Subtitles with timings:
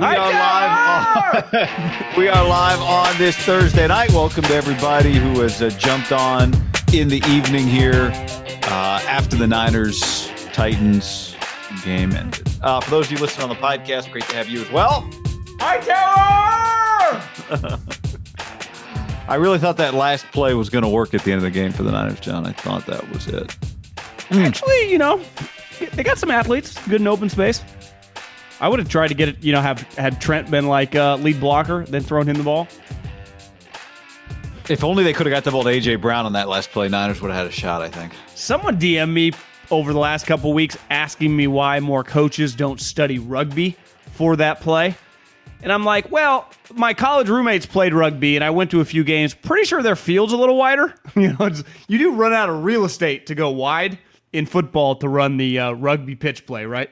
[0.00, 1.54] Hi, are live.
[1.54, 4.10] On, we are live on this Thursday night.
[4.10, 6.52] Welcome to everybody who has uh, jumped on
[6.92, 8.10] in the evening here
[8.64, 11.36] uh, after the Niners Titans
[11.84, 12.48] game ended.
[12.60, 15.08] Uh, for those of you listening on the podcast, great to have you as well.
[15.60, 15.78] Hi,
[17.48, 17.78] Tower!
[19.28, 21.50] I really thought that last play was going to work at the end of the
[21.50, 22.46] game for the Niners, John.
[22.46, 23.56] I thought that was it.
[24.30, 25.22] Actually, you know,
[25.92, 27.62] they got some athletes, good in open space.
[28.60, 31.16] I would have tried to get it, you know, have had Trent been like uh,
[31.16, 32.68] lead blocker, then thrown him the ball.
[34.68, 36.88] If only they could have got the ball to AJ Brown on that last play,
[36.88, 37.82] Niners would have had a shot.
[37.82, 38.12] I think.
[38.34, 39.32] Someone DM me
[39.70, 43.76] over the last couple weeks asking me why more coaches don't study rugby
[44.12, 44.94] for that play.
[45.62, 49.04] And I'm like, well, my college roommates played rugby and I went to a few
[49.04, 49.32] games.
[49.32, 50.94] Pretty sure their field's a little wider.
[51.16, 51.50] you know,
[51.88, 53.98] you do run out of real estate to go wide
[54.32, 56.90] in football to run the uh, rugby pitch play, right?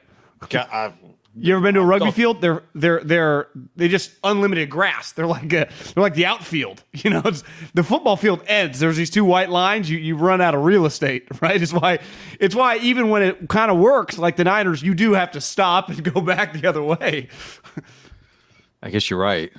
[0.72, 0.92] I,
[1.34, 2.40] You ever been to a rugby field?
[2.40, 5.12] They're they're they're they just unlimited grass.
[5.12, 6.84] They're like a, they're like the outfield.
[6.92, 8.78] You know, it's, the football field ends.
[8.78, 9.88] There's these two white lines.
[9.88, 11.60] You you run out of real estate, right?
[11.60, 11.98] It's why
[12.38, 15.40] it's why even when it kind of works, like the Niners, you do have to
[15.40, 17.28] stop and go back the other way.
[18.82, 19.52] I guess you're right.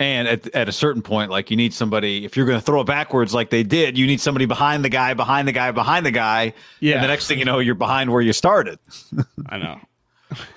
[0.00, 2.80] And at, at a certain point, like you need somebody, if you're going to throw
[2.80, 6.04] it backwards like they did, you need somebody behind the guy, behind the guy, behind
[6.04, 6.52] the guy.
[6.80, 6.94] Yeah.
[6.96, 8.78] And the next thing you know, you're behind where you started.
[9.46, 9.80] I know.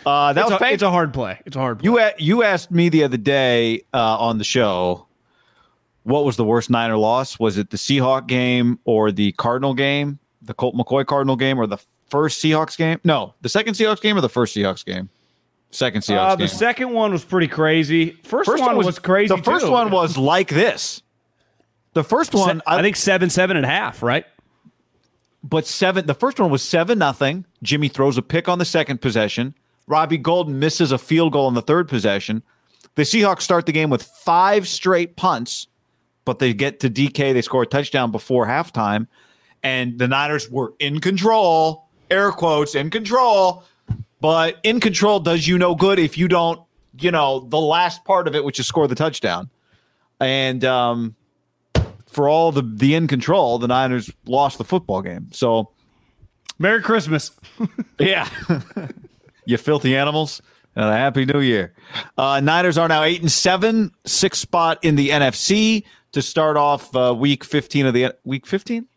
[0.07, 1.39] Uh, that It's was a, it's a hard play.
[1.45, 1.85] It's a hard play.
[1.85, 5.05] You a- you asked me the other day uh, on the show,
[6.01, 7.37] what was the worst Niner loss?
[7.39, 11.67] Was it the Seahawk game or the Cardinal game, the Colt McCoy Cardinal game, or
[11.67, 11.77] the
[12.09, 12.99] first Seahawks game?
[13.03, 15.09] No, the second Seahawks game or the first Seahawks game?
[15.77, 16.47] Second Seahawks Uh, game.
[16.47, 18.11] the second one was pretty crazy.
[18.23, 19.33] First, first one was, crazy.
[19.35, 19.71] The first too.
[19.71, 21.03] one was like this.
[21.93, 24.25] The first Se- one, I think seven, seven and a half, right?
[25.43, 26.05] but seven.
[26.07, 27.45] The first one was seven nothing.
[27.63, 29.53] Jimmy throws a pick on the second possession.
[29.87, 32.43] Robbie Golden misses a field goal on the third possession.
[32.95, 35.67] The Seahawks start the game with five straight punts,
[36.25, 37.33] but they get to DK.
[37.33, 39.07] They score a touchdown before halftime,
[39.63, 41.87] and the Niners were in control.
[42.09, 43.63] Air quotes in control,
[44.19, 46.61] but in control does you no good if you don't,
[46.99, 49.49] you know, the last part of it, which is score the touchdown.
[50.19, 51.15] And um,
[52.07, 55.29] for all the the in control, the Niners lost the football game.
[55.31, 55.71] So
[56.59, 57.31] Merry Christmas.
[57.99, 58.27] yeah.
[59.45, 60.41] you filthy animals.
[60.75, 61.73] And a happy new year.
[62.19, 66.95] Uh, Niners are now eight and seven, sixth spot in the NFC to start off
[66.95, 68.87] uh, week 15 of the week 15.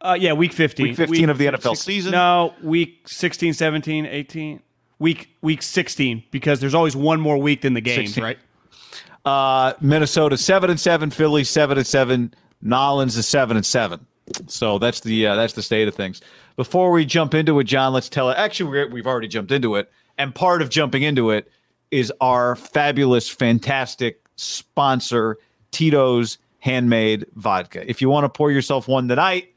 [0.00, 0.88] Uh, yeah, week 15.
[0.88, 2.12] Week 15 of the NFL season?
[2.12, 4.62] No, week 16, 17, 18.
[4.98, 8.24] Week week 16 because there's always one more week than the game, 16.
[8.24, 8.38] right?
[9.26, 14.06] Uh, Minnesota seven and seven, Philly seven and seven, Nolans is seven and seven.
[14.46, 16.20] So that's the uh, that's the state of things.
[16.56, 18.38] Before we jump into it, John, let's tell it.
[18.38, 21.50] Actually, we're, we've already jumped into it, and part of jumping into it
[21.90, 25.38] is our fabulous, fantastic sponsor,
[25.72, 27.88] Tito's Handmade Vodka.
[27.88, 29.52] If you want to pour yourself one tonight,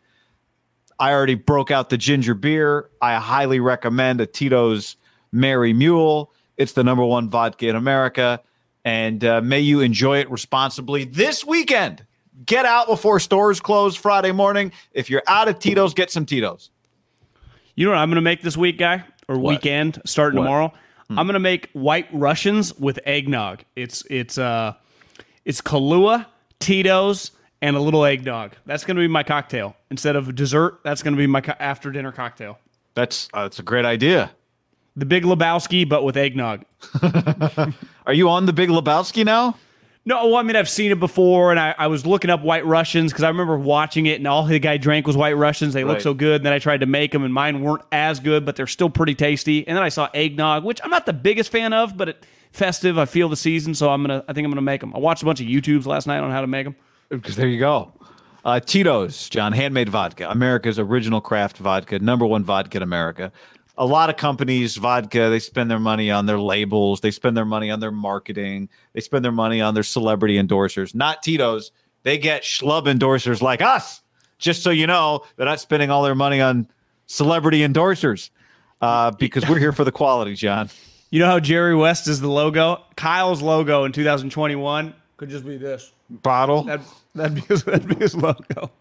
[1.00, 2.90] I already broke out the ginger beer.
[3.02, 4.96] I highly recommend a Tito's
[5.32, 6.32] Mary Mule.
[6.58, 8.42] It's the number one vodka in America.
[8.84, 12.06] And uh, may you enjoy it responsibly this weekend.
[12.46, 14.72] Get out before stores close Friday morning.
[14.94, 16.70] If you're out of Tito's, get some Tito's.
[17.76, 19.52] You know what I'm going to make this week, guy, or What?
[19.56, 20.46] weekend starting What?
[20.46, 20.74] tomorrow?
[21.10, 23.64] I'm going to make white Russians with eggnog.
[23.76, 24.74] It's it's uh
[25.44, 26.28] it's Kahlua,
[26.60, 27.32] Tito's,
[27.62, 28.54] and a little eggnog.
[28.66, 30.80] That's going to be my cocktail instead of dessert.
[30.84, 32.60] That's going to be my co- after dinner cocktail.
[32.96, 34.32] That's uh, that's a great idea.
[34.96, 36.66] The Big Lebowski, but with eggnog.
[38.06, 39.56] Are you on the Big Lebowski now?
[40.06, 42.66] No, well, I mean, I've seen it before, and I, I was looking up White
[42.66, 45.74] Russians because I remember watching it, and all the guy drank was White Russians.
[45.74, 45.92] They Right.
[45.92, 46.38] look so good.
[46.38, 48.90] And then I tried to make them, and mine weren't as good, but they're still
[48.90, 49.68] pretty tasty.
[49.68, 52.98] And then I saw eggnog, which I'm not the biggest fan of, but it, festive.
[52.98, 54.24] I feel the season, so I'm gonna.
[54.28, 54.96] I think I'm gonna make them.
[54.96, 56.76] I watched a bunch of YouTubes last night on how to make them.
[57.10, 57.92] Because there you go.
[58.46, 63.32] Uh, Tito's, John, handmade vodka, America's original craft vodka, number one vodka in America.
[63.78, 67.46] A lot of companies, vodka, they spend their money on their labels, they spend their
[67.46, 70.94] money on their marketing, they spend their money on their celebrity endorsers.
[70.96, 71.72] Not Tito's.
[72.04, 74.02] They get schlub endorsers like us.
[74.38, 76.68] just so you know, they're not spending all their money on
[77.08, 78.30] celebrity endorsers
[78.82, 80.70] uh, because we're here for the quality, John.
[81.10, 82.84] You know how Jerry West is the logo?
[82.96, 86.64] Kyle's logo in 2021 could just be this bottle.
[86.64, 86.80] That,
[87.16, 88.72] that'd, be his, that'd be his logo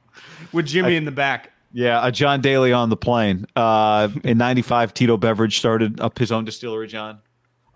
[0.53, 1.53] with Jimmy I, in the back.
[1.73, 3.47] Yeah, a John Daly on the plane.
[3.55, 6.87] Uh, in '95, Tito Beveridge started up his own distillery.
[6.87, 7.21] John,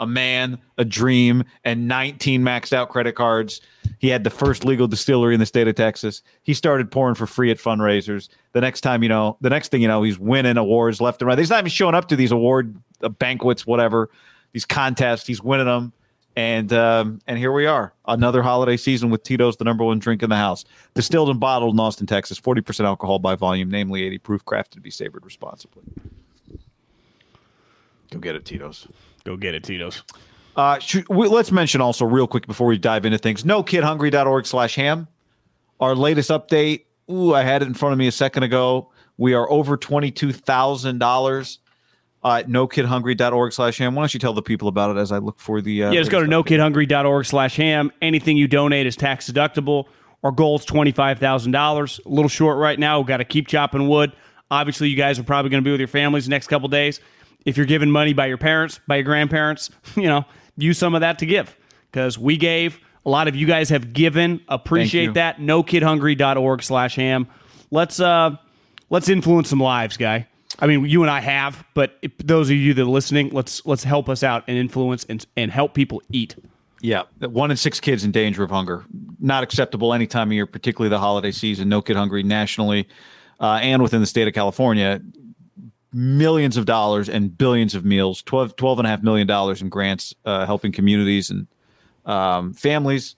[0.02, 3.60] a man, a dream, and 19 maxed out credit cards.
[3.98, 6.22] He had the first legal distillery in the state of Texas.
[6.42, 8.28] He started pouring for free at fundraisers.
[8.52, 11.28] The next time, you know, the next thing you know, he's winning awards left and
[11.28, 11.38] right.
[11.38, 14.10] He's not even showing up to these award uh, banquets, whatever,
[14.52, 15.26] these contests.
[15.26, 15.92] He's winning them.
[16.34, 20.22] And um, and here we are, another holiday season with Tito's, the number one drink
[20.22, 20.64] in the house.
[20.94, 24.80] Distilled and bottled in Austin, Texas, 40% alcohol by volume, namely 80 proof, crafted to
[24.80, 25.82] be savored responsibly.
[28.10, 28.88] Go get it, Tito's.
[29.24, 30.02] Go get it, Tito's.
[30.56, 33.42] Uh, should, we, let's mention also real quick before we dive into things.
[33.42, 35.08] NoKidHungry.org slash ham.
[35.80, 36.84] Our latest update.
[37.10, 38.90] Ooh, I had it in front of me a second ago.
[39.18, 41.58] We are over twenty-two thousand dollars.
[42.24, 43.94] Uh, NoKidHungry.org slash ham.
[43.96, 45.84] Why don't you tell the people about it as I look for the?
[45.84, 47.90] Uh, yeah, just go to NoKidHungry.org slash ham.
[48.00, 49.86] Anything you donate is tax deductible.
[50.22, 52.00] Our goal is twenty five thousand dollars.
[52.06, 53.00] A little short right now.
[53.00, 54.12] We've got to keep chopping wood.
[54.52, 57.00] Obviously, you guys are probably going to be with your families the next couple days.
[57.44, 60.24] If you're given money by your parents, by your grandparents, you know,
[60.56, 61.56] use some of that to give
[61.90, 62.78] because we gave.
[63.04, 64.40] A lot of you guys have given.
[64.48, 65.38] Appreciate that.
[65.38, 67.26] NoKidHungry.org slash ham.
[67.72, 68.36] Let's uh
[68.90, 70.28] let's influence some lives, guy.
[70.58, 73.84] I mean, you and I have, but those of you that are listening, let's let's
[73.84, 76.36] help us out and influence and and help people eat.
[76.80, 78.84] Yeah, one in six kids in danger of hunger.
[79.20, 81.68] Not acceptable any time of year, particularly the holiday season.
[81.68, 82.88] No kid hungry nationally
[83.38, 85.00] uh, and within the state of California
[85.92, 91.30] millions of dollars and billions of meals, 12, $12.5 million in grants, uh, helping communities
[91.30, 91.46] and
[92.06, 93.16] um, families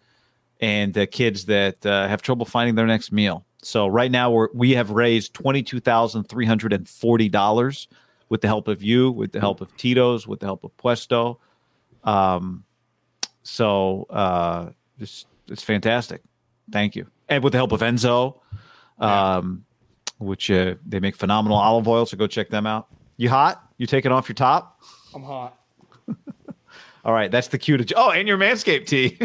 [0.60, 3.44] and uh, kids that uh, have trouble finding their next meal.
[3.64, 7.86] So right now we're, we have raised $22,340
[8.28, 11.38] with the help of you, with the help of Tito's, with the help of Puesto.
[12.04, 12.64] Um,
[13.42, 16.22] so uh, it's, it's fantastic.
[16.70, 17.06] Thank you.
[17.28, 18.40] And with the help of Enzo.
[18.98, 19.64] Um,
[20.18, 22.06] which uh, they make phenomenal olive oil.
[22.06, 22.88] So go check them out.
[23.16, 23.62] You hot?
[23.78, 24.80] You taking off your top?
[25.14, 25.58] I'm hot.
[27.04, 27.94] All right, that's the cue to.
[27.96, 29.18] Oh, and your Manscaped tee.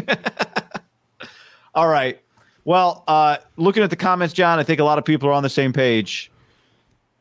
[1.74, 2.20] All right.
[2.66, 5.44] Well, uh, looking at the comments, John, I think a lot of people are on
[5.44, 6.32] the same page.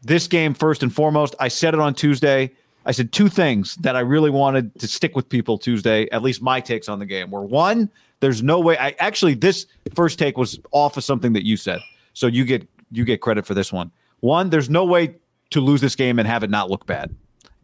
[0.02, 2.52] This game, first and foremost, I said it on Tuesday.
[2.86, 6.40] I said two things that I really wanted to stick with people Tuesday, at least
[6.40, 7.90] my takes on the game were one,
[8.20, 11.80] there's no way I actually this first take was off of something that you said.
[12.14, 13.90] So you get you get credit for this one.
[14.20, 15.16] One, there's no way
[15.50, 17.14] to lose this game and have it not look bad.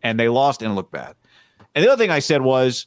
[0.02, 1.16] And they lost and look bad.
[1.74, 2.86] And the other thing I said was,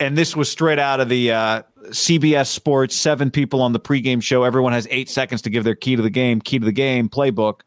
[0.00, 4.22] and this was straight out of the uh, CBS Sports, seven people on the pregame
[4.22, 4.42] show.
[4.42, 7.08] Everyone has eight seconds to give their key to the game, key to the game
[7.08, 7.60] playbook.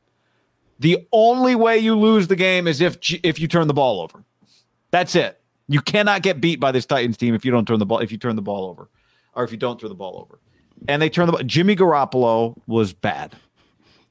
[0.79, 4.23] The only way you lose the game is if if you turn the ball over.
[4.91, 5.39] That's it.
[5.67, 8.11] You cannot get beat by this Titans team if you don't turn the ball if
[8.11, 8.89] you turn the ball over,
[9.35, 10.39] or if you don't throw the ball over.
[10.87, 11.43] And they turn the ball.
[11.43, 13.35] Jimmy Garoppolo was bad.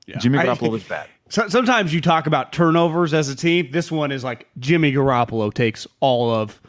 [0.07, 0.19] Yeah.
[0.19, 1.09] Jimmy Garoppolo I, was bad.
[1.29, 3.69] So, sometimes you talk about turnovers as a team.
[3.73, 6.61] This one is like Jimmy Garoppolo takes all of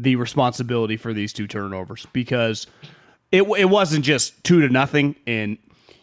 [0.00, 2.66] the responsibility for these two turnovers because
[3.30, 5.14] it it wasn't just two to nothing.
[5.26, 5.58] And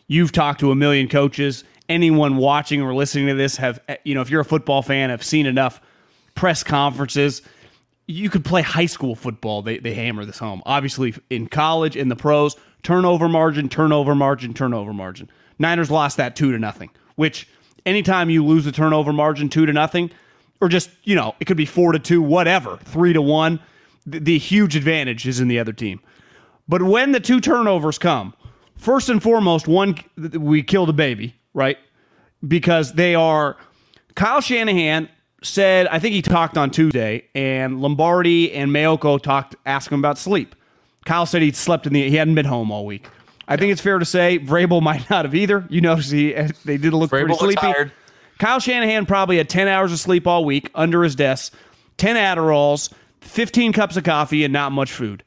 [0.07, 1.63] you've talked to a million coaches.
[1.89, 5.23] Anyone watching or listening to this have you know if you're a football fan have
[5.23, 5.81] seen enough
[6.35, 7.41] press conferences.
[8.09, 9.63] You could play high school football.
[9.63, 10.61] They they hammer this home.
[10.65, 15.29] Obviously, in college, in the pros, turnover margin, turnover margin, turnover margin.
[15.59, 17.49] Niners lost that two to nothing, which
[17.85, 20.11] anytime you lose the turnover margin two to nothing,
[20.61, 23.59] or just, you know, it could be four to two, whatever, three to one,
[24.07, 25.99] the, the huge advantage is in the other team.
[26.67, 28.33] But when the two turnovers come,
[28.75, 31.77] first and foremost, one, we killed a baby, right?
[32.45, 33.57] Because they are,
[34.15, 35.09] Kyle Shanahan
[35.43, 40.17] said, I think he talked on Tuesday, and Lombardi and Maiocco talked, asked him about
[40.17, 40.55] sleep.
[41.05, 43.07] Kyle said he slept in the, he hadn't been home all week.
[43.47, 45.65] I think it's fair to say Vrabel might not have either.
[45.69, 47.91] You notice he eh, they did look Vrabel pretty sleepy.
[48.39, 51.53] Kyle Shanahan probably had 10 hours of sleep all week under his desk,
[51.97, 55.23] 10 Adderalls, 15 cups of coffee, and not much food.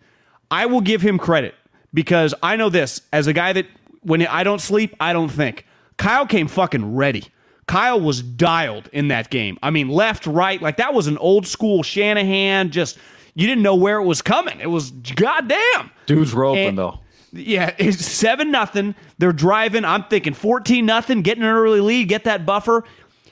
[0.50, 1.54] I will give him credit
[1.92, 3.66] because I know this as a guy that
[4.02, 5.66] when I don't sleep, I don't think.
[5.96, 7.26] Kyle came fucking ready.
[7.66, 9.58] Kyle was dialed in that game.
[9.62, 12.70] I mean, left, right, like that was an old school Shanahan.
[12.70, 12.98] Just
[13.34, 14.58] you didn't know where it was coming.
[14.60, 15.90] It was goddamn.
[16.06, 16.98] Dudes were open and, though.
[17.32, 18.96] Yeah, it's seven nothing.
[19.18, 19.84] They're driving.
[19.84, 21.22] I'm thinking fourteen nothing.
[21.22, 22.08] Getting an early lead.
[22.08, 22.82] Get that buffer.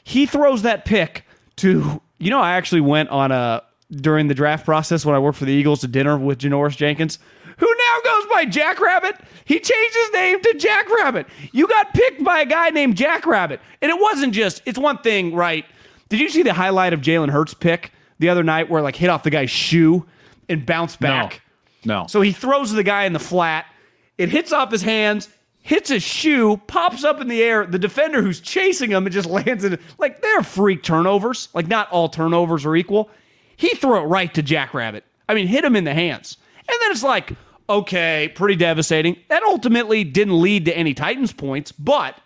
[0.05, 1.25] He throws that pick
[1.57, 2.00] to.
[2.21, 5.45] You know, I actually went on a during the draft process when I worked for
[5.45, 7.18] the Eagles to dinner with Janoris Jenkins,
[7.59, 9.16] who now goes by Jackrabbit?
[9.45, 11.26] He changed his name to Jackrabbit.
[11.52, 13.61] You got picked by a guy named Jackrabbit.
[13.83, 15.64] And it wasn't just, it's one thing, right?
[16.09, 19.11] Did you see the highlight of Jalen Hurts' pick the other night where like hit
[19.11, 20.07] off the guy's shoe
[20.49, 21.42] and bounced back?
[21.85, 22.07] No.
[22.07, 23.66] So he throws the guy in the flat.
[24.18, 25.28] It hits off his hands,
[25.62, 27.66] hits his shoe, pops up in the air.
[27.66, 29.78] The defender who's chasing him, it just lands in.
[29.99, 31.49] Like they're freak turnovers.
[31.54, 33.11] Like not all turnovers are equal.
[33.59, 35.05] He threw it right to Jackrabbit.
[35.29, 36.38] I mean, hit him in the hands.
[36.61, 37.33] And then it's like,
[37.69, 39.17] okay, pretty devastating.
[39.29, 42.17] That ultimately didn't lead to any Titans points, but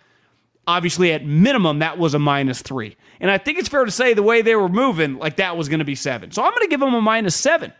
[0.66, 2.98] obviously at minimum that was a minus three.
[3.18, 5.70] And I think it's fair to say the way they were moving, like that was
[5.70, 6.32] going to be seven.
[6.32, 7.72] So I'm going to give him a minus seven.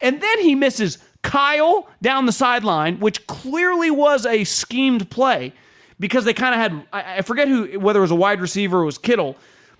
[0.00, 5.52] And then he misses Kyle down the sideline, which clearly was a schemed play
[6.00, 8.82] because they kind of had, I forget who, whether it was a wide receiver or
[8.82, 9.36] it was Kittle,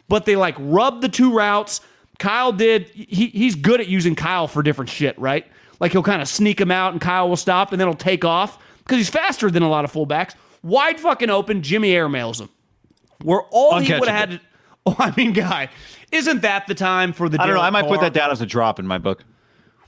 [0.08, 1.80] but they like rubbed the two routes.
[2.18, 5.46] Kyle did, he, he's good at using Kyle for different shit, right?
[5.80, 8.24] Like he'll kind of sneak him out and Kyle will stop and then he'll take
[8.24, 10.34] off because he's faster than a lot of fullbacks.
[10.62, 12.48] Wide fucking open, Jimmy airmails him.
[13.22, 14.40] Where all he would have had to,
[14.86, 15.68] oh, I mean, guy,
[16.10, 17.62] isn't that the time for the I don't know.
[17.62, 19.24] I might put that down as a drop in my book.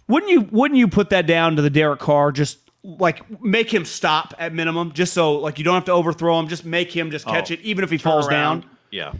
[0.08, 3.84] Wouldn't you wouldn't you put that down to the Derek Carr just like make him
[3.84, 7.10] stop at minimum just so like you don't have to overthrow him just make him
[7.12, 8.62] just catch Oh, it even if he falls around.
[8.62, 8.70] down.
[8.90, 9.12] Yeah.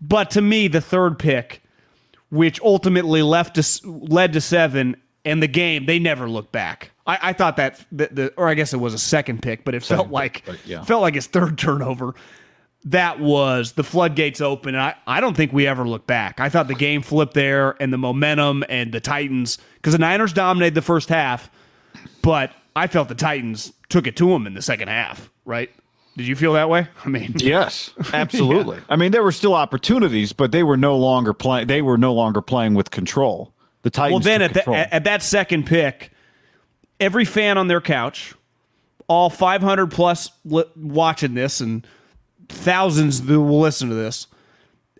[0.00, 1.62] But to me the third pick
[2.34, 6.90] which ultimately left us led to 7 and the game they never looked back.
[7.06, 9.74] I, I thought that the, the or I guess it was a second pick but
[9.74, 10.82] it felt pick, like yeah.
[10.82, 12.14] felt like his third turnover.
[12.86, 14.74] That was the floodgates open.
[14.74, 16.38] And I, I don't think we ever looked back.
[16.38, 20.34] I thought the game flipped there and the momentum and the Titans, because the Niners
[20.34, 21.50] dominated the first half,
[22.20, 25.70] but I felt the Titans took it to them in the second half, right?
[26.16, 26.86] Did you feel that way?
[27.04, 28.78] I mean, Yes, absolutely.
[28.88, 31.66] I mean, there were still opportunities, but they were no longer playing.
[31.66, 33.52] They were no longer playing with control.
[33.82, 34.12] The Titans.
[34.12, 36.12] well, then at, the, at, at that second pick,
[37.00, 38.34] every fan on their couch,
[39.08, 41.86] all 500 plus li- watching this, and
[42.48, 44.26] thousands that will listen to this,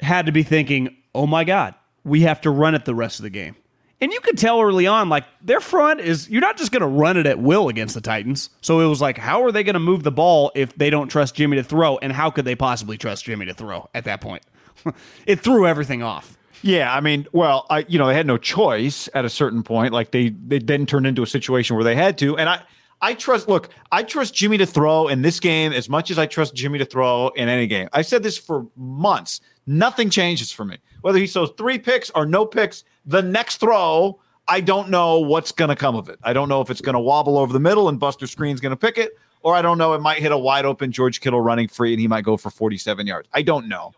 [0.00, 3.23] had to be thinking, oh my God, we have to run it the rest of
[3.23, 3.56] the game.
[4.01, 6.87] And you could tell early on, like their front is, you're not just going to
[6.87, 8.51] run it at will against the Titans.
[8.61, 11.09] So it was like, how are they going to move the ball if they don't
[11.09, 11.99] trust Jimmy to throw?
[11.99, 14.45] And how could they possibly trust Jimmy to throw at that point?
[15.27, 16.37] it threw everything off.
[16.63, 19.93] Yeah, I mean, well, I you know they had no choice at a certain point.
[19.93, 22.63] Like they they then turned into a situation where they had to, and I
[23.03, 23.49] I trust.
[23.49, 26.79] Look, I trust Jimmy to throw in this game as much as I trust Jimmy
[26.79, 27.91] to throw in any game.
[27.93, 29.43] I said this for months.
[29.67, 30.79] Nothing changes for me.
[31.03, 35.53] Whether he throws three picks or no picks, the next throw, I don't know what's
[35.53, 36.19] going to come of it.
[36.23, 38.71] I don't know if it's going to wobble over the middle and Buster Skrine's going
[38.71, 41.41] to pick it, or I don't know it might hit a wide open George Kittle
[41.41, 43.29] running free and he might go for 47 yards.
[43.33, 43.93] I don't know.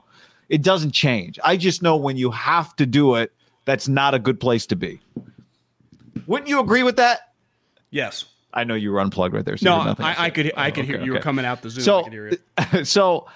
[0.48, 1.38] It doesn't change.
[1.42, 3.32] I just know when you have to do it,
[3.64, 5.00] that's not a good place to be.
[6.26, 7.32] Wouldn't you agree with that?
[7.90, 8.24] Yes.
[8.54, 9.56] I know you were unplugged right there.
[9.56, 11.12] So No, you had nothing to I, I could I Oh, could hear okay, you
[11.12, 11.82] were coming out the Zoom.
[11.82, 12.86] I So, could hear it.
[12.86, 13.26] so,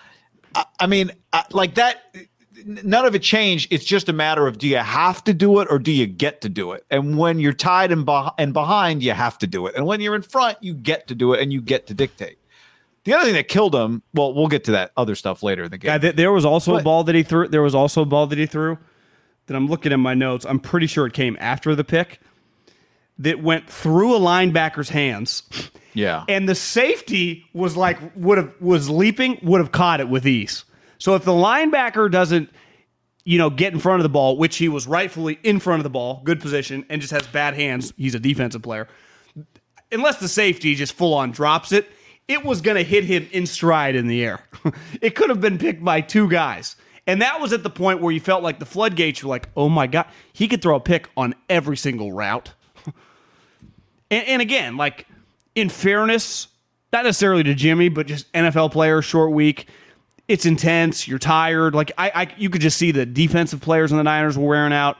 [0.54, 2.14] I, I mean, I, like that.
[2.64, 3.72] None of it changed.
[3.72, 6.40] It's just a matter of do you have to do it or do you get
[6.42, 6.84] to do it?
[6.90, 9.74] And when you're tied and, beh- and behind, you have to do it.
[9.74, 12.38] And when you're in front, you get to do it and you get to dictate.
[13.04, 15.70] The other thing that killed him, well, we'll get to that other stuff later in
[15.70, 16.00] the game.
[16.00, 17.48] Th- there was also a ball that he threw.
[17.48, 18.78] There was also a ball that he threw
[19.46, 20.44] that I'm looking at my notes.
[20.44, 22.20] I'm pretty sure it came after the pick
[23.18, 25.42] that went through a linebacker's hands,
[25.92, 26.24] yeah.
[26.28, 30.64] and the safety was like would have was leaping would have caught it with ease.
[31.00, 32.50] So if the linebacker doesn't,
[33.24, 35.84] you know, get in front of the ball, which he was rightfully in front of
[35.84, 38.86] the ball, good position, and just has bad hands, he's a defensive player.
[39.90, 41.90] Unless the safety just full on drops it,
[42.28, 44.44] it was going to hit him in stride in the air.
[45.00, 46.76] it could have been picked by two guys.
[47.06, 49.68] And that was at the point where you felt like the floodgates were like, oh
[49.68, 52.52] my God, he could throw a pick on every single route.
[54.10, 55.06] and, and again, like
[55.54, 56.48] in fairness,
[56.92, 59.66] not necessarily to Jimmy, but just NFL player, short week.
[60.30, 61.08] It's intense.
[61.08, 61.74] You're tired.
[61.74, 64.72] Like I, I, you could just see the defensive players in the Niners were wearing
[64.72, 64.96] out.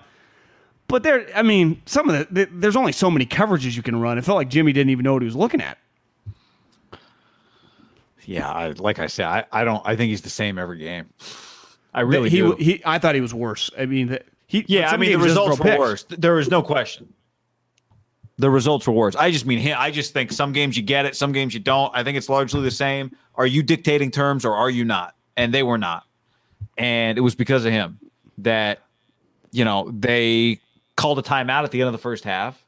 [0.89, 4.01] But there, I mean, some of the, the there's only so many coverages you can
[4.01, 4.19] run.
[4.19, 5.79] It felt like Jimmy didn't even know what he was looking at.
[8.25, 8.51] Yeah.
[8.51, 11.09] I, like I said, I, I don't, I think he's the same every game.
[11.95, 12.57] I really he, do.
[12.57, 13.71] he, I thought he was worse.
[13.79, 15.79] I mean, the- he, Yeah, I mean the games he doesn't results were picks.
[15.79, 16.05] worse.
[16.09, 17.13] There is no question.
[18.39, 19.15] The results were worse.
[19.15, 19.77] I just mean him.
[19.79, 21.93] I just think some games you get it, some games you don't.
[21.95, 23.15] I think it's largely the same.
[23.37, 25.15] Are you dictating terms or are you not?
[25.41, 26.05] And they were not.
[26.77, 27.99] And it was because of him
[28.39, 28.81] that
[29.53, 30.61] you know they
[30.97, 32.63] called a timeout at the end of the first half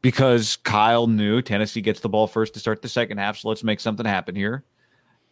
[0.00, 3.38] because Kyle knew Tennessee gets the ball first to start the second half.
[3.38, 4.64] So let's make something happen here.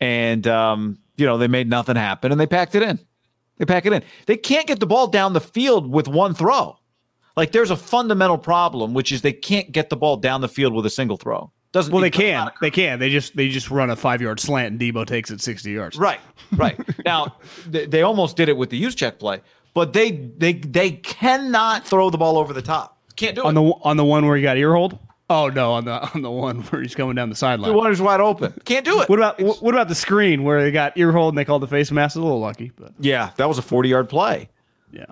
[0.01, 3.01] And um, you know they made nothing happen and they packed it in.
[3.59, 4.03] They pack it in.
[4.27, 6.79] They can't get the ball down the field with one throw.
[7.37, 10.75] Like there's a fundamental problem, which is they can't get the ball down the field
[10.75, 11.51] with a single throw.
[11.73, 12.51] Doesn't Well, they can.
[12.61, 12.99] They can.
[12.99, 15.97] They just they just run a five yard slant and Deebo takes it sixty yards.
[15.97, 16.21] Right,
[16.57, 16.79] right.
[17.05, 17.37] now
[17.67, 19.41] they, they almost did it with the Juszczyk play,
[19.73, 22.99] but they they they cannot throw the ball over the top.
[23.17, 23.61] Can't do On it.
[23.61, 24.99] On the on the one where he got ear hold.
[25.29, 27.71] Oh no, on the on the one where he's going down the sideline.
[27.71, 28.53] The one is wide open.
[28.65, 29.09] Can't do it.
[29.09, 31.63] What about wh- what about the screen where they got ear hold and they called
[31.63, 32.17] the face mask?
[32.17, 34.49] A little lucky, but Yeah, that was a 40 yard play.
[34.91, 35.05] yeah.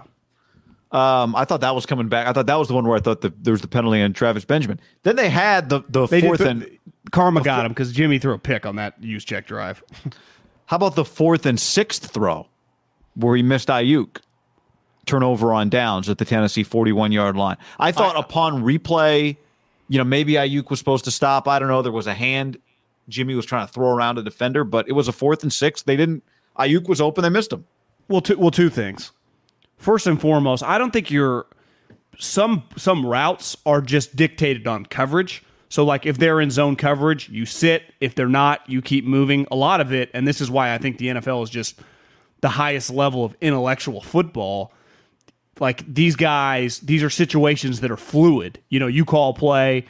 [0.91, 2.27] Um, I thought that was coming back.
[2.27, 4.13] I thought that was the one where I thought the, there was the penalty on
[4.15, 4.81] Travis Benjamin.
[5.03, 6.79] Then they had the the They fourth did, and
[7.11, 9.83] Karma got him because Jimmy threw a pick on that Juszczyk drive.
[10.67, 12.47] how about the fourth and sixth throw
[13.15, 14.19] where he missed Aiyuk
[15.09, 17.57] turnover on downs at the Tennessee 41 yard line.
[17.79, 19.37] I thought upon replay,
[19.89, 21.49] you know, maybe Aiyuk was supposed to stop.
[21.49, 21.83] I don't know.
[21.83, 22.59] There was a hand.
[23.09, 25.83] Jimmy was trying to throw around a defender, but it was a fourth and six.
[25.83, 26.23] They didn't.
[26.59, 27.23] Aiyuk was open.
[27.23, 27.65] They missed him.
[28.07, 29.13] Well, two, well, two things.
[29.79, 31.47] First and foremost, I don't think you're
[32.19, 35.43] some some routes are just dictated on coverage.
[35.69, 37.83] So like if they're in zone coverage, you sit.
[38.01, 39.47] If they're not, you keep moving.
[39.51, 41.81] A lot of it, and this is why I think the NFL is just
[42.41, 44.73] the highest level of intellectual football.
[45.61, 48.61] Like these guys, these are situations that are fluid.
[48.69, 49.87] You know, you call play,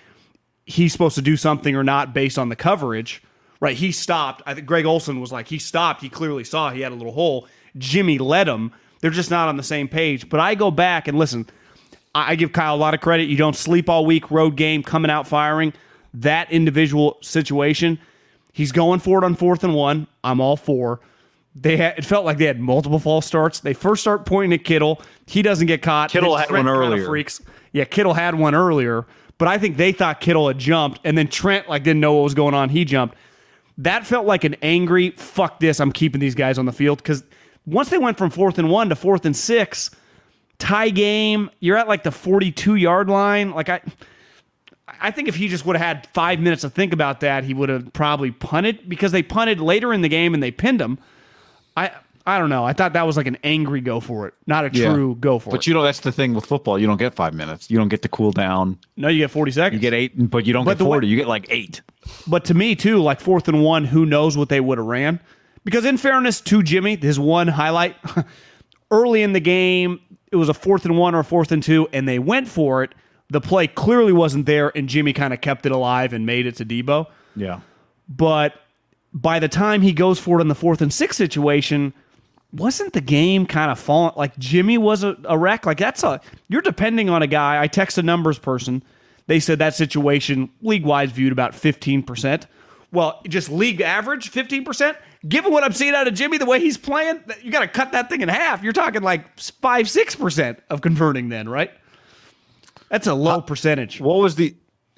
[0.67, 3.23] he's supposed to do something or not based on the coverage.
[3.61, 3.77] Right?
[3.77, 4.43] He stopped.
[4.47, 6.01] I think Greg Olsen was like, he stopped.
[6.01, 7.49] He clearly saw he had a little hole.
[7.77, 8.73] Jimmy led him.
[9.01, 10.29] They're just not on the same page.
[10.29, 11.47] But I go back and listen.
[12.15, 13.29] I give Kyle a lot of credit.
[13.29, 15.73] You don't sleep all week, road game, coming out firing.
[16.15, 17.99] That individual situation,
[18.53, 20.07] he's going for it on fourth and one.
[20.25, 21.01] I'm all for.
[21.55, 23.61] They had, it felt like they had multiple false starts.
[23.61, 25.03] They first start pointing at Kittle.
[25.27, 26.11] He doesn't get caught.
[26.11, 27.05] Kittle had Trent one earlier.
[27.05, 27.41] Freaks.
[27.73, 31.29] Yeah, Kittle had one earlier, but I think they thought Kittle had jumped, and then
[31.29, 32.71] Trent like didn't know what was going on.
[32.71, 33.17] He jumped.
[33.77, 35.79] That felt like an angry fuck this.
[35.79, 37.23] I'm keeping these guys on the field because
[37.69, 39.91] once they went from fourth and one to fourth and six,
[40.59, 41.51] tie game.
[41.61, 43.53] You're at like the 42 yard line.
[43.53, 43.81] Like I,
[45.01, 47.55] I think if he just would have had five minutes to think about that, he
[47.55, 50.99] would have probably punted because they punted later in the game and they pinned him.
[51.77, 51.91] I
[52.27, 52.63] I don't know.
[52.65, 54.93] I thought that was like an angry go for it, not a Yeah.
[54.93, 55.59] true go for But it.
[55.59, 56.79] But you know that's the thing with football.
[56.79, 57.71] You don't get five minutes.
[57.71, 58.79] You don't get to cool down.
[58.99, 59.75] no, you get 40 seconds.
[59.83, 61.07] You get eight, but you don't But get the way- forty.
[61.07, 61.81] you get like eight.
[62.27, 65.21] But to me, too, like fourth and one, who knows what they would have ran?
[65.69, 67.95] Because in fairness to Jimmy, his one highlight
[68.91, 70.01] early in the game,
[70.33, 72.83] it was a fourth and one or a fourth and two, and they went for
[72.83, 72.95] it.
[73.29, 76.57] The play clearly wasn't there, and Jimmy kind of kept it alive and made it
[76.57, 77.09] to Deebo.
[77.37, 77.61] Yeah.
[78.09, 78.55] But
[79.13, 81.93] by the time he goes for it in the fourth and sixth situation,
[82.51, 84.15] wasn't the game kind of falling?
[84.17, 85.67] Like Jimmy was a, a wreck.
[85.67, 87.61] Like that's a you're depending on a guy.
[87.61, 88.83] I text a numbers person.
[89.27, 92.47] They said that situation league wise viewed about fifteen percent.
[92.93, 94.97] Well, just league average fifteen percent.
[95.29, 97.93] Given what I'm seeing out of Jimmy, the way he's playing, you got to cut
[97.93, 98.63] that thing in half.
[98.63, 101.29] You're talking like five six percent of converting.
[101.29, 101.71] Then right?
[102.89, 104.01] That's a low uh, percentage.
[104.01, 104.55] What was the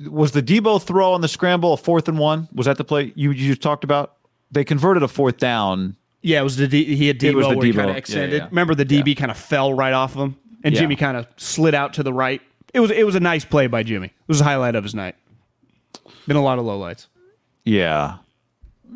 [0.09, 2.48] was the Deebo throw on the scramble a fourth and one?
[2.55, 4.16] Was that the play you you just talked about?
[4.53, 5.96] They converted a fourth down.
[6.22, 7.76] Yeah, it was the D, he had It was Deebo the where he Deebo.
[7.76, 8.37] kind of extended.
[8.42, 8.46] yeah.
[8.48, 10.81] Remember the DB kind of fell right off of him, and Yeah.
[10.83, 12.40] Jimmy kind of slid out to the right.
[12.74, 14.09] It was it was a nice play by Jimmy.
[14.09, 15.16] It was a highlight of his night.
[16.29, 17.07] Been a lot of lowlights.
[17.70, 18.16] Yeah.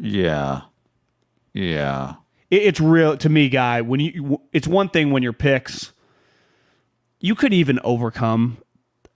[0.00, 0.62] Yeah.
[1.52, 2.14] Yeah.
[2.50, 3.80] It, it's real to me, guy.
[3.82, 5.92] When you, it's one thing when your picks,
[7.20, 8.58] you could even overcome.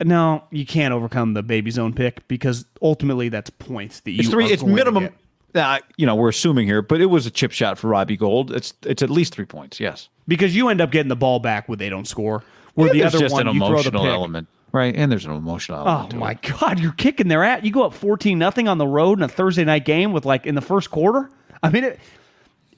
[0.02, 4.20] No, you can't overcome the baby zone pick because ultimately that's points that you.
[4.20, 4.46] It's three.
[4.46, 5.08] It's minimum.
[5.54, 8.52] Uh, you know, we're assuming here, but it was a chip shot for Robbie Gould.
[8.52, 9.80] It's it's at least three points.
[9.80, 10.08] Yes.
[10.28, 12.44] because you end up getting the ball back when they don't score.
[12.74, 14.12] Where the other just one, an you throw the emotional pick.
[14.12, 14.94] element, right?
[14.94, 16.42] And there's an emotional Oh to my it.
[16.42, 17.62] god, you're kicking their ass.
[17.64, 20.46] You go up 14 nothing on the road in a Thursday night game with like
[20.46, 21.30] in the first quarter.
[21.62, 22.00] I mean it,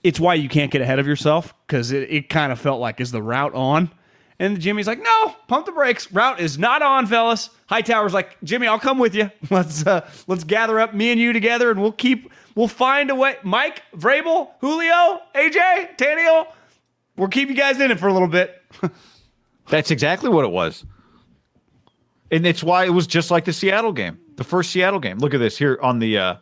[0.03, 3.01] it's why you can't get ahead of yourself cuz it, it kind of felt like
[3.01, 3.91] is the route on?
[4.39, 6.11] And Jimmy's like, "No, pump the brakes.
[6.11, 9.31] Route is not on, fellas." Hightower's like, "Jimmy, I'll come with you.
[9.51, 13.15] Let's uh, let's gather up me and you together and we'll keep we'll find a
[13.15, 13.37] way.
[13.43, 16.47] Mike, Vrabel, Julio, AJ, Tannehill,
[17.19, 18.63] we'll keep you guys in it for a little bit."
[19.69, 20.87] That's exactly what it was.
[22.31, 25.19] And it's why it was just like the Seattle game, the first Seattle game.
[25.19, 26.37] Look at this here on the uh,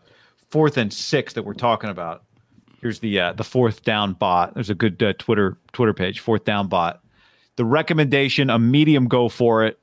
[0.50, 2.24] fourth and sixth that we're talking about.
[2.80, 4.54] Here's the uh, the fourth down bot.
[4.54, 7.02] There's a good uh, Twitter Twitter page, fourth down bot.
[7.56, 9.80] The recommendation, a medium go for it.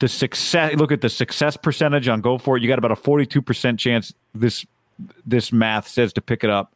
[0.00, 0.74] The success.
[0.76, 2.62] Look at the success percentage on go for it.
[2.62, 4.12] You got about a 42 percent chance.
[4.34, 4.66] This
[5.24, 6.74] this math says to pick it up.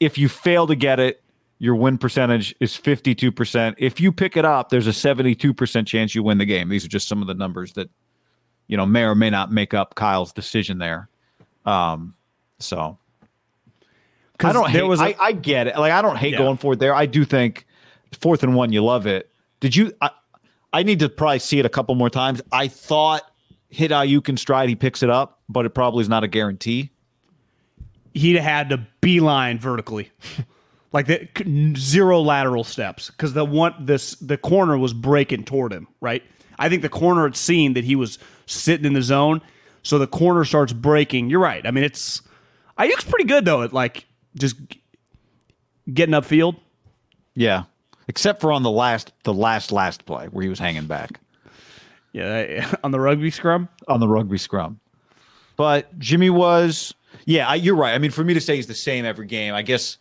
[0.00, 1.22] If you fail to get it,
[1.58, 3.74] your win percentage is 52%.
[3.78, 6.68] If you pick it up, there's a 72% chance you win the game.
[6.68, 7.88] These are just some of the numbers that,
[8.66, 11.08] you know, may or may not make up Kyle's decision there.
[11.64, 12.14] Um,
[12.58, 12.98] so
[14.40, 15.76] I don't there hate, was a- I, I get it.
[15.78, 16.38] Like, I don't hate Yeah.
[16.38, 16.94] going for it there.
[16.94, 17.66] I do think
[18.20, 19.30] fourth and one, you love it.
[19.60, 20.10] Did you, I,
[20.72, 22.42] I need to probably see it a couple more times.
[22.52, 23.22] I thought
[23.70, 26.90] hit Aiyuk in stride, he picks it up, but it probably is not a guarantee.
[28.12, 30.10] He'd had to beeline vertically,
[30.92, 31.28] like the
[31.76, 35.88] zero lateral steps, because the one this the corner was breaking toward him.
[36.00, 36.22] Right,
[36.58, 39.42] I think the corner had seen that he was sitting in the zone,
[39.82, 41.30] so the corner starts breaking.
[41.30, 41.66] You're right.
[41.66, 42.22] I mean, it's
[42.78, 44.56] Aiyuk's pretty good though at like just
[45.92, 46.56] getting upfield.
[47.34, 47.64] Yeah,
[48.08, 51.20] except for on the last the last last play where he was hanging back.
[52.12, 53.68] Yeah, on the rugby scrum.
[53.88, 54.80] On the rugby scrum,
[55.56, 56.94] but Jimmy was.
[57.24, 57.94] Yeah, I, you're right.
[57.94, 59.96] I mean, for me to say he's the same every game, I guess.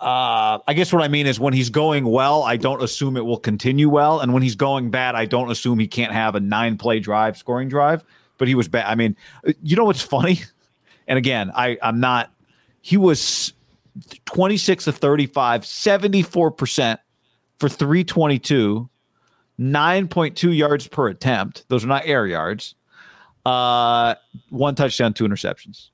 [0.00, 3.24] Uh, I guess what I mean is when he's going well, I don't assume it
[3.24, 6.40] will continue well, and when he's going bad, I don't assume he can't have a
[6.40, 8.04] nine play drive, scoring drive.
[8.36, 8.86] But he was bad.
[8.86, 9.16] I mean,
[9.62, 10.40] you know what's funny?
[11.08, 12.30] And again, I I'm not.
[12.82, 13.54] He was
[14.26, 16.98] 26 of 35, 74%
[17.58, 18.88] for 322,
[19.58, 21.64] 9.2 yards per attempt.
[21.68, 22.74] Those are not air yards.
[23.46, 24.16] Uh,
[24.50, 25.88] one touchdown, two interceptions.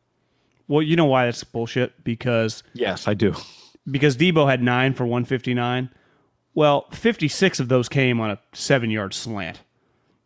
[0.67, 2.03] Well, you know why that's bullshit?
[2.03, 3.35] Because yes, I do.
[3.91, 5.91] Because Deebo had nine for 159.
[6.55, 9.61] Well, 56 of those came on a seven yard slant,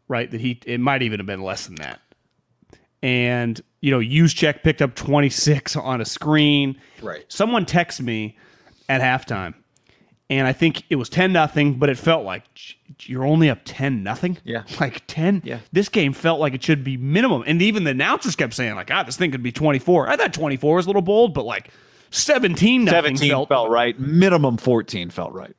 [0.06, 0.30] right?
[0.30, 2.00] That he it might even have been less than that.
[3.02, 6.80] And you know, Juszczyk picked up 26 on a screen.
[7.00, 7.24] Right.
[7.28, 8.36] Someone texted me
[8.88, 9.54] at halftime,
[10.30, 12.44] and I think it was 10 nothing, but it felt like
[13.02, 14.38] you're only up 10 nothing.
[14.44, 14.64] Yeah.
[14.80, 15.42] Like 10.
[15.44, 15.60] Yeah.
[15.72, 17.44] This game felt like it should be minimum.
[17.46, 20.08] And even the announcers kept saying, like, God, this thing could be 24.
[20.08, 21.70] I thought 24 was a little bold, but like
[22.10, 23.98] 17 nothing 17 felt, felt right.
[23.98, 25.54] Minimum 14 felt right.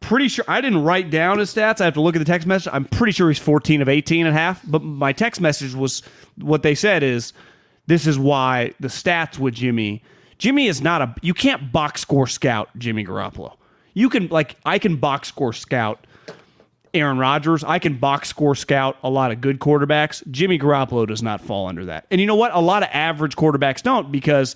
[0.00, 1.80] Pretty sure I didn't write down his stats.
[1.80, 2.72] I have to look at the text message.
[2.72, 6.02] I'm pretty sure he's 14 of 18 and a half, but my text message was
[6.36, 7.32] what they said is
[7.86, 10.02] this is why the stats with Jimmy.
[10.38, 13.56] Jimmy is not a you can't box score scout Jimmy Garoppolo.
[13.94, 16.06] You can like I can box score scout
[16.94, 17.64] Aaron Rodgers.
[17.64, 20.28] I can box score scout a lot of good quarterbacks.
[20.30, 22.06] Jimmy Garoppolo does not fall under that.
[22.10, 22.54] And you know what?
[22.54, 24.54] A lot of average quarterbacks don't because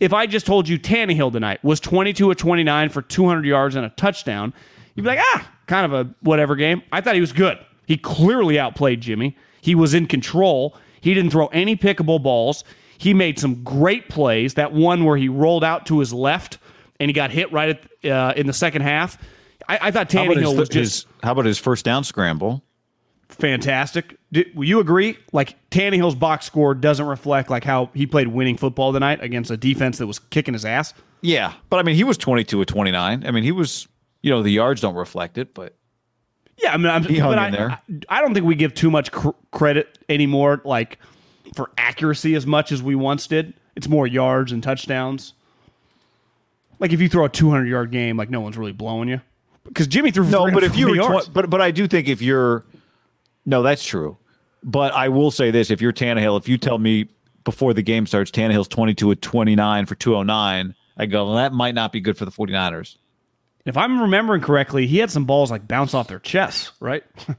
[0.00, 3.84] if I just told you Tannehill tonight was 22 of 29 for 200 yards and
[3.84, 4.52] a touchdown,
[4.94, 6.82] you'd be like, ah, kind of a whatever game.
[6.92, 7.58] I thought he was good.
[7.86, 9.36] He clearly outplayed Jimmy.
[9.60, 10.76] He was in control.
[11.00, 12.64] He didn't throw any pickable balls.
[12.96, 14.54] He made some great plays.
[14.54, 16.58] That one where he rolled out to his left
[17.00, 19.18] and he got hit right at, uh, in the second half.
[19.68, 22.62] I, I thought Tannehill was just his, how about his first down scramble?
[23.38, 24.16] Fantastic.
[24.32, 25.18] Did, will you agree?
[25.32, 29.56] Like Tannehill's box score doesn't reflect like how he played winning football tonight against a
[29.56, 30.94] defense that was kicking his ass.
[31.20, 33.26] Yeah, but I mean, he was 22 of 29.
[33.26, 33.88] I mean, he was,
[34.22, 35.74] you know, the yards don't reflect it, but
[36.56, 37.70] yeah, I mean, I'm, he hung but in I, there.
[37.70, 40.98] I, I don't think we give too much cr- credit anymore, like
[41.54, 43.54] for accuracy as much as we once did.
[43.76, 45.34] It's more yards and touchdowns.
[46.78, 49.20] Like if you throw a 200 yard game, like no one's really blowing you
[49.64, 50.24] because Jimmy threw.
[50.24, 52.64] no, but if you were, tw- but but I do think if you're,
[53.48, 54.18] no, that's true.
[54.62, 57.08] But I will say this: if you're Tannehill, if you tell me
[57.44, 61.74] before the game starts, Tannehill's 22 at 29 for 209, I go, well, that might
[61.74, 62.96] not be good for the 49ers.
[63.64, 67.04] if I'm remembering correctly, he had some balls like bounce off their chests, right?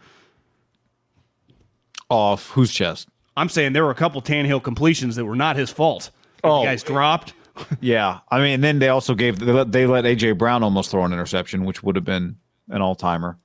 [2.09, 3.07] Off whose chest?
[3.37, 6.09] I'm saying there were a couple Tannehill completions that were not his fault.
[6.43, 6.61] Oh.
[6.61, 7.33] you guys dropped.
[7.81, 10.91] Yeah, I mean, and then they also gave they let, they let AJ Brown almost
[10.91, 12.37] throw an interception, which would have been
[12.69, 13.37] an all timer.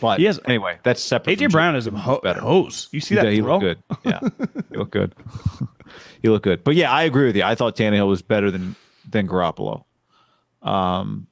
[0.00, 1.38] But He has- anyway, that's separate.
[1.38, 2.40] AJ Brown is a ho- better.
[2.40, 2.88] hose.
[2.92, 3.58] You see that he throw?
[3.58, 3.96] looked good.
[4.04, 4.20] Yeah,
[4.70, 5.14] he looked good.
[6.22, 6.62] he looked good.
[6.64, 7.42] But yeah, I agree with you.
[7.42, 8.76] I thought Tannehill was better than
[9.08, 9.84] than Garoppolo.
[10.62, 11.26] Um,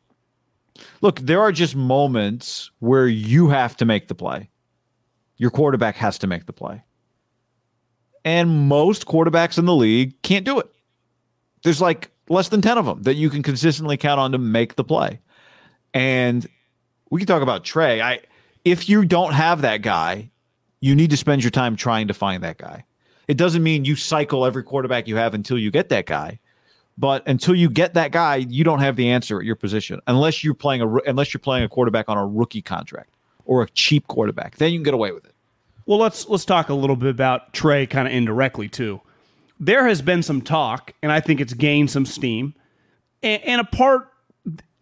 [1.00, 4.50] look, there are just moments where you have to make the play.
[5.36, 6.82] Your quarterback has to make the play,
[8.24, 10.68] and most quarterbacks in the league can't do it.
[11.62, 14.76] There's like less than ten of them that you can consistently count on to make
[14.76, 15.20] the play,
[15.94, 16.46] and
[17.10, 18.00] we can talk about Trey.
[18.00, 18.20] I
[18.66, 20.28] if you don't have that guy,
[20.80, 22.84] you need to spend your time trying to find that guy.
[23.28, 26.40] It doesn't mean you cycle every quarterback you have until you get that guy,
[26.98, 30.42] but until you get that guy, you don't have the answer at your position unless
[30.42, 34.08] you're playing a unless you're playing a quarterback on a rookie contract or a cheap
[34.08, 34.56] quarterback.
[34.56, 35.34] Then you can get away with it.
[35.86, 39.00] Well, let's let's talk a little bit about Trey kind of indirectly too.
[39.60, 42.54] There has been some talk, and I think it's gained some steam,
[43.22, 44.10] and, and a part,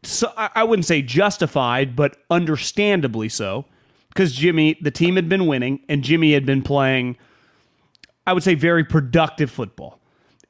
[0.02, 3.66] so I I wouldn't say justified, but understandably so,
[4.14, 7.16] because Jimmy, the team had been winning, and Jimmy had been playing,
[8.26, 10.00] I would say, very productive football.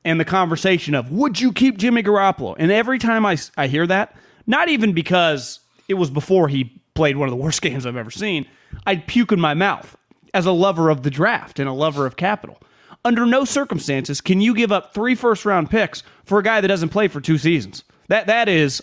[0.05, 2.55] And the conversation of would you keep Jimmy Garoppolo?
[2.59, 4.14] And every time I, I hear that,
[4.46, 8.11] not even because it was before he played one of the worst games I've ever
[8.11, 8.46] seen,
[8.87, 9.96] I'd puke in my mouth
[10.35, 12.59] as a lover of the draft and a lover of capital.
[13.05, 16.68] Under no circumstances can you give up three first round picks for a guy that
[16.68, 17.85] doesn't play for two seasons.
[18.09, 18.83] That that is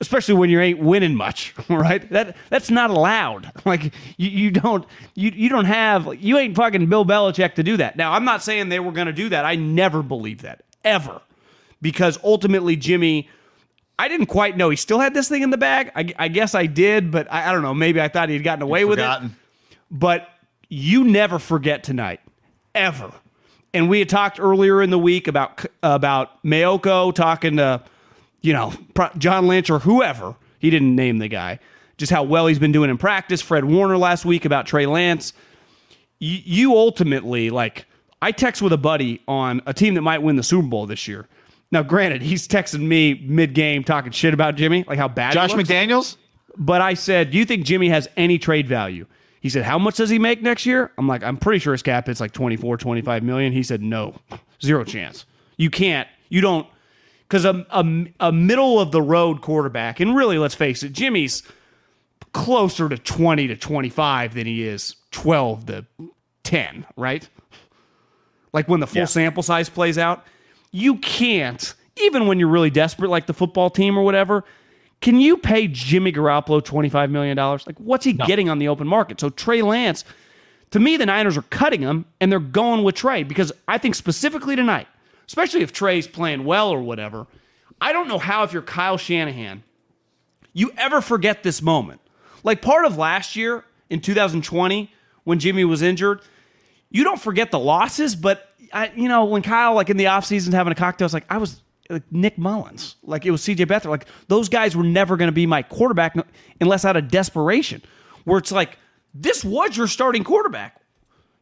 [0.00, 2.08] especially when you ain't winning much, right?
[2.10, 3.52] That that's not allowed.
[3.66, 7.76] Like you, you don't you you don't have you ain't fucking Bill Belichick to do
[7.78, 7.96] that.
[7.96, 9.44] Now I'm not saying they were going to do that.
[9.44, 11.20] I never believed that ever,
[11.82, 13.28] because ultimately Jimmy.
[13.98, 15.90] I didn't quite know he still had this thing in the bag.
[15.96, 17.72] I, I guess I did, but I, I, don't know.
[17.72, 19.30] Maybe I thought he'd gotten away with it.
[19.90, 20.28] But
[20.68, 22.20] you never forget tonight,
[22.74, 23.10] ever.
[23.72, 27.82] And we had talked earlier in the week about about Maiocco talking to
[28.40, 28.72] you know,
[29.18, 30.36] John Lynch or whoever.
[30.58, 31.58] He didn't name the guy.
[31.96, 33.40] Just how well he's been doing in practice.
[33.40, 35.32] Fred Warner last week about Trey Lance.
[36.18, 37.86] You, you ultimately, like,
[38.20, 41.06] I text with a buddy on a team that might win the Super Bowl this
[41.08, 41.26] year.
[41.70, 45.52] Now, granted, he's texting me mid game talking shit about Jimmy, like how bad Josh
[45.52, 46.16] McDaniels?
[46.56, 49.06] But I said, Do you think Jimmy has any trade value?
[49.40, 50.92] He said, How much does he make next year?
[50.96, 53.52] I'm like, I'm pretty sure his cap is like 24, 25 million.
[53.52, 54.16] He said, No,
[54.62, 55.26] zero chance.
[55.56, 56.66] You can't, you don't
[57.28, 61.42] because a, a, a middle of the road quarterback, and really, let's face it, Jimmy's
[62.32, 65.86] closer to 20 to 25 than he is 12 to
[66.44, 67.28] 10, right?
[68.52, 69.06] Like when the full yeah.
[69.06, 70.24] sample size plays out,
[70.70, 74.44] you can't, even when you're really desperate, like the football team or whatever,
[75.00, 77.36] can you pay Jimmy Garoppolo $25 million?
[77.36, 78.26] Like, what's he no.
[78.26, 79.20] getting on the open market?
[79.20, 80.04] So, Trey Lance,
[80.70, 83.94] to me, the Niners are cutting him and they're going with Trey because I think
[83.94, 84.88] specifically tonight,
[85.26, 87.26] especially if Trey's playing well or whatever.
[87.80, 89.62] I don't know how, if you're Kyle Shanahan,
[90.52, 92.00] you ever forget this moment.
[92.42, 94.92] Like part of last year in 2020
[95.24, 96.20] when Jimmy was injured,
[96.90, 100.52] you don't forget the losses, but I, you know, when Kyle, like in the offseason
[100.52, 101.60] having a cocktail, I was like, I was
[101.90, 103.90] like Nick Mullens, like it was CJ Beathard.
[103.90, 106.16] Like those guys were never going to be my quarterback
[106.60, 107.82] unless out of desperation,
[108.24, 108.78] where it's like,
[109.14, 110.80] this was your starting quarterback.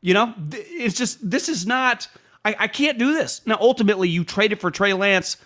[0.00, 2.08] You know, it's just, this is not
[2.44, 3.40] I, I can't do this.
[3.46, 5.36] Now, ultimately, you traded for Trey Lance,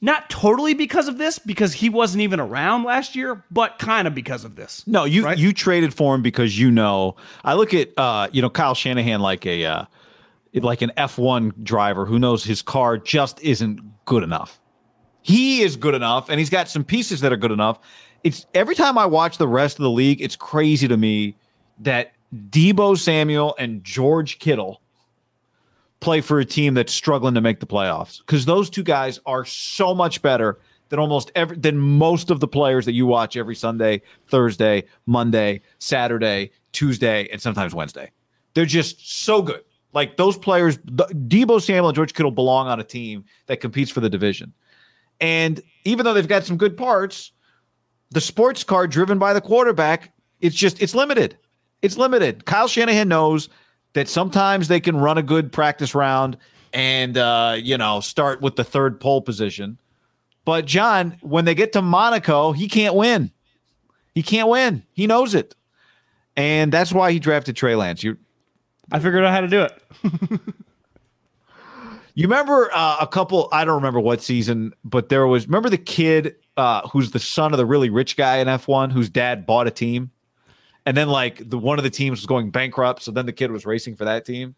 [0.00, 4.14] not totally because of this, because he wasn't even around last year, but kind of
[4.14, 4.86] because of this.
[4.86, 5.38] No, you right?
[5.38, 7.16] you traded for him because you know.
[7.44, 9.84] I look at uh, you know Kyle Shanahan like a uh,
[10.54, 14.60] like an F one driver who knows his car just isn't good enough.
[15.22, 17.78] He is good enough, and he's got some pieces that are good enough.
[18.24, 21.36] It's every time I watch the rest of the league, it's crazy to me
[21.80, 24.80] that Deebo Samuel and George Kittle
[26.00, 29.44] play for a team that's struggling to make the playoffs because those two guys are
[29.44, 30.58] so much better
[30.88, 35.60] than almost every than most of the players that you watch every Sunday, Thursday, Monday,
[35.78, 38.10] Saturday, Tuesday, and sometimes Wednesday.
[38.54, 39.62] They're just so good.
[39.92, 44.00] Like those players, Deebo Samuel and George Kittle belong on a team that competes for
[44.00, 44.52] the division.
[45.20, 47.32] And even though they've got some good parts,
[48.10, 51.36] the sports car driven by the quarterback, it's just it's limited.
[51.82, 52.44] It's limited.
[52.44, 53.48] Kyle Shanahan knows
[53.94, 56.36] that sometimes they can run a good practice round
[56.72, 59.78] and uh, you know start with the third pole position.
[60.44, 63.30] But John, when they get to Monaco, he can't win.
[64.14, 64.82] He can't win.
[64.92, 65.54] He knows it,
[66.36, 68.02] and that's why he drafted Trey Lance.
[68.02, 68.16] You,
[68.90, 69.82] I figured out how to do it.
[72.14, 73.48] you remember uh, a couple?
[73.52, 75.46] I don't remember what season, but there was.
[75.46, 78.90] Remember the kid uh, who's the son of the really rich guy in F one,
[78.90, 80.10] whose dad bought a team
[80.88, 83.50] and then like the one of the teams was going bankrupt, so then the kid
[83.50, 84.54] was racing for that team.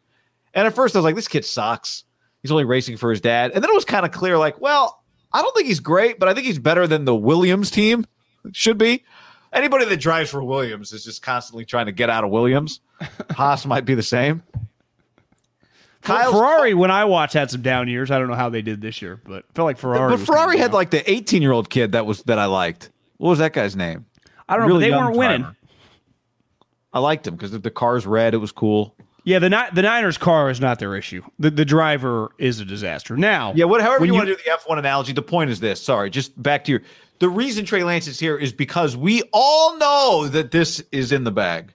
[0.54, 2.04] And at first I was like, this kid sucks.
[2.40, 3.50] He's only racing for his dad.
[3.52, 6.28] And then it was kind of clear, like, well, I don't think he's great, but
[6.28, 8.06] I think he's better than the Williams team
[8.52, 9.04] should be.
[9.52, 12.78] Anybody that drives for Williams is just constantly trying to get out of Williams.
[13.32, 14.44] Haas might be the same.
[16.02, 18.12] Kyle's Ferrari, when I watched, had some down years.
[18.12, 20.16] I don't know how they did this year, but I felt like Ferrari.
[20.16, 22.90] But Ferrari had like the 18 year old kid that was that I liked.
[23.16, 24.06] What was that guy's name?
[24.48, 24.74] I don't know.
[24.74, 25.18] Really they weren't driver.
[25.18, 25.56] winning.
[26.92, 28.35] I liked him because if the car's red.
[28.35, 28.94] It was cool.
[29.24, 31.22] Yeah, the the Niners car is not their issue.
[31.38, 33.16] The the driver is a disaster.
[33.16, 35.12] Now, yeah, what however you, you want to do the F one analogy.
[35.12, 35.83] The point is this.
[35.83, 36.83] Sorry, just back to your.
[37.18, 41.24] The reason Trey Lance is here is because we all know that this is in
[41.24, 41.74] the bag.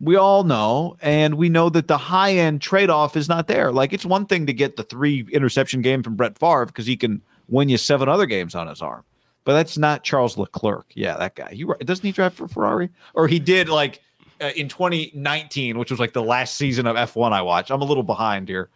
[0.00, 3.70] We all know, and we know that the high end trade off is not there.
[3.70, 6.96] Like it's one thing to get the three interception game from Brett Favre because he
[6.96, 9.04] can win you seven other games on his arm,
[9.44, 10.86] but that's not Charles Leclerc.
[10.94, 11.54] Yeah, that guy.
[11.54, 14.02] He doesn't he drive for Ferrari, or he did like
[14.40, 17.70] uh, in 2019, which was like the last season of F1 I watched.
[17.70, 18.68] I'm a little behind here.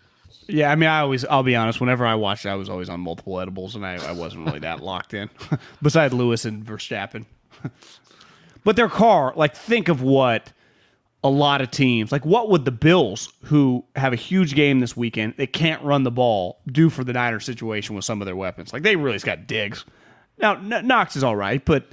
[0.46, 3.00] Yeah, I mean, I always, I'll be honest, whenever I watched I was always on
[3.00, 5.28] multiple edibles and I, I wasn't really that locked in,
[5.82, 7.26] besides Lewis and Verstappen.
[8.64, 10.52] but their car, like, think of what
[11.22, 14.96] a lot of teams, like, what would the Bills, who have a huge game this
[14.96, 18.36] weekend, they can't run the ball, do for the Niners situation with some of their
[18.36, 18.72] weapons?
[18.72, 19.84] Like, they really just got Diggs.
[20.38, 21.88] Now, Knox is all right, but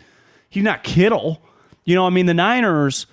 [0.49, 1.41] he's not Kittle.
[1.83, 3.07] You know, I mean, the Niners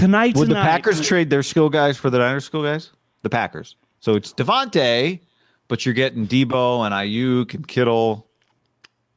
[0.00, 2.90] Tonight, would tonight, the Packers trade their skill guys for the Niners skill guys?
[3.22, 3.76] The Packers.
[4.00, 5.20] So it's Davante,
[5.68, 8.26] but you're getting Deebo and Aiyuk and Kittle.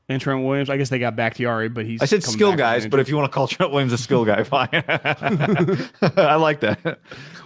[0.10, 0.70] and Trent Williams.
[0.70, 2.02] I guess they got Bakhtiari, but he's.
[2.02, 4.44] I said skill guys, but if you want to call Trent Williams a skill guy,
[4.44, 4.68] fine.
[6.18, 7.00] I like that.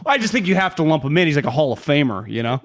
[0.04, 1.28] I just think you have to lump him in.
[1.28, 2.60] He's like a Hall of Famer, you know.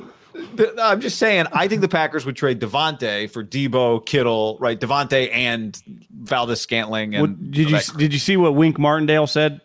[0.80, 4.80] I'm just saying, I think the Packers would trade Davante for Deebo, Kittle, right?
[4.80, 5.78] Davante and
[6.10, 7.14] Valdes Scantling.
[7.14, 9.60] And did you did you see what Wink Martindale said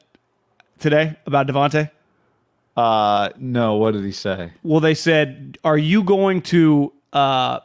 [0.79, 1.89] today about Davante?
[2.75, 3.75] Uh, no.
[3.75, 4.51] What did he say?
[4.63, 7.59] Well, they said, "Are you going to uh,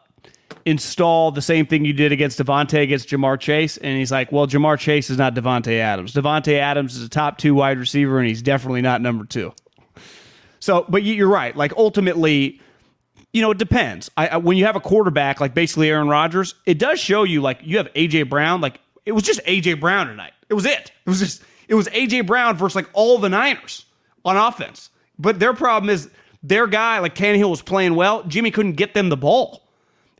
[0.64, 4.46] install the same thing you did against Davante against Ja'Marr Chase?" And he's like, "Well,
[4.46, 6.14] Ja'Marr Chase is not Davante Adams.
[6.14, 9.52] Davante Adams is a top two wide receiver, and he's definitely not number two.
[10.60, 11.54] So, but you- you're right.
[11.56, 12.60] Like ultimately,
[13.34, 14.10] you know, it depends.
[14.16, 17.42] I, I when you have a quarterback like basically Aaron Rodgers, it does show you
[17.42, 18.60] like you have AJ Brown.
[18.62, 20.32] Like it was just AJ Brown tonight.
[20.48, 20.92] It was it.
[21.04, 21.42] It was just
[21.72, 23.86] it was AJ Brown versus like all the Niners
[24.26, 24.90] on offense.
[25.18, 26.10] But their problem is
[26.42, 28.24] their guy like Tannehill was playing well.
[28.24, 29.66] Jimmy couldn't get them the ball,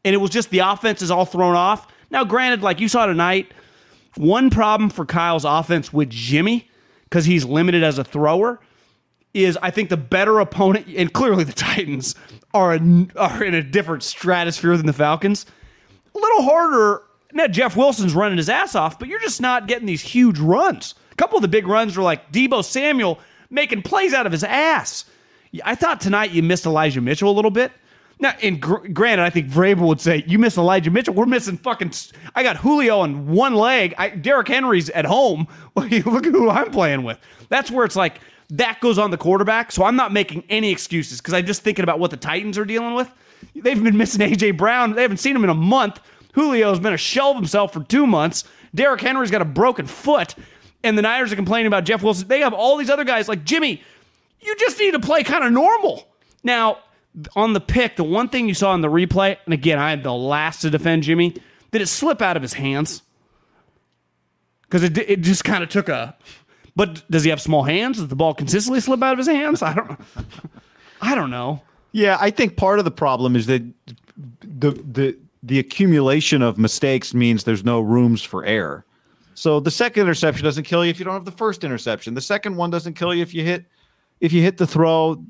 [0.02, 1.86] and it was just the offense is all thrown off.
[2.10, 3.52] Now, granted, like you saw tonight,
[4.16, 6.70] one problem for Kyle's offense with Jimmy
[7.04, 8.58] because he's limited as a thrower
[9.34, 12.14] is I think the better opponent, and clearly the Titans
[12.54, 15.44] are a, are in a different stratosphere than the Falcons.
[16.14, 17.02] A little harder.
[17.34, 20.94] Now Jeff Wilson's running his ass off, but you're just not getting these huge runs.
[21.22, 25.04] Couple of the big runs were like Deebo Samuel making plays out of his ass.
[25.64, 27.70] I thought tonight you missed Elijah Mitchell a little bit.
[28.18, 31.14] Now, and gr- granted, I think Vrabel would say you miss Elijah Mitchell.
[31.14, 31.92] We're missing fucking.
[32.34, 33.94] I got Julio on one leg.
[33.98, 35.46] I, Derrick Henry's at home.
[35.76, 37.20] Look at who I'm playing with.
[37.48, 39.70] That's where it's like that goes on the quarterback.
[39.70, 42.64] So I'm not making any excuses because I'm just thinking about what the Titans are
[42.64, 43.08] dealing with.
[43.54, 44.94] They've been missing AJ Brown.
[44.94, 46.00] They haven't seen him in a month.
[46.34, 48.42] Julio's been a shell of himself for two months.
[48.74, 50.34] Derrick Henry's got a broken foot,
[50.84, 52.28] and the Niners are complaining about Jeff Wilson.
[52.28, 53.82] They have all these other guys like Jimmy.
[54.40, 56.06] You just need to play kind of normal.
[56.42, 56.78] Now,
[57.36, 60.02] on the pick, the one thing you saw in the replay, and again, I am
[60.02, 61.36] the last to defend Jimmy,
[61.70, 63.02] did it slip out of his hands?
[64.62, 66.16] Because it, it just kind of took a.
[66.74, 67.98] But does he have small hands?
[67.98, 69.62] Does the ball consistently slip out of his hands?
[69.62, 70.00] I don't.
[71.02, 71.60] I don't know.
[71.92, 73.62] Yeah, I think part of the problem is that
[74.40, 78.84] the the the accumulation of mistakes means there's no rooms for error.
[79.34, 82.14] So the second interception doesn't kill you if you don't have the first interception.
[82.14, 83.64] The second one doesn't kill you if you hit
[84.20, 85.24] if you hit the throw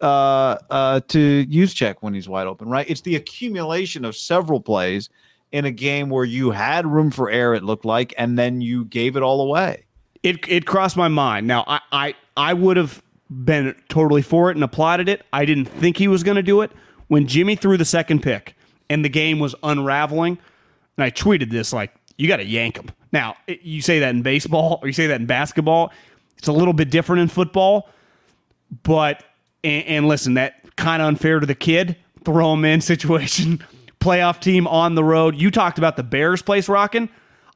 [0.00, 2.68] uh, uh, to Juszczyk when he's wide open.
[2.68, 2.88] Right?
[2.88, 5.08] It's the accumulation of several plays
[5.52, 7.54] in a game where you had room for error.
[7.54, 9.84] It looked like, and then you gave it all away.
[10.22, 11.46] It it crossed my mind.
[11.46, 15.24] Now I I, I would have been totally for it and applauded it.
[15.32, 16.70] I didn't think he was going to do it
[17.08, 18.54] when Jimmy threw the second pick
[18.88, 20.38] and the game was unraveling.
[20.96, 22.90] And I tweeted this like, you got to yank them.
[23.12, 25.92] Now you say that in baseball or you say that in basketball.
[26.38, 27.88] It's a little bit different in football,
[28.82, 29.24] but
[29.64, 31.96] and, and listen, that kind of unfair to the kid.
[32.24, 33.64] Throw him in situation.
[34.00, 35.36] Playoff team on the road.
[35.36, 37.08] You talked about the Bears place rocking.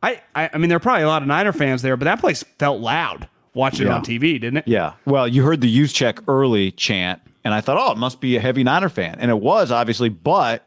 [0.03, 2.21] I, I I mean, there are probably a lot of Niner fans there, but that
[2.21, 4.69] place felt loud watching it on TV, didn't it?
[4.69, 4.95] Yeah.
[5.05, 8.41] Well, you heard the Juszczyk early chant, and I thought, oh, it must be a
[8.41, 10.67] heavy Niner fan, and it was obviously, but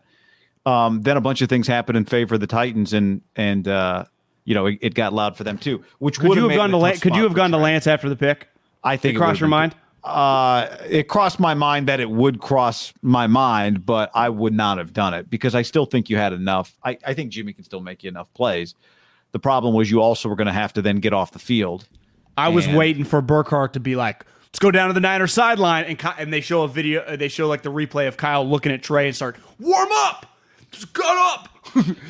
[0.65, 4.05] um, then a bunch of things happened in favor of the Titans, and and uh,
[4.45, 5.83] you know it, it got loud for them too.
[5.99, 6.99] Which Could you have gone to Lance?
[6.99, 8.47] Could you have gone to Lance after the pick?
[8.83, 9.75] I think Did it cross your mind?
[10.03, 14.77] Uh, it crossed my mind that it would cross my mind, but I would not
[14.77, 16.77] have done it because I still think you had enough.
[16.83, 18.75] I, I think Jimmy can still make you enough plays.
[19.31, 21.87] The problem was you also were going to have to then get off the field.
[22.37, 25.85] I was waiting for Burkhardt to be like, "Let's go down to the Niners sideline,"
[25.85, 27.15] and and they show a video.
[27.15, 30.25] They show like the replay of Kyle looking at Trey and start warm up,
[30.73, 31.49] just cut up.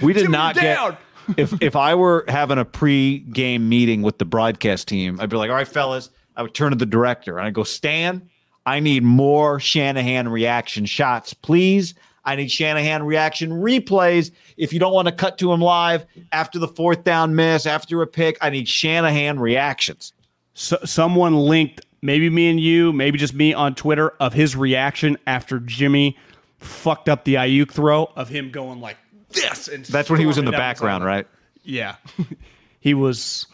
[0.02, 0.98] We did Jimmy not down.
[1.28, 1.38] get.
[1.38, 5.50] if if I were having a pre-game meeting with the broadcast team, I'd be like,
[5.50, 8.30] "All right, fellas," I would turn to the director and I go, "Stan,
[8.66, 11.94] I need more Shanahan reaction shots, please.
[12.26, 14.32] I need Shanahan reaction replays.
[14.58, 18.02] If you don't want to cut to him live after the fourth down miss, after
[18.02, 20.14] a pick, I need Shanahan reactions."
[20.56, 25.18] So, someone linked maybe me and you, maybe just me on Twitter of his reaction
[25.26, 26.18] after Jimmy
[26.64, 28.98] fucked up the Aiyuk throw of him going like
[29.30, 29.68] this.
[29.68, 31.28] And That's when he was in the background, right?
[31.64, 31.96] Yeah,
[32.80, 33.48] he was.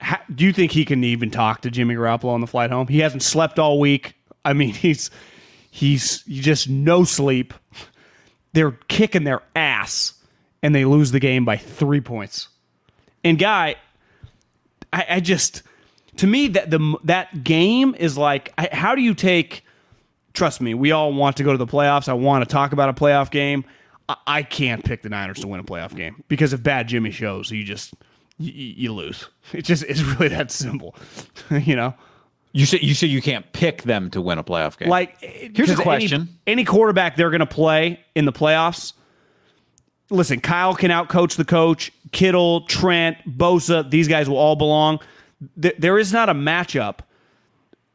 [0.00, 2.88] Ha, do you think he can even talk to Jimmy Garoppolo on the flight home?
[2.88, 4.14] He hasn't slept all week.
[4.44, 5.10] I mean, he's
[5.70, 7.54] he's just no sleep.
[8.52, 10.14] They're kicking their ass,
[10.62, 12.48] and they lose the game by three points.
[13.22, 13.76] And guy,
[14.92, 15.62] I, I just
[16.16, 19.62] to me that the that game is like, I, how do you take?
[20.36, 22.08] Trust me, we all want to go to the playoffs.
[22.08, 23.64] I want to talk about a playoff game.
[24.08, 27.10] I, I can't pick the Niners to win a playoff game because if bad Jimmy
[27.10, 27.94] shows, you just
[28.38, 29.28] you, you lose.
[29.54, 30.94] It just it's really that simple,
[31.50, 31.94] you know.
[32.52, 34.88] You say you say you can't pick them to win a playoff game.
[34.90, 36.28] Like Here's a 'cause any- question.
[36.46, 38.92] Any, quarterback they're going to play in the playoffs,
[40.10, 41.92] listen, Kyle can outcoach the coach.
[42.12, 45.00] Kittle, Trent, Bosa, these guys will all belong.
[45.60, 46.98] Th- there is not a matchup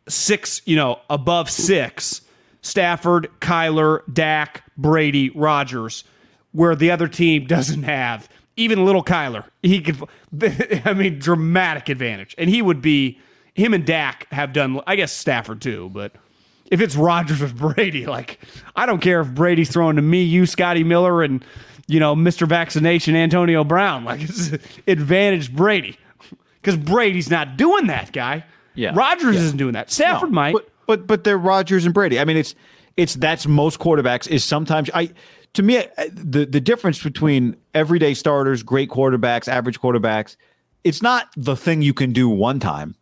[0.08, 2.22] six, you know, above six.
[2.62, 6.04] Stafford, Kyler, Dak, Brady, Rodgers,
[6.52, 9.46] where the other team doesn't have even little Kyler.
[9.62, 10.02] He could,
[10.86, 13.20] I mean, dramatic advantage, and he would be.
[13.54, 14.80] Him and Dak have done.
[14.88, 16.14] I guess Stafford too, but
[16.72, 18.40] if it's Rodgers with Brady, like
[18.76, 21.46] I don't care if Brady's throwing to me, you, Scotty Miller, and
[21.86, 22.48] you know Mr.
[22.48, 24.06] Vaccination Antonio Brown.
[24.06, 24.52] Like it's
[24.88, 25.98] advantage Brady
[26.62, 28.46] because Brady's not doing that, guy.
[28.74, 29.42] Yeah, Rodgers yeah.
[29.42, 29.92] isn't doing that.
[29.92, 32.20] Stafford No, might, but, but but they're Rodgers and Brady.
[32.20, 32.54] I mean, it's
[32.98, 34.28] it's that's most quarterbacks.
[34.28, 35.12] Is sometimes I
[35.54, 40.36] to me the the difference between everyday starters, great quarterbacks, average quarterbacks.
[40.84, 42.96] It's not the thing you can do one time.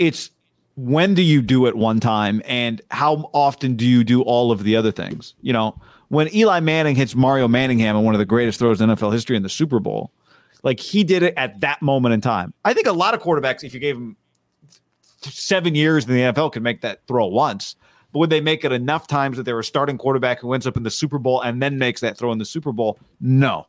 [0.00, 0.30] It's
[0.74, 4.64] when do you do it one time and how often do you do all of
[4.64, 5.34] the other things?
[5.42, 8.88] You know, when Eli Manning hits Mario Manningham in one of the greatest throws in
[8.88, 10.10] NFL history in the Super Bowl,
[10.62, 12.54] like he did it at that moment in time.
[12.64, 14.16] I think a lot of quarterbacks, if you gave them
[15.22, 17.76] seven years in the NFL, could make that throw once.
[18.12, 20.76] But would they make it enough times that they're a starting quarterback who ends up
[20.76, 22.98] in the Super Bowl and then makes that throw in the Super Bowl?
[23.20, 23.66] No.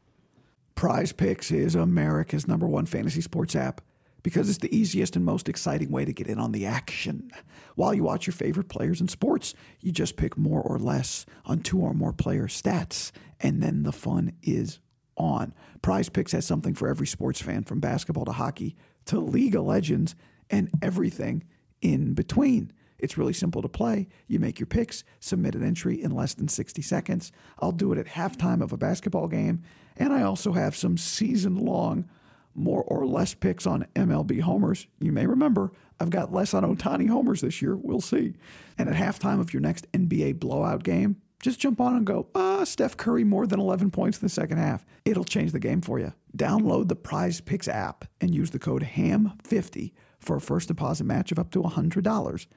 [0.75, 3.81] Prize Picks is America's number one fantasy sports app
[4.23, 7.31] because it's the easiest and most exciting way to get in on the action.
[7.75, 11.61] While you watch your favorite players in sports, you just pick more or less on
[11.61, 14.79] two or more player stats, and then the fun is
[15.17, 15.53] on.
[15.81, 18.75] Prize Picks has something for every sports fan from basketball to hockey
[19.05, 20.15] to League of Legends
[20.51, 21.43] and everything
[21.81, 22.71] in between.
[22.99, 24.07] It's really simple to play.
[24.27, 27.31] You make your picks, submit an entry in less than 60 seconds.
[27.59, 29.63] I'll do it at halftime of a basketball game,
[29.97, 32.07] and I also have some season long
[32.53, 34.85] more or less picks on MLB homers.
[34.99, 37.75] You may remember I've got less on Ohtani homers this year.
[37.75, 38.33] We'll see.
[38.77, 42.63] And at halftime of your next NBA blowout game, just jump on and go, ah,
[42.63, 44.85] Steph Curry more than 11 points in the second half.
[45.05, 46.13] It'll change the game for you.
[46.37, 49.91] Download the Prize Picks app and use the code HAM50
[50.21, 52.47] for a first deposit match of up to $100.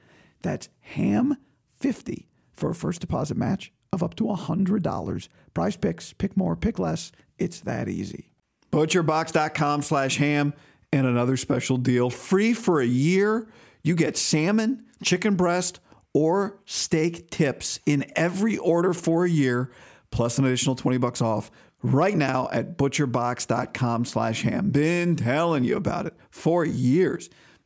[0.41, 5.27] That's HAM50 for a first deposit match of up to $100.
[5.53, 7.11] Prize Picks, pick more, pick less.
[7.37, 8.31] It's that easy.
[8.71, 10.53] Butcherbox.com slash ham
[10.93, 12.09] and another special deal.
[12.09, 13.47] Free for a year.
[13.83, 15.79] You get salmon, chicken breast,
[16.13, 19.71] or steak tips in every order for a year,
[20.11, 21.51] plus an additional 20 bucks off
[21.83, 24.71] right now at butcherbox.com slash ham.
[24.71, 27.29] Been telling you about it for years.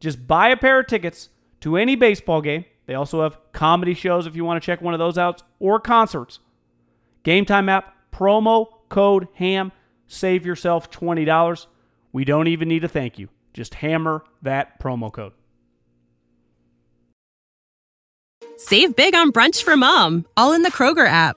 [0.00, 1.30] Just buy a pair of tickets
[1.60, 2.64] to any baseball game.
[2.86, 5.80] They also have comedy shows if you want to check one of those out or
[5.80, 6.38] concerts.
[7.22, 9.72] Game Time app, promo code HAM,
[10.06, 11.66] save yourself $20.
[12.12, 13.28] We don't even need a thank you.
[13.52, 15.32] Just hammer that promo code.
[18.56, 21.36] Save big on brunch for mom, all in the Kroger app.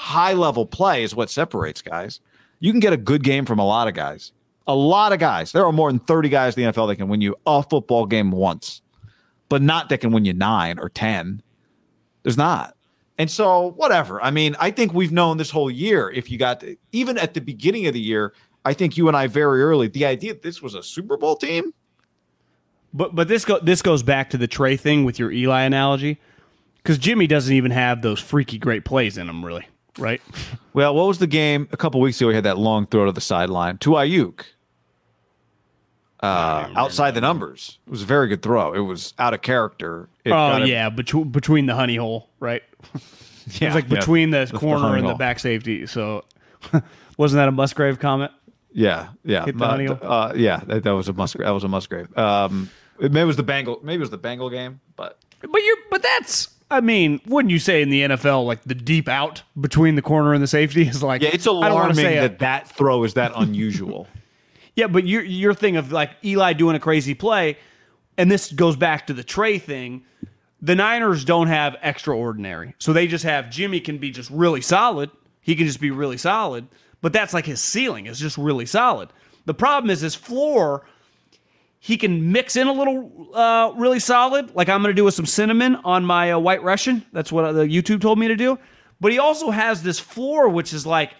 [0.00, 2.20] high level play is what separates guys.
[2.58, 4.32] You can get a good game from a lot of guys.
[4.66, 5.52] A lot of guys.
[5.52, 8.06] There are more than 30 guys in the NFL that can win you a football
[8.06, 8.82] game once,
[9.48, 11.42] but not that can win you nine or 10.
[12.22, 12.76] There's not.
[13.18, 14.22] And so, whatever.
[14.22, 16.10] I mean, I think we've known this whole year.
[16.10, 18.32] If you got, to, even at the beginning of the year,
[18.64, 21.36] I think you and I very early, the idea that this was a Super Bowl
[21.36, 21.74] team.
[22.92, 26.18] But but this go this goes back to the Trey thing with your Eli analogy,
[26.78, 29.68] because Jimmy doesn't even have those freaky great plays in him, really,
[29.98, 30.20] right?
[30.72, 32.28] Well, what was the game a couple weeks ago?
[32.28, 34.42] We had that long throw to the sideline to Aiyuk.
[36.22, 38.74] Uh, outside the numbers, it was a very good throw.
[38.74, 40.10] It was out of character.
[40.22, 42.62] It oh got him- yeah, between between the honey hole, right?
[42.92, 43.00] yeah,
[43.60, 43.98] It was like yeah.
[44.00, 45.86] between the The corner honey and the back safety.
[45.86, 46.24] So
[47.16, 48.32] wasn't that a Musgrave comment?
[48.72, 49.98] Yeah, yeah, Hit the uh, honey hole.
[50.02, 50.58] uh, yeah.
[50.66, 51.46] That, that was a Musgrave.
[51.46, 52.16] That was a Musgrave.
[52.18, 52.68] Um,
[53.00, 53.80] maybe it was the Bengal.
[53.82, 57.58] Maybe it was the Bengal game, but But you're but that's I mean, wouldn't you
[57.58, 61.02] say in the NFL like the deep out between the corner and the safety is
[61.02, 64.06] like yeah, it's I don't wanna alarming say a- that that throw is that unusual.
[64.76, 67.58] Yeah, but your your thing of like Eli doing a crazy play,
[68.16, 70.04] and this goes back to the Trey thing.
[70.62, 75.10] The Niners don't have extraordinary, so they just have Jimmy can be just really solid.
[75.42, 76.68] He can just be really solid,
[77.02, 79.10] but that's like his ceiling is just really solid.
[79.44, 80.84] The problem is his floor.
[81.82, 85.14] He can mix in a little uh, really solid, like I'm going to do with
[85.14, 87.06] some cinnamon on my uh, white Russian.
[87.10, 88.58] That's what the YouTube told me to do.
[89.00, 91.14] But he also has this floor, which is like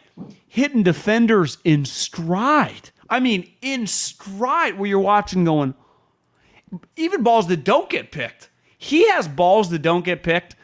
[0.47, 2.91] hitting defenders in stride.
[3.09, 5.75] I mean, in stride, where you're watching going,
[6.95, 8.51] even balls that don't get picked.
[8.77, 10.57] He has balls that don't get picked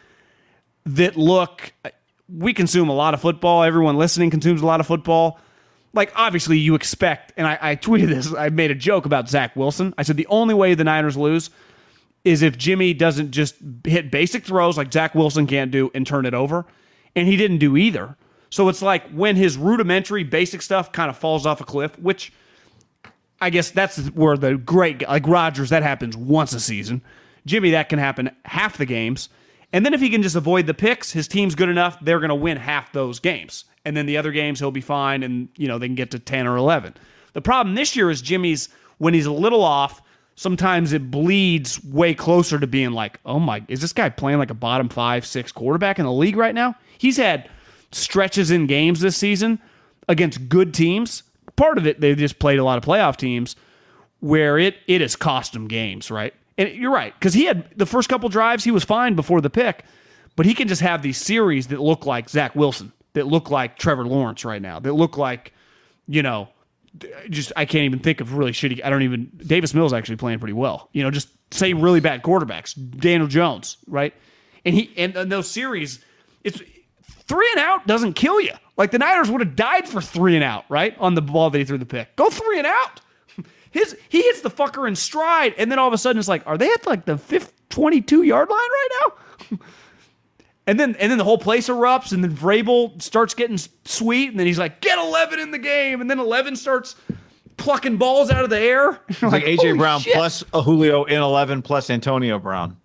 [0.84, 1.72] that look.
[2.28, 3.62] We consume a lot of football.
[3.62, 5.40] Everyone listening consumes a lot of football.
[5.96, 9.56] Like, obviously, you expect, and I, I tweeted this, I made a joke about Zach
[9.56, 9.94] Wilson.
[9.98, 11.50] I said the only way the Niners lose
[12.26, 16.26] is if Jimmy doesn't just hit basic throws like Zach Wilson can't do and turn
[16.26, 16.66] it over.
[17.14, 18.16] And he didn't do either.
[18.50, 22.32] So it's like when his rudimentary basic stuff kind of falls off a cliff, which
[23.40, 27.02] I guess that's where the great like Rodgers that happens once a season.
[27.46, 29.28] Jimmy that can happen half the games.
[29.72, 32.30] And then if he can just avoid the picks, his team's good enough, they're going
[32.30, 33.64] to win half those games.
[33.86, 36.18] And then the other games he'll be fine and you know they can get to
[36.18, 36.94] 10 or 11.
[37.32, 38.68] The problem this year is Jimmy's
[38.98, 40.02] when he's a little off,
[40.34, 44.50] sometimes it bleeds way closer to being like, "Oh my, is this guy playing like
[44.50, 47.48] a bottom 5, 6 quarterback in the league right now?" He's had
[47.92, 49.60] stretches in games this season
[50.08, 51.22] against good teams.
[51.54, 53.54] Part of it, they just played a lot of playoff teams
[54.20, 56.34] where it it has cost him games, right?
[56.58, 59.50] And you're right because he had the first couple drives he was fine before the
[59.50, 59.84] pick,
[60.34, 63.78] but he can just have these series that look like Zach Wilson, that look like
[63.78, 65.52] Trevor Lawrence right now, that look like
[66.06, 66.48] you know,
[67.28, 68.84] just I can't even think of really shitty.
[68.84, 70.88] I don't even Davis Mills actually playing pretty well.
[70.92, 74.14] You know, just say really bad quarterbacks, Daniel Jones, right?
[74.64, 76.04] And he and, and those series,
[76.44, 76.60] it's
[77.02, 78.52] three and out doesn't kill you.
[78.76, 80.96] Like the Niners would have died for three and out, right?
[80.98, 82.14] On the ball that he threw the pick.
[82.16, 83.00] Go three and out.
[83.70, 86.46] His he hits the fucker in stride, and then all of a sudden it's like,
[86.46, 89.58] are they at like the fifth twenty two yard line right now?
[90.66, 94.38] and then and then the whole place erupts, and then Vrabel starts getting sweet, and
[94.38, 96.96] then he's like, get eleven in the game, and then eleven starts
[97.56, 99.00] plucking balls out of the air.
[99.08, 100.14] It's like, AJ Brown shit.
[100.14, 102.76] plus a Julio in 11 plus Antonio Brown.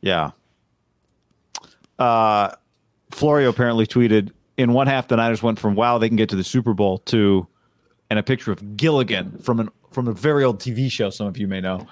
[0.00, 0.30] Yeah.
[1.98, 2.52] Uh,
[3.10, 6.36] Florio apparently tweeted in one half the Niners went from wow they can get to
[6.36, 7.46] the Super Bowl to
[8.10, 11.36] and a picture of Gilligan from an from a very old TV show some of
[11.36, 11.86] you may know.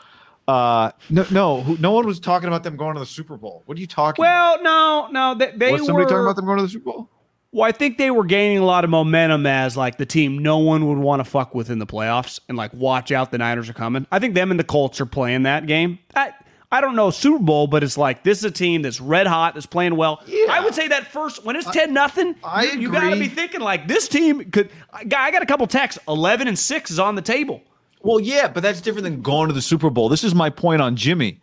[0.48, 3.62] Uh, no, no, who- no one was talking about them going to the Super Bowl.
[3.66, 4.22] What are you talking?
[4.22, 5.72] Well, no, no, they, they about?
[5.72, 6.10] was somebody were.
[6.10, 7.10] talking about them going to the Super Bowl?
[7.52, 10.58] Well, I think they were gaining a lot of momentum as like the team no
[10.58, 13.70] one would want to fuck with in the playoffs and like watch out the Niners
[13.70, 14.06] are coming.
[14.12, 15.98] I think them and the Colts are playing that game.
[16.14, 16.34] I
[16.70, 19.54] I don't know Super Bowl, but it's like this is a team that's red hot,
[19.54, 20.22] that's playing well.
[20.26, 20.46] Yeah.
[20.50, 23.60] I would say that first when it's ten nothing, you, you got to be thinking
[23.62, 24.70] like this team could.
[24.92, 25.98] I got I got a couple texts.
[26.06, 27.62] Eleven and six is on the table.
[28.06, 30.08] Well, yeah, but that's different than going to the Super Bowl.
[30.08, 31.40] This is my point on Jimmy.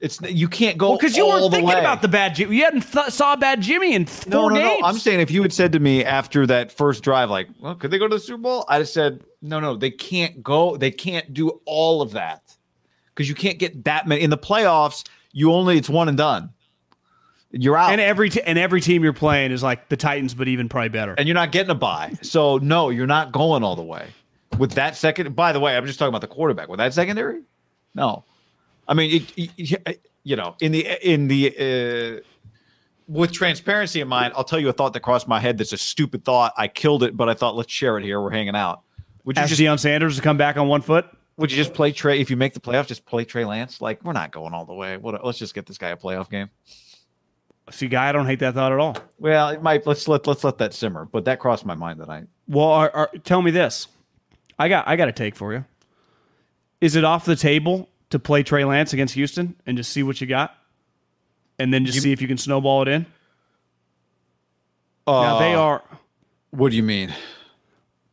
[0.00, 1.80] It's you can't go Because you all weren't thinking way.
[1.80, 2.56] about the bad Jimmy.
[2.58, 4.80] You hadn't th- saw bad Jimmy in four no, no, games.
[4.82, 4.86] no.
[4.86, 7.90] I'm saying if you had said to me after that first drive, like, well, could
[7.90, 8.66] they go to the Super Bowl?
[8.68, 10.76] I'd have said, no, no, they can't go.
[10.76, 12.54] They can't do all of that
[13.14, 15.08] because you can't get that many in the playoffs.
[15.32, 16.50] You only it's one and done.
[17.50, 20.34] You're out, and and, every t- and every team you're playing is like the Titans,
[20.34, 21.14] but even probably better.
[21.16, 22.12] And you're not getting a buy.
[22.20, 24.06] So no, you're not going all the way
[24.58, 25.34] with that second.
[25.36, 27.42] By the way, I'm just talking about the quarterback with that secondary.
[27.94, 28.24] No,
[28.86, 32.18] I mean, it, it- you know, in the in the.
[32.18, 32.24] Uh,
[33.06, 35.56] with transparency in mind, I'll tell you a thought that crossed my head.
[35.56, 36.52] That's a stupid thought.
[36.58, 38.20] I killed it, but I thought let's share it here.
[38.20, 38.82] We're hanging out.
[39.24, 41.06] Would you Ask just Deion Sanders to come back on one foot.
[41.38, 42.86] would you just play Trey if you make the playoffs?
[42.88, 43.80] Just play Trey Lance.
[43.80, 44.98] Like we're not going all the way.
[44.98, 45.24] What?
[45.24, 46.50] Let's just get this guy a playoff game.
[47.70, 48.96] See, guy, I don't hate that thought at all.
[49.18, 49.86] Well, it might.
[49.86, 51.06] Let's let let's let that simmer.
[51.06, 52.24] But that crossed my mind tonight.
[52.46, 53.88] Well, are, are, tell me this:
[54.58, 55.64] I got I got a take for you.
[56.80, 60.20] Is it off the table to play Trey Lance against Houston and just see what
[60.20, 60.54] you got,
[61.58, 63.06] and then just see if you can snowball it in?
[65.06, 65.82] now they Uh, are
[66.50, 67.12] What do you mean?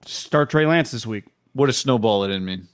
[0.05, 1.25] start Trey Lance this week.
[1.53, 2.67] What does snowball it in mean?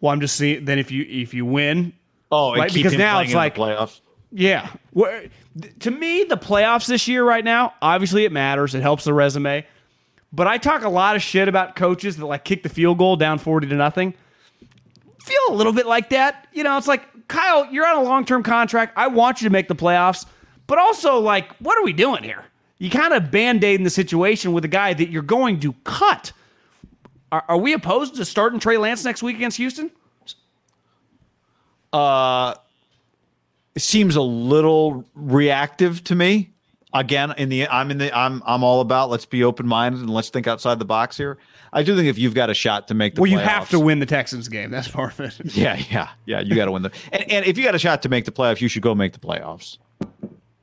[0.00, 0.64] Well, I'm just seeing.
[0.64, 1.92] Then if you if you win,
[2.32, 4.00] Oh, Right, because now it's in the like- playoffs.
[4.32, 4.68] Yeah.
[4.92, 5.22] Wha-
[5.60, 8.72] th- To me, the playoffs this year, right now, obviously it matters.
[8.76, 9.66] It helps the resume.
[10.32, 13.16] But I talk a lot of shit about coaches that like kick the field goal
[13.16, 14.14] down 40 to nothing.
[15.22, 16.46] Feel a little bit like that.
[16.52, 18.92] You know, it's like, Kyle, you're on a long term contract.
[18.96, 20.26] I want you to make the playoffs.
[20.66, 22.44] But also, like, what are we doing here?
[22.78, 26.32] You kind of band aiding the situation with a guy that you're going to cut.
[27.32, 29.90] Are, are we opposed to starting Trey Lance next week against Houston?
[31.92, 32.54] Uh,
[33.74, 36.50] It seems a little reactive to me.
[36.92, 40.10] Again, in the I'm in the I'm I'm all about let's be open minded and
[40.10, 41.38] let's think outside the box here.
[41.72, 43.78] I do think if you've got a shot to make the Well, you have to
[43.78, 44.72] win the Texans game.
[44.72, 45.54] That's part of it.
[45.54, 46.40] Yeah, yeah, yeah.
[46.40, 48.32] You got to win the and, and if you got a shot to make the
[48.32, 49.78] playoffs, you should go make the playoffs.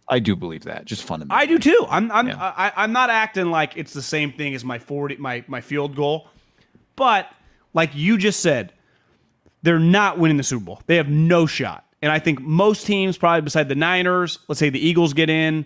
[0.10, 0.86] I do believe that.
[0.86, 1.44] Just fundamentally.
[1.44, 1.86] I do too.
[1.90, 2.38] I'm I'm Yeah.
[2.38, 5.96] I, I'm not acting like it's the same thing as my forty my my field
[5.96, 6.28] goal,
[6.98, 7.32] but
[7.74, 8.74] like you just said,
[9.64, 10.82] they're not winning the Super Bowl.
[10.88, 11.86] They have no shot.
[12.02, 15.66] And I think most teams, probably beside the Niners, let's say the Eagles get in.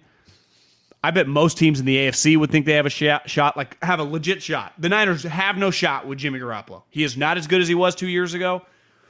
[1.03, 3.81] I bet most teams in the AFC would think they have a shot, shot, like
[3.83, 4.73] have a legit shot.
[4.77, 6.83] The Niners have no shot with Jimmy Garoppolo.
[6.89, 8.61] He is not as good as he was two years ago.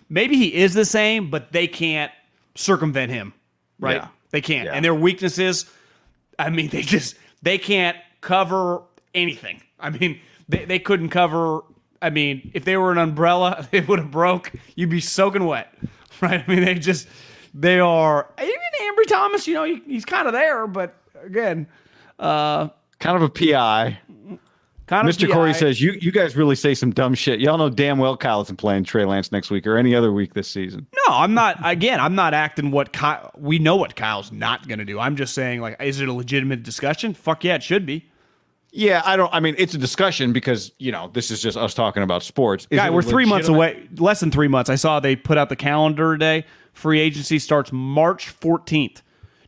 [0.09, 2.11] Maybe he is the same, but they can't
[2.55, 3.33] circumvent him,
[3.79, 3.97] right?
[3.97, 4.07] Yeah.
[4.31, 4.65] They can't.
[4.65, 4.73] Yeah.
[4.73, 5.65] And their weaknesses,
[6.39, 8.83] I mean, they just they can't cover
[9.13, 9.61] anything.
[9.79, 11.61] I mean, they, they couldn't cover.
[12.01, 14.51] I mean, if they were an umbrella, it would have broke.
[14.75, 15.73] You'd be soaking wet,
[16.21, 16.43] right?
[16.45, 17.07] I mean, they just
[17.53, 18.29] they are.
[18.39, 21.67] Even Ambry Thomas, you know, he, he's kind of there, but again,
[22.21, 22.69] Uh,
[22.99, 23.99] kind of a PI.
[24.85, 25.31] kind of Mr.
[25.31, 27.39] Corey says you you guys really say some dumb shit.
[27.39, 30.33] Y'all know damn well Kyle isn't playing Trey Lance next week or any other week
[30.33, 30.85] this season.
[31.07, 31.57] No, I'm not.
[31.63, 33.31] Again, I'm not acting what Kyle.
[33.35, 34.99] We know what Kyle's not going to do.
[34.99, 37.13] I'm just saying, like, is it a legitimate discussion?
[37.13, 38.05] Fuck yeah, it should be.
[38.73, 39.33] Yeah, I don't.
[39.33, 42.67] I mean, it's a discussion because you know this is just us talking about sports.
[42.69, 44.69] Is Guy, we're three months away, less than three months.
[44.69, 46.45] I saw they put out the calendar today.
[46.73, 49.01] Free agency starts March 14th.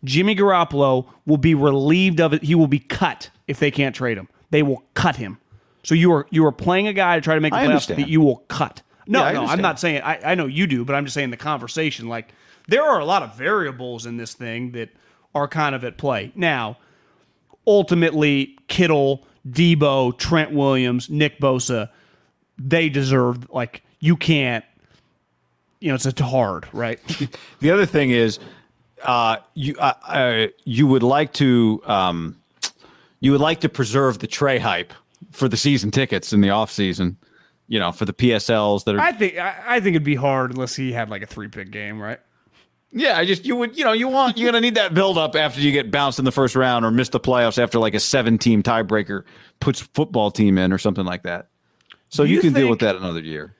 [0.03, 2.43] Jimmy Garoppolo will be relieved of it.
[2.43, 4.27] He will be cut if they can't trade him.
[4.49, 5.37] They will cut him.
[5.83, 7.69] So you are you are playing a guy to try to make the I playoffs
[7.69, 8.01] understand.
[8.01, 8.81] that you will cut.
[9.07, 11.29] No, Yeah, no, I'm not saying I, I know you do, but I'm just saying
[11.31, 12.07] the conversation.
[12.07, 12.33] Like
[12.67, 14.89] there are a lot of variables in this thing that
[15.35, 16.31] are kind of at play.
[16.35, 16.77] Now,
[17.67, 21.89] ultimately, Kittle, Deebo, Trent Williams, Nick Bosa,
[22.57, 24.63] they deserve like you can't.
[25.79, 26.99] You know, it's a hard, right?
[27.59, 28.39] The other thing is,
[29.03, 32.39] uh, you uh, uh, you would like to um,
[33.19, 34.93] you would like to preserve the Trey hype
[35.31, 37.17] for the season tickets in the off season.
[37.67, 38.99] You know, for the PSLs that are.
[38.99, 41.71] I think I, I think it'd be hard unless he had like a three pick
[41.71, 42.19] game, right?
[42.93, 45.35] yeah, I just you would you know you want you're gonna need that build up
[45.35, 47.99] after you get bounced in the first round or miss the playoffs after like a
[47.99, 49.23] seven team tiebreaker
[49.59, 51.47] puts football team in or something like that.
[52.09, 53.55] So you, you can deal with that another year.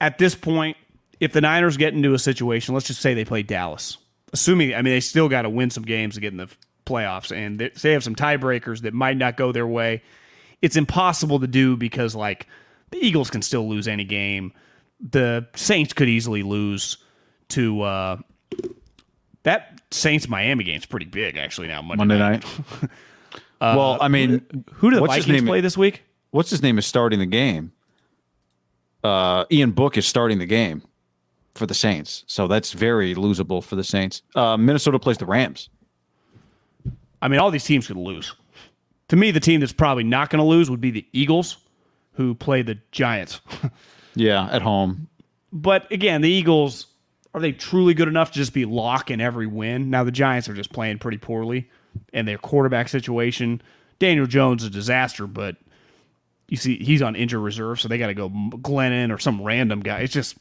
[0.00, 0.78] At this point,
[1.20, 3.98] if the Niners get into a situation, let's just say they play Dallas,
[4.32, 6.48] assuming I mean they still got to win some games to get in the
[6.86, 10.02] playoffs, and they, they have some tiebreakers that might not go their way.
[10.62, 12.46] It's impossible to do because like
[12.90, 14.52] the Eagles can still lose any game.
[15.00, 16.96] The Saints could easily lose
[17.50, 18.16] to uh,
[19.44, 22.44] that Saints Miami game's pretty big actually now Monday, Monday night.
[22.82, 22.90] night.
[23.60, 26.02] well, I mean, Who do the Vikings play this week?
[26.30, 27.72] what's his name is starting the game.
[29.02, 30.82] Uh, Ian Book is starting the game
[31.58, 34.22] for the Saints, so that's very losable for the Saints.
[34.34, 35.68] Uh, Minnesota plays the Rams.
[37.20, 38.34] I mean, all these teams could lose.
[39.08, 41.58] To me, the team that's probably not going to lose would be the Eagles,
[42.12, 43.40] who play the Giants.
[44.14, 45.06] Yeah, at home.
[45.52, 46.86] but again, the Eagles
[47.34, 49.90] are they truly good enough to just be lock in every win?
[49.90, 51.70] Now the Giants are just playing pretty poorly,
[52.12, 53.62] and their quarterback situation.
[54.00, 55.56] Daniel Jones is a disaster, but
[56.48, 59.80] you see he's on injured reserve, so they got to go Glennon or some random
[59.80, 60.00] guy.
[60.00, 60.36] It's just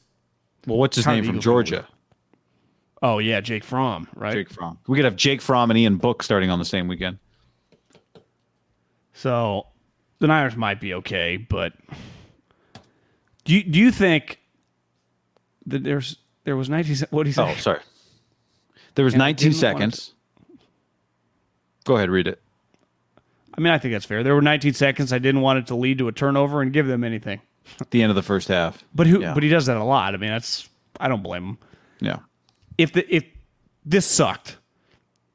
[0.68, 1.88] Well, what's his How name the from Eagles gonna Georgia?
[3.02, 4.34] oh yeah, Jake Fromm, right?
[4.34, 4.78] Jake Fromm.
[4.88, 7.18] We could have Jake Fromm and Ian Book starting on the same weekend.
[9.14, 9.66] So
[10.20, 11.74] the Niners might be okay, but
[13.46, 14.40] do you, do you think
[15.66, 17.42] that there's there was 19 what do you say?
[17.44, 17.80] Oh, sorry.
[18.96, 20.14] There was And 19 didn't want seconds.
[21.86, 22.42] Go ahead, read it.
[23.58, 24.22] I mean, I think that's fair.
[24.24, 25.14] There were 19 seconds.
[25.14, 27.42] I didn't want it to lead to a turnover and give them anything.
[27.80, 28.84] At the end of the first half.
[28.94, 29.22] But who?
[29.22, 29.34] Yeah.
[29.34, 30.14] But he does that a lot.
[30.14, 31.58] I mean, that's I don't blame him.
[32.00, 32.20] Yeah.
[32.78, 33.24] If the if
[33.86, 34.58] this sucked,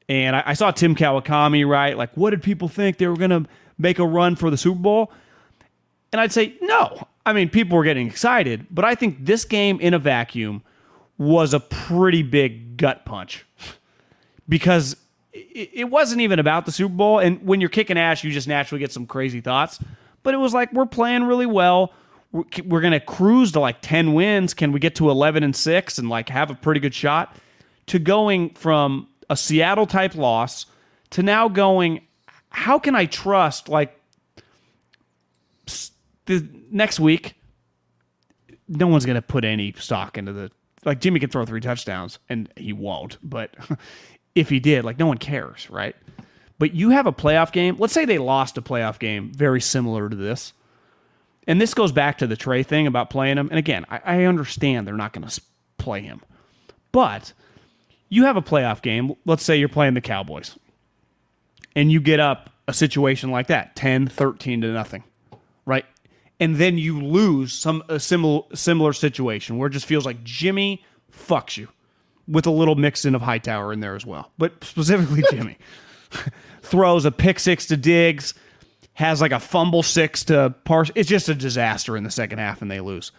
[0.09, 3.31] and I, I saw Tim Kawakami right, like what did people think they were going
[3.31, 3.45] to
[3.77, 5.11] make a run for the Super Bowl?
[6.11, 7.07] And I'd say no.
[7.25, 10.61] I mean, people were getting excited, but I think this game in a vacuum
[11.17, 13.45] was a pretty big gut punch
[14.49, 14.97] because
[15.31, 17.19] it wasn't even about the Super Bowl.
[17.19, 19.79] And when you're kicking ass, you just naturally get some crazy thoughts.
[20.21, 21.93] But it was like, we're playing really well.
[22.33, 24.55] We're, going to cruise to like 10 wins.
[24.55, 27.37] Can we get to 11 and 6 and like have a pretty good shot?
[27.87, 30.65] To going from a Seattle type loss
[31.11, 32.01] to now going,
[32.49, 33.99] how can I trust like
[36.25, 37.35] the next week?
[38.67, 40.51] No one's going to put any stock into the
[40.85, 43.55] like Jimmy can throw three touchdowns and he won't, but
[44.35, 45.95] if he did, like no one cares, right?
[46.59, 47.75] But you have a playoff game.
[47.77, 50.53] Let's say they lost a playoff game very similar to this.
[51.47, 53.49] And this goes back to the Trey thing about playing him.
[53.49, 55.41] And again, I, I understand they're not going to
[55.77, 56.21] play him.
[56.91, 57.33] But
[58.09, 59.13] you have a playoff game.
[59.25, 60.57] Let's say you're playing the Cowboys.
[61.75, 65.03] And you get up a situation like that 10, 13 to nothing,
[65.65, 65.85] right?
[66.39, 70.83] And then you lose some a similar similar situation where it just feels like Jimmy
[71.11, 71.69] fucks you
[72.27, 74.31] with a little mix in of Hightower in there as well.
[74.37, 75.57] But specifically Jimmy
[76.61, 78.33] throws a pick six to Diggs,
[78.93, 80.91] has like a fumble six to Parse.
[80.95, 83.11] It's just a disaster in the second half and they lose.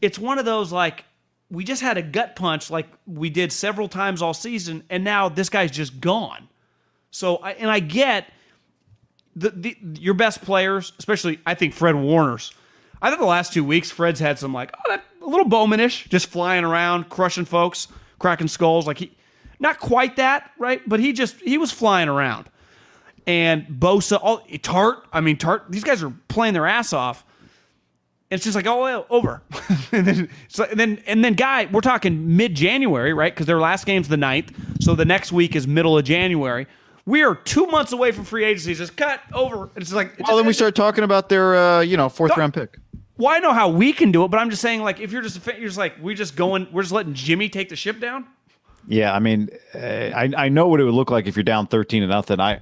[0.00, 1.04] It's one of those like
[1.50, 5.28] we just had a gut punch like we did several times all season, and now
[5.28, 6.48] this guy's just gone.
[7.10, 8.32] So, I, and I get
[9.34, 12.52] the, the your best players, especially I think Fred Warner's.
[13.02, 16.08] I think the last two weeks, Fred's had some like oh, that, a little Bowmanish,
[16.08, 17.88] just flying around, crushing folks,
[18.18, 18.86] cracking skulls.
[18.86, 19.16] Like he,
[19.58, 20.82] not quite that, right?
[20.86, 22.48] But he just he was flying around.
[23.30, 25.02] And Bosa, all Tartt.
[25.12, 25.62] I mean, Tartt.
[25.68, 27.24] These guys are playing their ass off.
[28.28, 29.40] It's just like oh well, over,
[29.92, 33.32] and then so, and then and then guy, we're talking mid January, right?
[33.32, 34.82] Because their last game's the 9th.
[34.82, 36.66] so the next week is middle of January.
[37.06, 38.74] We are two months away from free agency.
[38.74, 39.70] Just cut over.
[39.76, 42.52] It's like it Well, then we start talking about their, uh, you know, fourth round
[42.52, 42.78] pick.
[43.16, 45.22] Well, I know how we can do it, but I'm just saying, like, if you're
[45.22, 47.76] just a fan, you're just like, we're just going, we're just letting Jimmy take the
[47.76, 48.26] ship down.
[48.88, 51.66] Yeah, I mean, uh, I I know what it would look like if you're down
[51.66, 52.40] thirteen to nothing.
[52.40, 52.60] I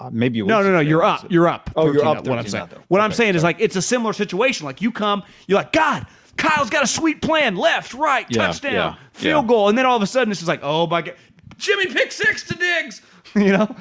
[0.00, 0.80] uh, maybe you No, no, no.
[0.80, 1.26] You're up.
[1.30, 1.70] You're up.
[1.76, 2.68] Oh, you're 13 up What I'm saying.
[2.88, 4.64] What I'm Okay, saying is like it's a similar situation.
[4.66, 7.56] Like you come, you're like, God, Kyle's got a sweet plan.
[7.56, 9.48] Left, right, Yeah, touchdown, yeah, field yeah.
[9.48, 11.14] goal, and then all of a sudden it's just like, oh my God,
[11.58, 13.02] Jimmy pick six to Diggs.
[13.36, 13.76] you know,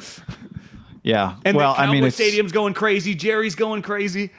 [1.03, 1.35] Yeah.
[1.45, 3.15] and well, the I mean, Stadium's going crazy.
[3.15, 4.31] Jerry's going crazy.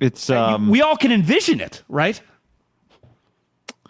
[0.00, 0.68] it's um.
[0.70, 2.20] we all can envision it, right?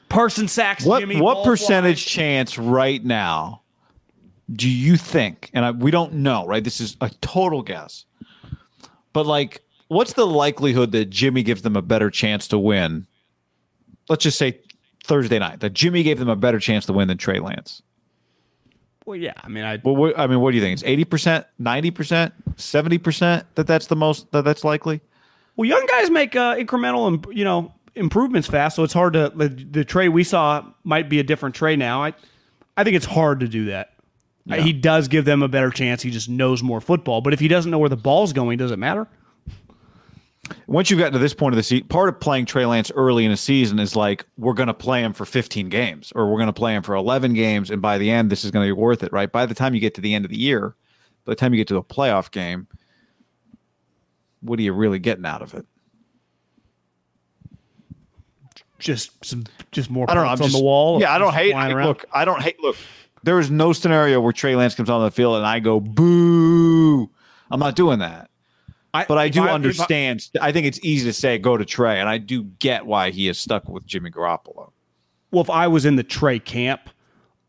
[0.09, 1.20] Parson sacks what Jimmy.
[1.20, 3.62] what percentage chance right now
[4.53, 5.51] do you think?
[5.55, 6.63] And I, we don't know, right?
[6.63, 8.05] This is a total guess.
[9.13, 13.07] But like, what's the likelihood that Jimmy gives them a better chance to win?
[14.09, 14.61] Let's just say
[15.05, 17.83] Thursday night that Jimmy gave them a better chance to win than Trey Lance.
[19.07, 19.35] Well, yeah.
[19.43, 20.75] I mean, I Well, what, I mean, what do you think?
[20.75, 25.01] It's eighty percent, ninety percent, seventy percent that that's the most that that's likely.
[25.57, 28.77] Well, young guys make uh, incremental, you know, improvements fast.
[28.77, 32.03] So it's hard to the, the tray we saw might be a different tray now.
[32.03, 32.15] I,
[32.77, 33.94] I think it's hard to do that.
[34.51, 36.03] Uh, He does give them a better chance.
[36.03, 37.21] He just knows more football.
[37.21, 39.09] But if he doesn't know where the ball's going, does it matter?
[40.67, 43.25] Once you've gotten to this point of the season, part of playing Trey Lance early
[43.25, 46.37] in a season is like we're going to play him for 15 games or we're
[46.37, 48.75] going to play him for 11 games, and by the end, this is going to
[48.75, 49.33] be worth it, right?
[49.33, 50.77] By the time you get to the end of the year,
[51.25, 52.67] by the time you get to a playoff game,
[54.41, 55.65] what are you really getting out of it?
[58.79, 60.11] Just some, just more.
[60.11, 60.31] I don't know.
[60.31, 61.01] I'm points on just, the wall.
[61.01, 61.55] Yeah, I don't hate.
[61.55, 62.61] Look, I don't hate.
[62.61, 62.77] Look,
[63.25, 67.11] there is no scenario where Trey Lance comes on the field and I go boo.
[67.51, 68.31] I'm not doing that.
[68.93, 70.29] I, But I do if understand.
[70.41, 73.27] I, think it's easy to say go to Trey, and I do get why he
[73.29, 74.70] is stuck with Jimmy Garoppolo.
[75.33, 76.91] well, if I was in the Trey camp,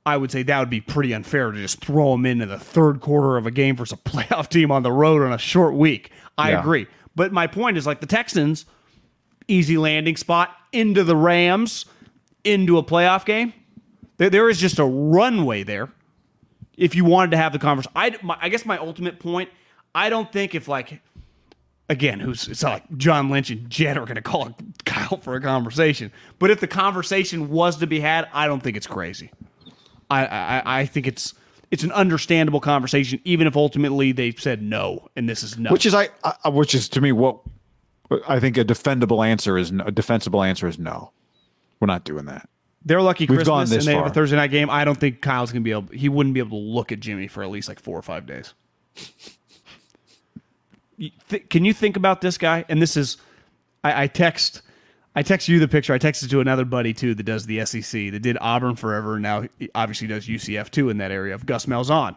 [0.08, 3.00] I would say that would be pretty unfair to just throw him into the third
[3.00, 6.10] quarter of a game versus a playoff team on the road on a short week.
[6.38, 6.60] I Yeah.
[6.62, 6.88] agree.
[7.16, 8.66] But my point is like the Texans,
[9.48, 11.86] easy landing spot into the Rams,
[12.44, 13.54] into a playoff game.
[14.18, 15.90] There, there is just a runway there.
[16.78, 19.50] If you wanted to have the conversation, I, I guess my ultimate point,
[19.94, 21.02] I don't think if like
[21.90, 24.56] again, who's it's not like John Lynch and Jen are going to call
[24.86, 26.12] Kyle for a conversation.
[26.40, 29.32] But if the conversation was to be had, I don't think it's crazy.
[30.10, 31.34] I I, I think it's
[31.72, 35.72] it's an understandable conversation, even if ultimately they said no, and this is no.
[35.72, 37.40] Which is I, I which is to me what
[38.28, 41.12] I think a defendable answer is a defensible answer is no.
[41.80, 42.50] We're not doing that.
[42.86, 44.14] They're lucky We've Christmas gone this and they have a far.
[44.14, 44.70] Thursday night game.
[44.70, 45.92] I don't think Kyle's going to be able.
[45.92, 48.26] He wouldn't be able to look at Jimmy for at least like four or five
[48.28, 48.54] days.
[50.98, 52.64] You th- can you think about this guy?
[52.70, 53.18] And this is,
[53.84, 54.62] I, I text,
[55.16, 55.94] I text you the picture.
[55.94, 59.16] I texted to another buddy too that does the SEC that did Auburn forever.
[59.16, 62.16] And now he obviously does UCF too in that area of Gus Malzahn.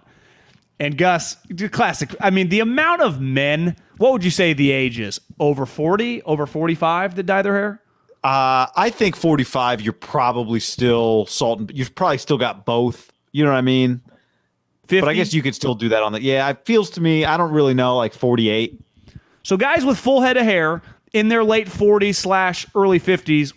[0.80, 2.14] And Gus, the classic.
[2.20, 3.74] I mean, the amount of men.
[3.96, 5.20] What would you say the age is?
[5.40, 6.22] Over forty?
[6.22, 7.82] Over forty-five that dye their hair?
[8.24, 11.60] Uh, I think 45, you're probably still salt.
[11.60, 13.12] And, you've probably still got both.
[13.32, 14.00] You know what I mean?
[14.88, 15.00] 50?
[15.00, 16.22] But I guess you could still do that on the.
[16.22, 17.24] Yeah, it feels to me.
[17.24, 17.96] I don't really know.
[17.96, 18.80] Like 48.
[19.42, 23.52] So guys with full head of hair in their late 40s slash early 50s,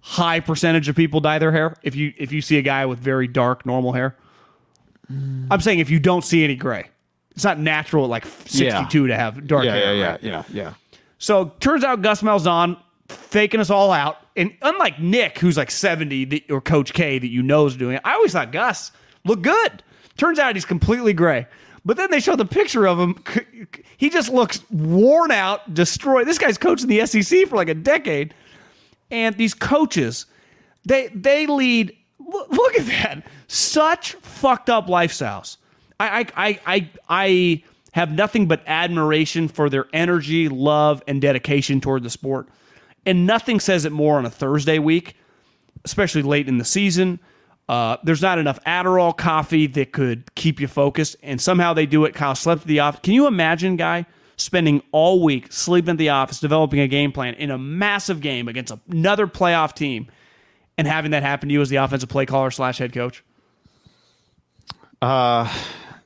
[0.00, 1.74] high percentage of people dye their hair.
[1.82, 4.16] If you if you see a guy with very dark normal hair,
[5.10, 6.88] I'm saying if you don't see any gray,
[7.30, 9.86] it's not natural at like 62 to have dark hair.
[10.12, 10.22] right?
[10.22, 10.74] yeah, yeah.
[11.18, 12.78] So turns out Gus Malzahn
[13.08, 17.28] faking us all out, and unlike Nick, who's like 70, that, or Coach K that
[17.28, 18.92] you know is doing it, I always thought Gus
[19.24, 19.82] looked good.
[20.16, 21.46] Turns out he's completely gray.
[21.84, 23.22] But then they show the picture of him.
[23.96, 26.26] He just looks worn out, destroyed.
[26.26, 28.34] This guy's coaching the SEC for like a decade,
[29.10, 30.26] and these coaches,
[30.84, 31.96] they they lead.
[32.18, 35.56] Look, at that, such fucked up lifestyles.
[35.98, 42.02] I I I, I have nothing but admiration for their energy, love, and dedication toward
[42.02, 42.48] the sport.
[43.08, 45.16] And nothing says it more on a Thursday week,
[45.84, 47.20] especially late in the season.
[47.68, 52.04] Uh, there's not enough Adderall coffee that could keep you focused, and somehow they do
[52.04, 52.14] it.
[52.14, 53.00] Kyle slept at the office.
[53.02, 54.06] Can you imagine, guy,
[54.36, 58.46] spending all week sleeping at the office, developing a game plan in a massive game
[58.48, 60.08] against another playoff team,
[60.76, 63.24] and having that happen to you as the offensive play caller slash head coach?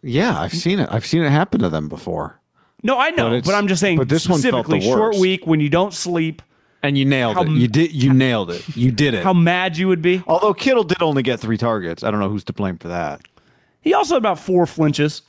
[0.03, 0.89] Yeah, I've seen it.
[0.93, 2.41] I've seen it happen to them before.
[2.83, 5.17] No, I know, But but, I'm just saying but this one felt the specifically short
[5.17, 6.43] week when you don't sleep.
[6.83, 7.51] And you nailed How it.
[7.51, 7.93] You did.
[7.93, 8.77] You nailed it.
[8.77, 9.23] You did it.
[9.23, 10.23] How mad you would be.
[10.27, 12.03] Although Kittle did only get three targets.
[12.03, 13.23] I don't know who's to blame for that.
[13.81, 15.23] He also had about four flinches.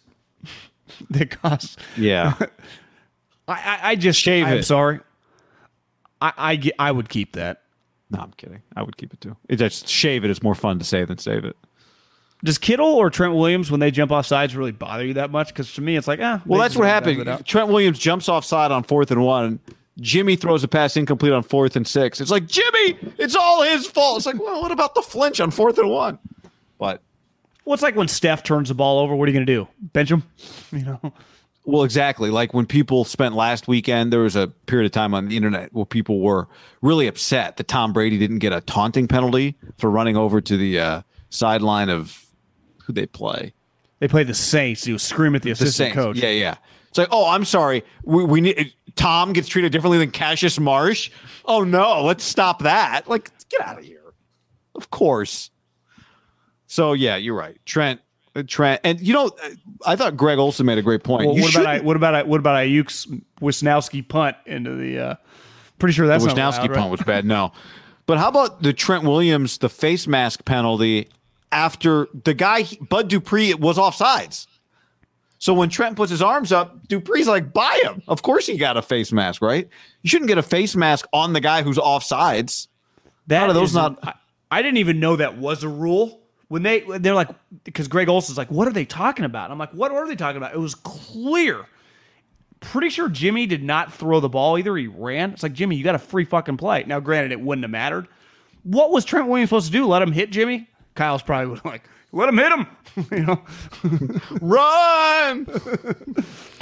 [1.12, 1.80] that cost.
[1.96, 2.34] Yeah.
[3.48, 4.64] I, I, I just Shave I'm it.
[4.64, 5.00] sorry.
[6.22, 7.62] I, I I would keep that.
[8.10, 8.62] no, I'm kidding.
[8.76, 9.36] I would keep it too.
[9.50, 11.58] It just shave it, is more fun to say than save it.
[12.44, 15.48] Does Kittle or Trent Williams when they jump off sides really bother you that much?
[15.48, 16.42] Because to me, it's like, ah.
[16.46, 17.46] Well, that's what happened.
[17.46, 19.60] Trent Williams jumps offside on fourth and one.
[20.00, 22.20] Jimmy throws a pass incomplete on fourth and six.
[22.20, 24.18] It's like Jimmy, it's all his fault.
[24.18, 26.18] It's like, well, what about the flinch on fourth and one?
[26.80, 27.02] But
[27.66, 29.16] Well, it's like when Steph turns the ball over.
[29.16, 29.68] What are you going to do?
[29.80, 30.24] Bench him?
[30.72, 31.14] You know.
[31.66, 32.30] Well, exactly.
[32.30, 35.72] Like when people spent last weekend, there was a period of time on the internet
[35.74, 36.48] where people were
[36.82, 40.78] really upset that Tom Brady didn't get a taunting penalty for running over to the
[40.80, 42.26] uh, sideline of
[42.84, 43.54] who they play.
[44.00, 44.86] They play the Saints.
[44.86, 45.96] You scream at the The assistant Saints.
[45.96, 46.18] coach.
[46.18, 46.56] Yeah, yeah.
[46.90, 47.86] It's like, oh, I'm sorry.
[48.04, 51.10] We, we need Tom gets treated differently than Cassius Marsh.
[51.46, 53.08] Oh no, let's stop that.
[53.08, 54.14] Like, get out of here.
[54.76, 55.50] Of course.
[56.68, 58.02] So yeah, you're right, Trent.
[58.36, 59.50] uh, Trent, and you know, uh,
[59.86, 61.28] I thought Greg Olsen made a great point.
[61.28, 63.08] Well, what about I, what about I, what about Aiyuk's
[63.42, 65.00] Wishnowsky punt into the?
[65.00, 65.16] Uh,
[65.80, 66.80] pretty sure that's the Wishnowsky allowed, right?
[66.80, 67.26] punt was bad.
[67.26, 67.52] No,
[68.06, 71.10] but how about the Trent Williams the face mask penalty
[71.52, 74.48] after the guy Bud Dupree was offsides?
[75.44, 78.78] So when Trent puts his arms up, Dupree's like, "Buy him." Of course, he got
[78.78, 79.68] a face mask, right?
[80.02, 82.70] You shouldn't get a face mask on the guy who's offsides.
[83.28, 84.14] That How those not- I,
[84.50, 86.22] I didn't even know that was a rule.
[86.48, 87.28] When they they're like
[87.66, 89.52] because Greg Olsen's like, what are they talking about?
[89.52, 90.54] I'm like, what are they talking about?
[90.54, 91.66] It was clear.
[92.62, 94.78] Pretty sure Jimmy did not throw the ball either.
[94.78, 95.32] He ran.
[95.32, 96.86] It's like Jimmy, you got a free fucking play.
[96.88, 98.08] Now, granted, it wouldn't have mattered.
[98.64, 99.88] What was Trent Williams supposed to do?
[99.88, 100.70] Let him hit Jimmy?
[100.96, 101.84] Kyle's probably would like,
[102.14, 102.68] let him hit him.
[103.12, 103.42] you know,
[104.42, 105.46] Run!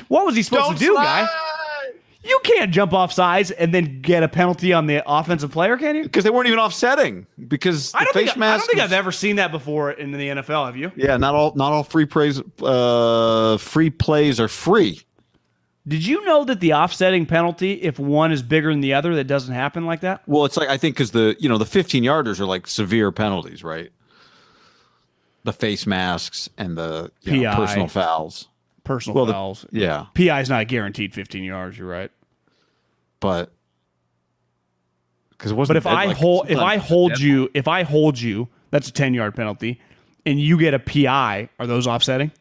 [0.07, 1.25] what was he supposed Don't to do, slide!
[1.25, 1.97] guy?
[2.23, 5.95] You can't jump off sides and then get a penalty on the offensive player, can
[5.95, 6.03] you?
[6.03, 7.25] Because they weren't even offsetting.
[7.47, 8.59] Because the I don't, think, I mask.
[8.65, 10.67] don't think I've ever seen that before in the NFL.
[10.67, 10.91] Have you?
[10.95, 12.39] Yeah, not all not all free plays.
[12.61, 15.01] Uh, free plays are free.
[15.87, 19.23] Did you know that the offsetting penalty, if one is bigger than the other, that
[19.23, 20.21] doesn't happen like that?
[20.27, 23.11] Well, it's like I think because the you know the 15 yarders are like severe
[23.11, 23.91] penalties, right?
[25.43, 27.55] The face masks and the you know, PI.
[27.55, 28.47] personal fouls.
[28.83, 29.65] Personal Well, the- fouls.
[29.71, 31.77] Yeah, PI is not guaranteed 15 yards.
[31.77, 32.11] You're right.
[33.19, 33.51] but
[35.31, 35.75] because it wasn't.
[35.75, 38.91] But if I like, hold, if I hold you, if I hold you, that's a
[38.91, 39.79] 10 yard penalty,
[40.25, 42.31] and you get a PI, are those offsetting?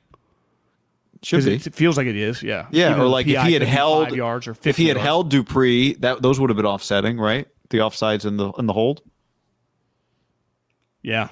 [1.22, 1.54] should be.
[1.54, 2.42] it, feels like it is.
[2.42, 2.66] Yeah.
[2.70, 5.04] Yeah, Even or like if he had held yards or 50 if he had yards.
[5.06, 7.46] held Dupree, that those would have been offsetting, right?
[7.68, 9.02] The offsides and the in the hold.
[11.02, 11.28] yeah.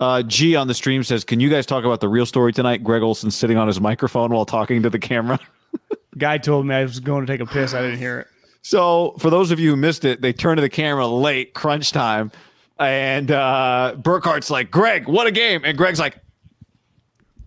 [0.00, 2.82] Uh, G on the stream says, "Can you guys talk about the real story tonight?
[2.82, 5.38] Greg Olsen sitting on his microphone while talking to the camera."
[6.18, 7.74] Guy told me I was going to take a piss.
[7.74, 8.28] I didn't hear it.
[8.62, 11.92] So, for those of you who missed it, they turned to the camera late, crunch
[11.92, 12.30] time,
[12.78, 16.18] and uh, Burkhardt's like, "Greg, what a game!" And Greg's like,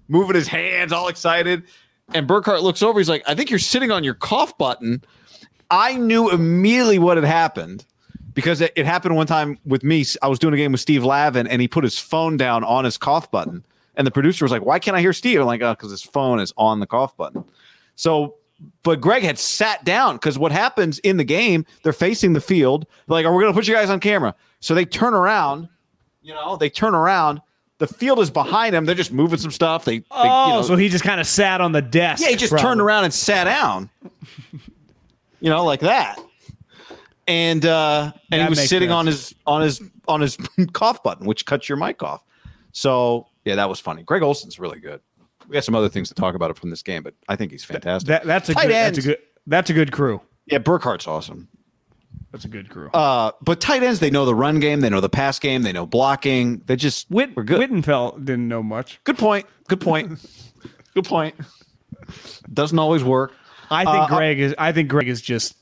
[0.07, 1.63] moving his hands, all excited.
[2.13, 2.99] And Burkhardt looks over.
[2.99, 5.03] He's like, "I think you're sitting on your cough button."
[5.69, 7.85] I knew immediately what had happened
[8.37, 10.05] because it, it happened one time with me.
[10.21, 12.85] I was doing a game with Steve Lavin, and he put his phone down on
[12.85, 13.65] his cough button.
[13.95, 16.03] And the producer was like, "Why can't I hear Steve?" I'm like, "Oh, because his
[16.03, 17.43] phone is on the cough button."
[17.95, 18.35] So,
[18.83, 21.65] but Greg had sat down because what happens in the game?
[21.81, 22.85] They're facing the field.
[23.07, 25.67] Like, "Are we going to put you guys on camera?" So they turn around.
[26.21, 27.41] You know, they turn around.
[27.79, 28.85] The field is behind them.
[28.85, 29.83] They're just moving some stuff.
[29.83, 32.21] They, they Oh, you know, so he just kind of sat on the desk.
[32.21, 32.67] yeah, he just probably.
[32.67, 33.89] turned around and sat down.
[35.39, 36.19] you know, like that.
[37.27, 38.95] And uh and That he was sitting sense.
[38.95, 40.37] on his on his on his
[40.73, 42.23] cough button, which cuts your mic off.
[42.71, 44.03] So yeah, that was funny.
[44.03, 45.01] Greg Olsen's really good.
[45.47, 47.63] We got some other things to talk about from this game, but I think he's
[47.63, 48.07] fantastic.
[48.07, 50.21] That, that's a Tight good, that's a good that's a good crew.
[50.45, 51.47] yeah, Burkhardt's awesome.
[52.31, 52.89] That's a good crew.
[52.91, 55.71] Uh, but tight ends, they know the run game, they know the pass game, they
[55.71, 56.61] know blocking.
[56.65, 57.59] They just Whit, we're good.
[57.69, 58.99] Wittenfeld didn't know much.
[59.05, 59.45] Good point.
[59.69, 60.19] Good point.
[60.93, 61.35] good point.
[62.53, 63.33] Doesn't always work.
[63.69, 64.55] I think Uh, Greg is.
[64.57, 65.55] I think Greg is just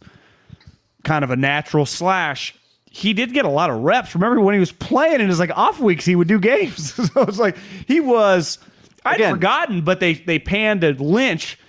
[1.06, 2.53] kind of a natural slash.
[2.89, 4.16] He did get a lot of reps.
[4.16, 6.93] Remember when he was playing in his like off weeks, he would do games.
[7.14, 7.56] so it's like
[7.88, 8.60] he was.
[9.06, 9.36] I'd Again.
[9.36, 11.60] forgotten, but they they panned to Lynch,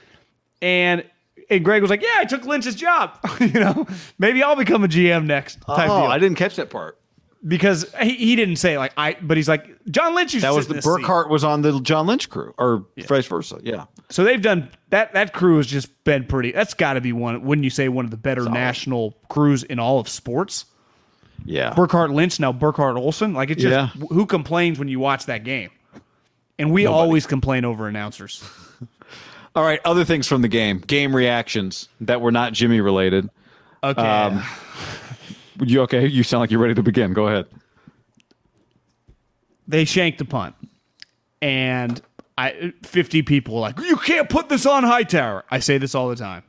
[0.62, 1.05] and
[1.51, 3.18] and Greg was like, "Yeah, I took Lynch's job.
[3.41, 3.87] you know,
[4.18, 6.11] maybe I'll become a GM next." Type oh, deal.
[6.11, 6.99] I didn't catch that part.
[7.47, 10.34] Because he, he didn't say like I, but he's like John Lynch.
[10.34, 13.26] Used That was the this seat." Burkhardt was on the John Lynch crew, or vice
[13.26, 13.61] versa.
[13.62, 15.12] Yeah, So they've done that.
[15.12, 16.53] That crew has just been pretty.
[16.53, 17.42] That's got to be one.
[17.42, 20.64] Wouldn't you say one of the better national crews in all of sports?
[21.44, 21.72] yeah.
[21.74, 23.32] Burkhardt Lynch now Burkhardt Olsen.
[23.34, 24.07] Like it's just Yeah.
[24.09, 25.70] who complains when you watch that game?
[26.59, 28.42] And we always complain over announcers.
[29.55, 33.28] All right, other things from the game, game reactions that were not Jimmy related.
[33.84, 34.01] Okay.
[34.03, 34.42] Um,
[35.63, 36.07] You okay?
[36.07, 37.13] You sound like you're ready to begin.
[37.13, 37.47] Go ahead.
[39.69, 40.55] they shanked the punt,
[41.43, 42.01] and
[42.39, 46.09] I fifty people were like, "You can't put this on Hightower." I say this all
[46.09, 46.43] the time.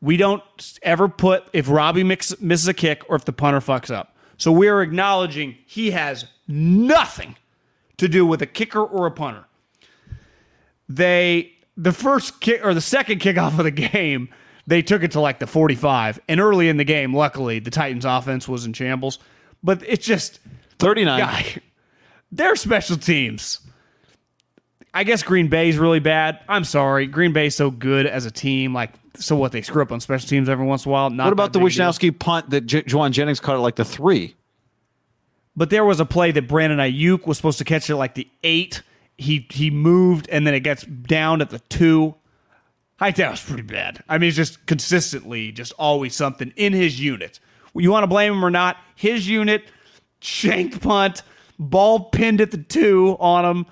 [0.00, 0.42] We don't
[0.82, 4.16] ever put if Robbie mix, misses a kick or if the punter fucks up.
[4.36, 7.36] So we are acknowledging he has nothing
[7.96, 9.44] to do with a kicker or a punter.
[10.88, 14.28] They the first kick or the second kickoff of the game,
[14.68, 16.20] they took it to like the 45.
[16.28, 19.18] And early in the game, luckily, the Titans offense was in shambles.
[19.62, 20.40] But it's just
[20.78, 21.18] Thirty-nine.
[21.18, 21.56] guy.
[22.32, 23.60] Their special teams.
[24.92, 26.40] I guess Green Bay's really bad.
[26.48, 27.06] I'm sorry.
[27.06, 28.74] Green Bay's so good as a team.
[28.74, 29.52] Like, so what?
[29.52, 31.10] They screw up on special teams every once in a while.
[31.10, 31.58] Not What about the.
[31.60, 34.34] Wishnowsky punt that J- Jauan Jennings caught at like the three?
[35.56, 38.28] But there was a play that Brandon Aiyuk was supposed to catch at like the
[38.44, 38.82] eight.
[39.16, 42.14] He he moved and then it gets down at the two.
[42.98, 44.02] Hightower's pretty bad.
[44.08, 47.40] I mean, it's just consistently just always something in his unit.
[47.74, 48.76] You want to blame him or not?
[48.96, 49.64] His unit,
[50.20, 51.22] shank punt,
[51.58, 53.66] ball pinned at the two on him.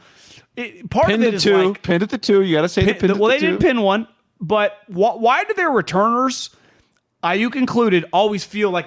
[0.57, 1.57] It, part Pinned of at it is two.
[1.70, 2.43] like pinned at the two.
[2.43, 3.66] You got to say the pin- pinned at well, the they didn't two.
[3.66, 4.07] pin one,
[4.41, 6.51] but wh- why do their returners,
[7.24, 8.87] Aiyuk included, always feel like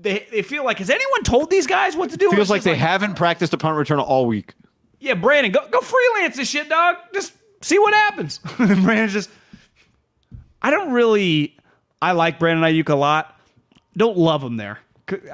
[0.00, 2.30] they, they feel like has anyone told these guys what to do?
[2.32, 4.54] It feels like they haven't practiced a punt return all week.
[5.00, 6.96] yeah, Brandon, go go freelance this shit, dog.
[7.12, 8.38] Just see what happens.
[8.58, 9.30] And Brandon's just.
[10.62, 11.56] I don't really.
[12.00, 13.38] I like Brandon Aiyuk a lot.
[13.96, 14.78] Don't love him there.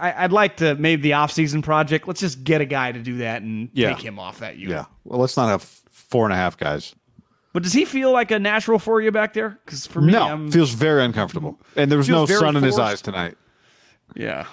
[0.00, 2.08] I, would like to maybe the offseason project.
[2.08, 3.94] Let's just get a guy to do that and Yeah.
[3.94, 4.72] take him off that unit.
[4.76, 4.84] Yeah.
[5.04, 6.94] Well, let's not have four and a half guys.
[7.52, 9.58] But does he feel like a natural for you back there?
[9.64, 12.78] Because for me, No, I'm, feels very uncomfortable, and there was no sun in his
[12.78, 13.36] eyes tonight.
[14.16, 14.46] yeah.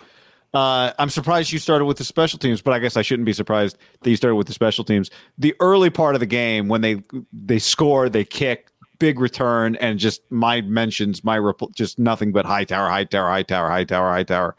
[0.53, 3.33] Uh, I'm surprised you started with the special teams, but I guess I shouldn't be
[3.33, 5.11] surprised that you started with the special teams.
[5.37, 7.03] The early part of the game when they
[7.33, 8.67] they score, they kick,
[8.99, 13.69] big return, and just my mentions, my repl- just nothing but Hightower, high tower, Hightower,
[13.69, 14.55] high tower, Hightower.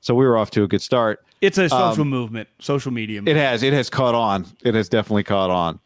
[0.00, 1.24] So we were off to a good start.
[1.40, 3.20] It's a social movement, social media.
[3.20, 3.62] Um, It has.
[3.62, 4.46] It has caught on.
[4.62, 5.80] It has definitely caught on.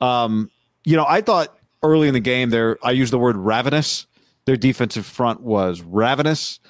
[0.00, 0.50] Um,
[0.84, 4.06] you know, I thought early in the game there, I used the word ravenous.
[4.44, 6.60] Their defensive front was ravenous.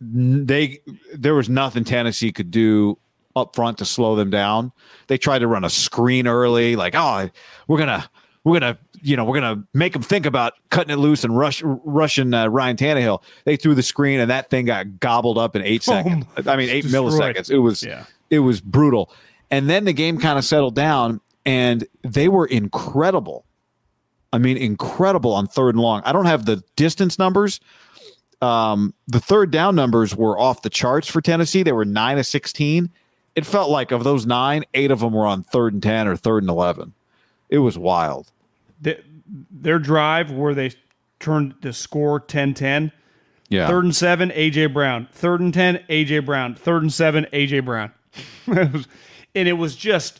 [0.00, 0.80] They
[1.14, 2.98] there was nothing Tennessee could do
[3.36, 4.72] up front to slow them down.
[5.06, 7.30] They tried to run a screen early, like, oh,
[7.68, 8.10] we're gonna
[8.44, 11.62] we're gonna you know we're gonna make them think about cutting it loose and rush
[11.64, 13.22] rushing uh, Ryan Tannehill.
[13.44, 16.24] They threw the screen and that thing got gobbled up in eight seconds.
[16.46, 17.12] I mean, eight destroyed.
[17.36, 17.50] milliseconds.
[17.50, 18.04] It was Yeah.
[18.30, 19.12] it was brutal.
[19.50, 23.44] And then the game kind of settled down and they were incredible.
[24.32, 26.00] I mean, incredible on third and long.
[26.06, 27.60] I don't have the distance numbers.
[28.40, 31.62] Um, the third down numbers were off the charts for Tennessee.
[31.62, 32.90] They were nine of 16.
[33.36, 36.16] It felt like of those nine, eight of them were on third and 10 or
[36.16, 36.92] third and 11.
[37.50, 38.32] It was wild.
[38.82, 39.04] Th-
[39.50, 40.72] their drive where they
[41.20, 42.92] turned the score 10-10.
[43.48, 43.66] Yeah.
[43.68, 45.08] Third and seven, AJ Brown.
[45.12, 46.54] Third and ten, AJ Brown.
[46.54, 47.92] Third and seven, AJ Brown.
[49.34, 50.18] And it was just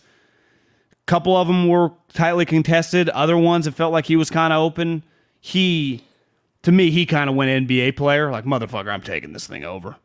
[0.93, 3.11] a couple of them were tightly contested.
[3.11, 5.05] Other ones, it felt like he was kind of open.
[5.39, 6.03] He,
[6.63, 8.31] to me, he kind of went NBA player.
[8.31, 9.97] Like motherfucker, I'm taking this thing over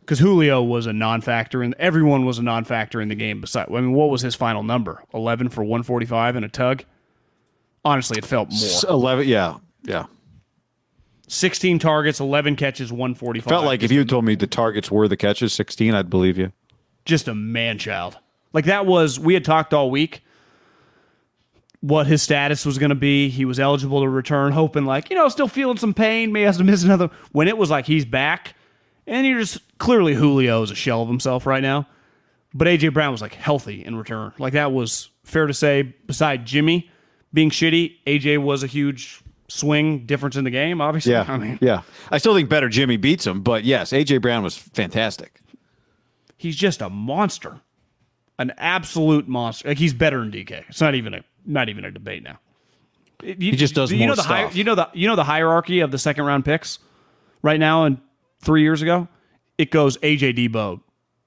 [0.00, 3.40] because Julio was a non-factor and everyone was a non-factor in the game.
[3.40, 5.02] Besides, I mean, what was his final number?
[5.14, 6.84] Eleven for one forty-five and a tug.
[7.84, 8.90] Honestly, it felt more.
[8.90, 10.06] Eleven, yeah, yeah.
[11.28, 13.48] Sixteen targets, eleven catches, one forty-five.
[13.48, 16.38] Felt like if you had told me the targets were the catches, sixteen, I'd believe
[16.38, 16.52] you.
[17.04, 18.18] just a man child.
[18.52, 20.22] Like that was we had talked all week
[21.80, 23.28] what his status was going to be.
[23.28, 26.56] He was eligible to return, hoping like you know still feeling some pain, may have
[26.58, 27.10] to miss another.
[27.32, 28.54] When it was like he's back,
[29.06, 31.88] and you're just clearly Julio is a shell of himself right now.
[32.54, 34.32] But AJ Brown was like healthy in return.
[34.38, 35.82] Like that was fair to say.
[35.82, 36.90] Beside Jimmy
[37.34, 40.80] being shitty, AJ was a huge swing difference in the game.
[40.80, 41.82] Obviously, Yeah, I mean yeah.
[42.10, 45.40] I still think better Jimmy beats him, but yes, AJ Brown was fantastic.
[46.38, 47.60] he's just a monster,
[48.38, 49.68] an absolute monster.
[49.68, 50.64] Like he's better than DK.
[50.68, 52.38] It's not even a not even a debate now.
[53.22, 55.90] he just does you know the hi- you know the you know the hierarchy of
[55.90, 56.78] the second round picks
[57.42, 57.98] right now and
[58.40, 59.08] three years ago.
[59.58, 60.80] It goes AJ Deebo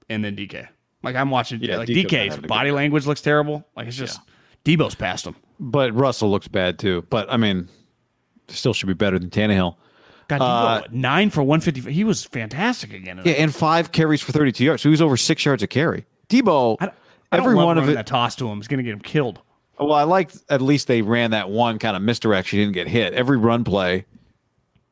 [0.09, 0.67] and then DK.
[1.03, 1.61] Like I'm watching.
[1.61, 3.63] Yeah, like DK's DK's body language looks terrible.
[3.77, 4.19] Like it's just
[4.65, 5.35] Deebo's past him.
[5.59, 7.05] But Russell looks bad too.
[7.09, 7.69] But I mean,
[8.47, 9.75] still should be better than Tannehill.
[10.27, 11.91] God, Deebo, nine for 150.
[11.91, 13.19] He was fantastic again.
[13.19, 14.81] Uh, Yeah, and five carries for 32 yards.
[14.81, 16.05] So he was over six yards a carry.
[16.29, 16.87] Deebo, I
[17.31, 17.93] I every one of it.
[17.93, 19.39] that toss to him is going to get him killed.
[19.79, 22.59] Well, I liked at least they ran that one kind of misdirection.
[22.59, 23.13] He didn't get hit.
[23.13, 24.05] Every run play,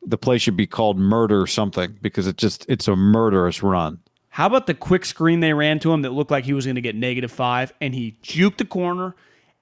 [0.06, 4.00] the play should be called murder something because it just it's a murderous run.
[4.30, 6.76] How about the quick screen they ran to him that looked like he was going
[6.76, 9.16] to get negative five, and he juked the corner,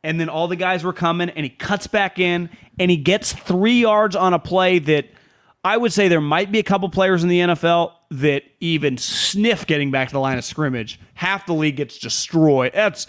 [0.03, 2.49] and then all the guys were coming, and he cuts back in,
[2.79, 5.07] and he gets three yards on a play that
[5.63, 9.67] I would say there might be a couple players in the NFL that even sniff
[9.67, 10.99] getting back to the line of scrimmage.
[11.13, 12.71] Half the league gets destroyed.
[12.73, 13.07] That's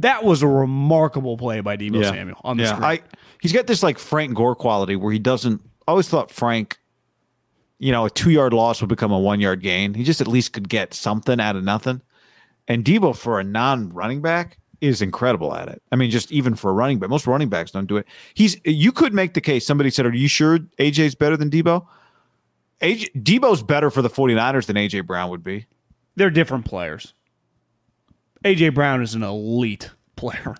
[0.00, 2.70] that was a remarkable play by Deebo Samuel on the yeah.
[2.70, 2.84] screen.
[2.84, 3.00] I
[3.40, 5.62] he's got this like Frank Gore quality where he doesn't.
[5.86, 6.78] I always thought Frank,
[7.78, 9.94] you know, a two yard loss would become a one yard gain.
[9.94, 12.02] He just at least could get something out of nothing.
[12.66, 15.80] And Deebo for a non running back is incredible at it.
[15.92, 18.06] I mean, just even for a running back, most running backs don't do it.
[18.34, 19.64] He's you could make the case.
[19.64, 21.86] Somebody said, "Are you sure AJ's better than Deebo?"
[22.82, 25.66] AJ Deebo's better for the 49ers than AJ Brown would be.
[26.16, 27.14] They're different players.
[28.44, 30.56] AJ Brown is an elite player.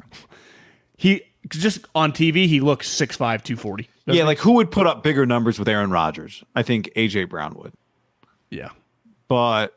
[0.96, 3.82] He just on TV he looks 6'5", 240.
[3.82, 4.22] doesn't yeah, he?
[4.22, 6.44] like who would put up bigger numbers with Aaron Rodgers?
[6.54, 7.72] I think AJ Brown would.
[8.50, 8.68] yeah.
[9.26, 9.76] but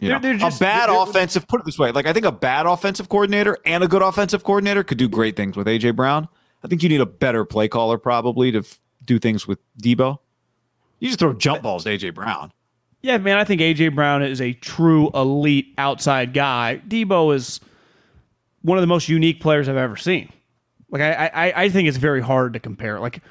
[0.00, 1.46] you They're- know, they're just- a bad they're- offensive.
[1.46, 4.42] Put it this way: like I think a bad offensive coordinator and a good offensive
[4.44, 6.28] coordinator could do great things with AJ Brown.
[6.64, 10.18] I think you need a better play caller probably to f- do things with Deebo.
[10.98, 12.52] You just throw jump balls to AJ Brown.
[13.02, 16.82] Yeah, man, I think AJ Brown is a true elite outside guy.
[16.86, 17.60] Deebo is
[18.60, 20.30] one of the most unique players I've ever seen.
[20.90, 23.00] Like I, I, I think it's very hard to compare.
[23.00, 23.22] Like,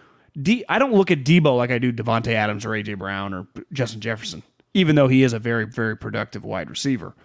[0.42, 3.46] D, I don't look at Deebo like I do Davante Adams or AJ Brown or
[3.72, 4.42] Justin Jefferson,
[4.74, 7.16] even though he is a very, very productive wide receiver.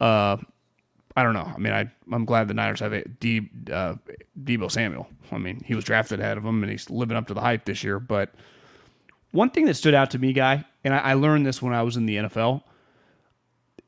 [0.00, 0.36] Uh,
[1.16, 1.52] I don't know.
[1.52, 3.96] I mean, I I'm glad the Niners have a D, uh,
[4.40, 5.08] Deebo Samuel.
[5.32, 7.64] I mean, he was drafted ahead of him, and he's living up to the hype
[7.64, 7.98] this year.
[7.98, 8.32] But
[9.32, 11.82] one thing that stood out to me, guy, and I, I learned this when I
[11.82, 12.62] was in the NFL,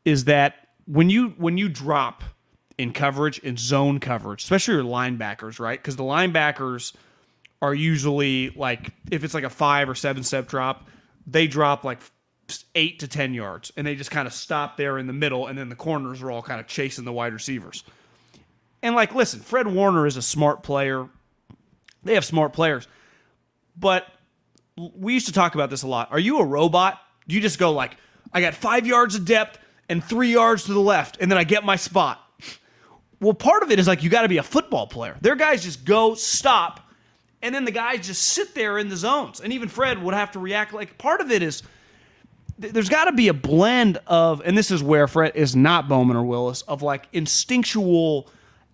[0.04, 2.24] is that when you when you drop
[2.78, 5.78] in coverage in zone coverage, especially your linebackers, right?
[5.78, 6.94] Because the linebackers
[7.62, 10.88] are usually like if it's like a five or seven step drop,
[11.26, 12.00] they drop like
[12.74, 15.58] eight to ten yards, and they just kind of stop there in the middle, and
[15.58, 17.84] then the corners are all kind of chasing the wide receivers.
[18.82, 21.08] And like, listen, Fred Warner is a smart player.
[22.02, 22.88] They have smart players,
[23.76, 24.06] but
[24.76, 26.08] we used to talk about this a lot.
[26.10, 26.98] Are you a robot?
[27.26, 27.96] You just go like,
[28.32, 31.44] I got five yards of depth and three yards to the left, and then I
[31.44, 32.24] get my spot.
[33.20, 35.16] Well, part of it is like you got to be a football player.
[35.20, 36.90] Their guys just go, stop,
[37.42, 39.40] and then the guys just sit there in the zones.
[39.40, 40.72] And even Fred would have to react.
[40.72, 41.62] Like part of it is
[42.60, 46.16] there's got to be a blend of, and this is where Fred is not Bowman
[46.16, 48.28] or Willis, of like instinctual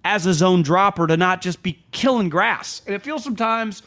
[0.04, 2.82] as a zone dropper to not just be killing grass.
[2.86, 3.82] And it feels sometimes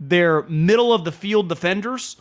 [0.00, 2.16] they're middle of the field defenders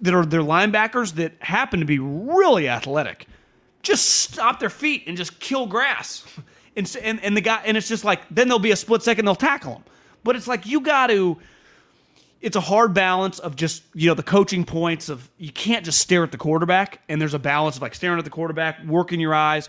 [0.00, 3.26] that are their linebackers that happen to be really athletic
[3.82, 6.24] just stop their feet and just kill grass.
[6.76, 9.24] And, and, and the guy and it's just like then there'll be a split second
[9.24, 9.84] they'll tackle him.
[10.22, 11.38] But it's like you got to
[12.40, 16.00] it's a hard balance of just you know the coaching points of you can't just
[16.00, 19.20] stare at the quarterback and there's a balance of like staring at the quarterback, working
[19.20, 19.68] your eyes.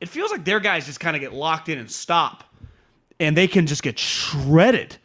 [0.00, 2.44] It feels like their guys just kind of get locked in and stop
[3.20, 4.96] and they can just get shredded.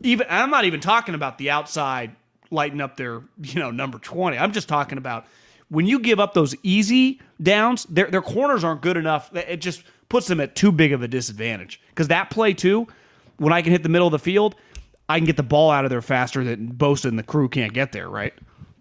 [0.00, 2.16] Even I'm not even talking about the outside
[2.50, 4.36] lighting up their, you know, number 20.
[4.36, 5.26] I'm just talking about
[5.68, 9.34] when you give up those easy downs, their their corners aren't good enough.
[9.34, 11.80] It just puts them at too big of a disadvantage.
[11.88, 12.88] Because that play too,
[13.38, 14.56] when I can hit the middle of the field,
[15.10, 17.72] I can get the ball out of there faster than Bosa and the crew can't
[17.72, 18.32] get there, right?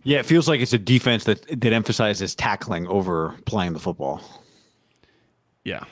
[0.03, 4.21] Yeah, it feels like it's a defense that that emphasizes tackling over playing the football.
[5.63, 5.83] Yeah.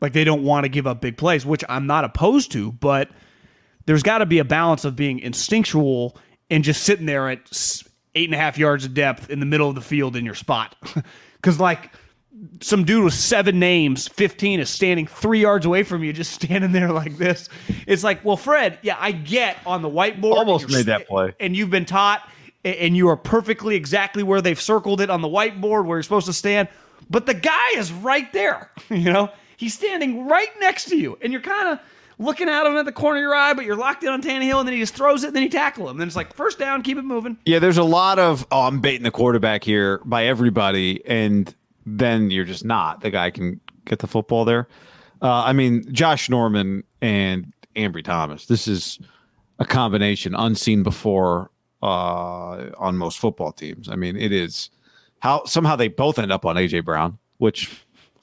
[0.00, 3.10] Like they don't want to give up big plays, which I'm not opposed to, but
[3.86, 6.16] there's got to be a balance of being instinctual
[6.50, 7.82] and just sitting there at
[8.14, 10.34] eight and a half yards of depth in the middle of the field in your
[10.34, 10.76] spot.
[11.44, 11.90] Because, like,
[12.60, 16.72] some dude with seven names, 15 is standing three yards away from you, just standing
[16.72, 17.48] there like this.
[17.86, 20.36] It's like, well, Fred, yeah, I get on the whiteboard.
[20.36, 21.34] Almost made that play.
[21.40, 22.28] And you've been taught,
[22.64, 26.26] and you are perfectly exactly where they've circled it on the whiteboard where you're supposed
[26.26, 26.68] to stand.
[27.10, 28.70] But the guy is right there.
[28.90, 31.80] You know, he's standing right next to you, and you're kind of
[32.18, 34.60] looking at him at the corner of your eye, but you're locked in on Tannehill,
[34.60, 35.98] and then he just throws it, and then you tackle him.
[35.98, 37.38] Then it's like first down, keep it moving.
[37.44, 41.52] Yeah, there's a lot of oh, I'm baiting the quarterback here by everybody, and
[41.86, 43.00] then you're just not.
[43.00, 44.68] The guy can get the football there.
[45.22, 48.46] Uh, I mean, Josh Norman and Ambry Thomas.
[48.46, 48.98] This is
[49.58, 51.50] a combination unseen before
[51.82, 53.88] uh, on most football teams.
[53.88, 54.70] I mean, it is
[55.20, 57.70] how somehow they both end up on AJ Brown, which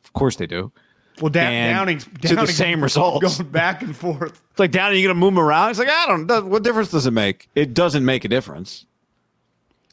[0.04, 0.72] of course they do.
[1.20, 3.38] Well, da- And Downing's, to the same results.
[3.38, 4.42] going back and forth.
[4.52, 5.72] It's like Downing, you're gonna move him around?
[5.72, 6.26] It's like I don't.
[6.28, 7.50] does- What difference does it make?
[7.56, 8.86] It doesn't make a difference.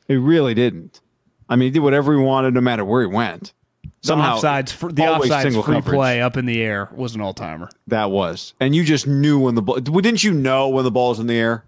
[0.08, 1.00] It really didn't.
[1.48, 3.52] I mean, he did whatever he wanted, no matter where he went.
[4.00, 5.84] Somehow, the offsides, the offsides free coverage.
[5.84, 7.68] play up in the air was an all timer.
[7.88, 9.76] That was, and you just knew when the ball.
[9.80, 11.64] Didn't you know when the ball's in the air?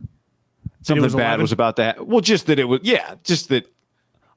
[0.83, 1.43] Something was bad 11?
[1.43, 2.07] was about that.
[2.07, 2.81] Well, just that it was.
[2.83, 3.71] Yeah, just that.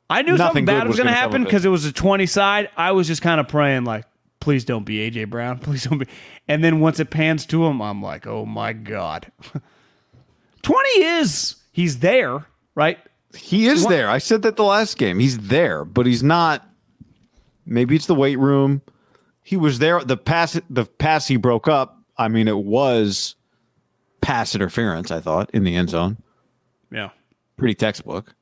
[0.10, 1.46] I knew something bad was was going to happen of it.
[1.46, 2.70] because it was a 20 side.
[2.76, 4.06] I was just kind of praying, like,
[4.40, 5.58] please don't be AJ Brown.
[5.60, 6.08] Please don't be.
[6.48, 9.32] And then once it pans to him, I'm like, oh my God.
[10.62, 12.46] 20 is, he's there,
[12.76, 13.00] right?
[13.36, 14.10] He is there.
[14.10, 15.20] I said that the last game.
[15.20, 16.68] He's there, but he's not.
[17.66, 18.82] Maybe it's the weight room.
[19.42, 20.02] He was there.
[20.04, 22.00] The pass, the pass he broke up.
[22.18, 23.36] I mean, it was
[24.22, 25.12] pass interference.
[25.12, 26.18] I thought in the end zone.
[26.92, 27.10] Yeah.
[27.58, 28.36] Pretty textbook.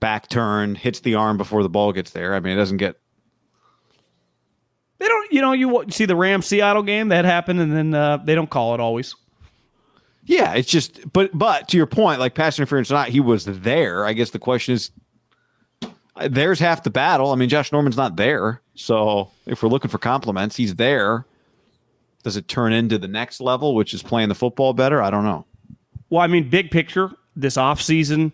[0.00, 2.34] Back turn hits the arm before the ball gets there.
[2.34, 2.98] I mean, it doesn't get.
[4.98, 8.18] They don't, you know, you see the Rams Seattle game that happened, and then uh,
[8.18, 9.14] they don't call it always.
[10.24, 11.12] Yeah, it's just.
[11.12, 14.04] But but to your point, like pass interference or not, he was there.
[14.06, 14.90] I guess the question is.
[16.28, 17.32] There's half the battle.
[17.32, 18.60] I mean, Josh Norman's not there.
[18.74, 21.26] So if we're looking for compliments, he's there.
[22.22, 25.02] Does it turn into the next level, which is playing the football better?
[25.02, 25.44] I don't know.
[26.10, 28.32] Well, I mean, big picture, this offseason,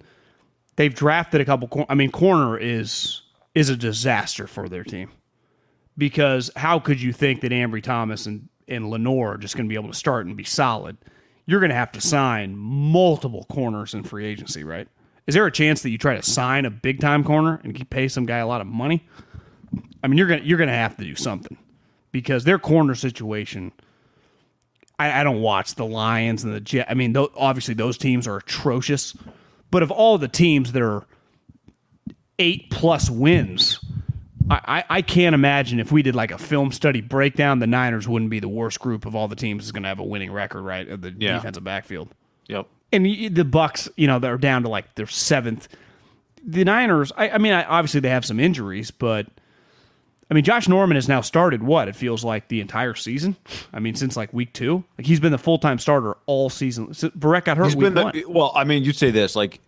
[0.77, 1.69] they've drafted a couple.
[1.69, 3.23] Cor- I mean, corner is
[3.55, 5.11] is a disaster for their team
[5.99, 9.69] because how could you think that Ambry Thomas and and Lenoir are just going to
[9.69, 10.99] be able to start and be solid?
[11.47, 14.87] You're going to have to sign multiple corners in free agency, right?
[15.31, 18.09] Is there a chance that you try to sign a big time corner and pay
[18.09, 19.07] some guy a lot of money?
[20.03, 21.57] I mean, you're gonna you're gonna have to do something
[22.11, 23.71] because their corner situation.
[24.99, 26.89] I, I don't watch the Lions and the Jet.
[26.91, 29.17] I mean, tho- obviously those teams are atrocious,
[29.71, 31.07] but of all the teams that are
[32.41, 33.79] eight plus wins,
[34.51, 38.09] I, I, I can't imagine if we did like a film study breakdown, the Niners
[38.09, 40.33] wouldn't be the worst group of all the teams that's going to have a winning
[40.33, 40.89] record, right?
[40.89, 41.35] Of the Yeah.
[41.37, 42.09] defensive backfield
[42.49, 42.67] Yep.
[42.93, 45.69] And the Bucks, you know, they're down to like their seventh.
[46.45, 49.27] The Niners, I, I mean, I, obviously they have some injuries, but
[50.31, 53.37] I mean, Josh Norman has now started what it feels like the entire season.
[53.73, 56.95] I mean, since like week two, like he's been the full time starter all season.
[56.95, 58.13] So Barrett got hurt He's week been one.
[58.15, 58.53] the, well.
[58.55, 59.61] I mean, you'd say this like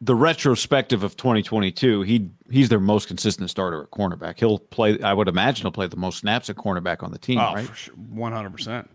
[0.00, 2.02] the retrospective of 2022.
[2.02, 4.38] He he's their most consistent starter at cornerback.
[4.38, 4.98] He'll play.
[5.02, 7.38] I would imagine he'll play the most snaps at cornerback on the team.
[7.38, 7.68] oh, right?
[7.98, 8.88] one hundred percent.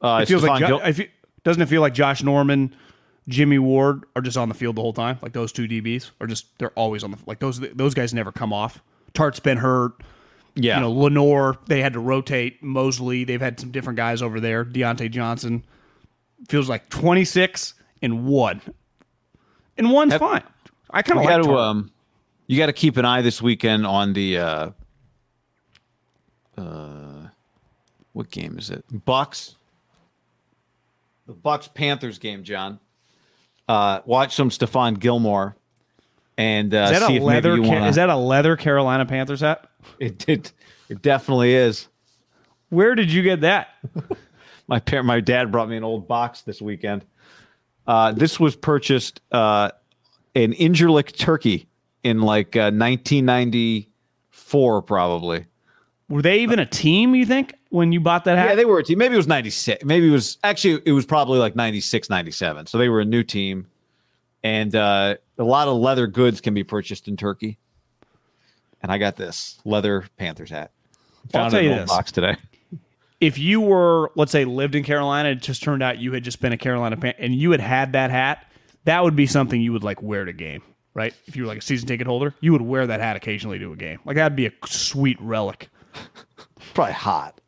[0.00, 1.06] Uh, It feels like Stephon jo- Gil-
[1.44, 2.74] doesn't it feel like Josh Norman,
[3.28, 5.18] Jimmy Ward are just on the field the whole time?
[5.22, 8.32] Like those two DBs are just they're always on the like those those guys never
[8.32, 8.82] come off.
[9.12, 9.92] Tartt's been hurt.
[10.56, 10.74] yeah.
[10.76, 13.22] you know, Lenoir, they had to rotate Moseley.
[13.24, 14.64] They've had some different guys over there.
[14.64, 15.64] Dontae Johnson
[16.48, 18.60] feels like 26 and one.
[19.78, 20.42] And one's fine.
[20.90, 21.90] I kind of like to um,
[22.46, 24.70] you got to keep an eye this weekend on the uh,
[26.56, 27.28] uh,
[28.12, 28.84] what game is it?
[29.04, 29.56] Bucks.
[31.26, 32.78] The Bucks Panthers game, John.
[33.66, 35.56] Uh, watch some Stephon Gilmore,
[36.36, 37.56] and uh, is that see a if leather?
[37.56, 39.70] maybe you wanna, is that a leather Carolina Panthers hat?
[39.98, 40.52] It, it
[40.88, 41.88] it definitely is.
[42.68, 43.68] Where did you get that?
[44.66, 47.04] My parent, my dad brought me an old box this weekend.
[47.86, 49.70] Uh, this was purchased uh,
[50.32, 51.68] in Incirlik, Turkey,
[52.02, 55.44] in like uh, 1994, probably.
[56.08, 57.14] Were they even a team?
[57.14, 58.50] You think when you bought that hat?
[58.50, 58.98] Yeah, they were a team.
[58.98, 59.84] Maybe it was 96.
[59.84, 62.66] Maybe it was actually it was probably like 96, 97.
[62.66, 63.66] So they were a new team.
[64.44, 67.58] And uh, a lot of leather goods can be purchased in Turkey.
[68.82, 70.70] And I got this leather Panthers hat.
[71.34, 71.88] I'll Found tell it in you this.
[71.90, 72.36] box today.
[73.20, 76.40] if you were, let's say, lived in Carolina, it just turned out you had just
[76.40, 78.46] been a Carolina fan, and you had had that hat,
[78.84, 81.14] that would be something you would like wear to game, right?
[81.26, 83.72] If you were like a season ticket holder, you would wear that hat occasionally to
[83.72, 83.98] a game.
[84.04, 85.70] Like that'd be a sweet relic.
[86.74, 87.40] Probably hot.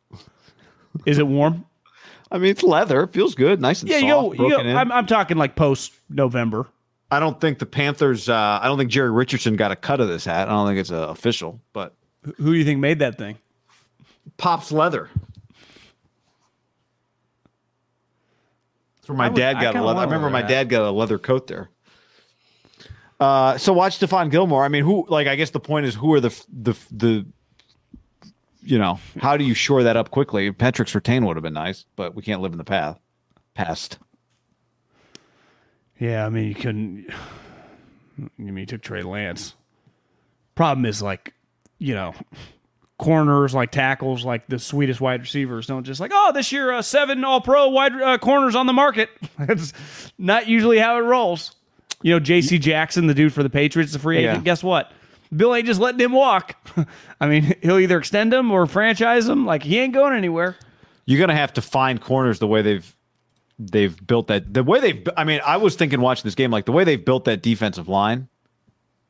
[1.05, 1.65] Is it warm?
[2.31, 3.03] I mean, it's leather.
[3.03, 4.37] It feels good, nice and Yeah, soft.
[4.37, 4.59] you go.
[4.59, 4.77] You go.
[4.77, 6.67] I'm, I'm talking like post November.
[7.09, 8.27] I don't think the Panthers.
[8.27, 10.49] Uh, I don't think Jerry Richardson got a cut of this hat.
[10.49, 11.93] I don't think it's uh, official, but
[12.23, 13.37] Who do you think made that thing?
[14.37, 15.09] Pops leather.
[18.97, 19.99] That's where my would- dad got a leather.
[19.99, 20.49] I remember my that.
[20.49, 21.69] dad got a leather coat there.
[23.19, 24.63] Uh, so watch Stephon Gilmore.
[24.63, 25.05] I mean, who?
[25.09, 27.25] Like, I guess the point is, who are the the the
[28.67, 30.51] you know, how do you shore that up quickly?
[30.51, 32.99] Patrick Surtain would have been nice, but we can't live in the path
[33.53, 33.97] past.
[35.97, 37.07] Yeah, I mean you couldn't.
[38.19, 39.55] I mean, you took Trey Lance.
[40.55, 41.33] Problem is, like,
[41.77, 42.13] you know,
[42.97, 46.81] corners like tackles, like the sweetest wide receivers, don't just like, oh, this year uh,
[46.81, 49.09] seven All Pro wide uh, corners on the market.
[49.39, 49.71] That's
[50.17, 51.55] not usually how it rolls.
[52.01, 52.59] You know, J.C.
[52.59, 54.39] Jackson, the dude for the Patriots, the free agent.
[54.39, 54.43] Yeah.
[54.43, 54.91] Guess what?
[55.35, 56.55] Bill ain't just letting him walk.
[57.21, 59.45] I mean, he'll either extend him or franchise him.
[59.45, 60.55] Like he ain't going anywhere.
[61.05, 62.95] You're gonna have to find corners the way they've
[63.59, 64.53] they've built that.
[64.53, 65.07] The way they've.
[65.17, 67.87] I mean, I was thinking watching this game, like the way they've built that defensive
[67.87, 68.27] line.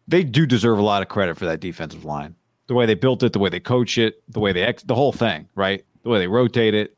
[0.08, 2.36] They do deserve a lot of credit for that defensive line.
[2.68, 4.96] The way they built it, the way they coach it, the way they ex- the
[4.96, 5.84] whole thing, right?
[6.04, 6.96] The way they rotate it.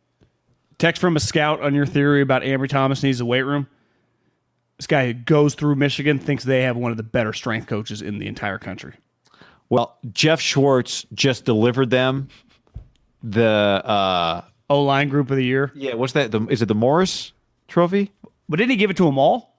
[0.77, 3.67] Text from a scout on your theory about Ambry Thomas needs a weight room.
[4.77, 8.01] This guy who goes through Michigan thinks they have one of the better strength coaches
[8.01, 8.93] in the entire country.
[9.69, 12.27] Well, Jeff Schwartz just delivered them
[13.21, 15.71] the uh O line group of the year.
[15.75, 16.31] yeah, what's that?
[16.31, 17.33] The, is it the Morris
[17.67, 18.11] Trophy?
[18.47, 19.49] But didn't he give it to them all?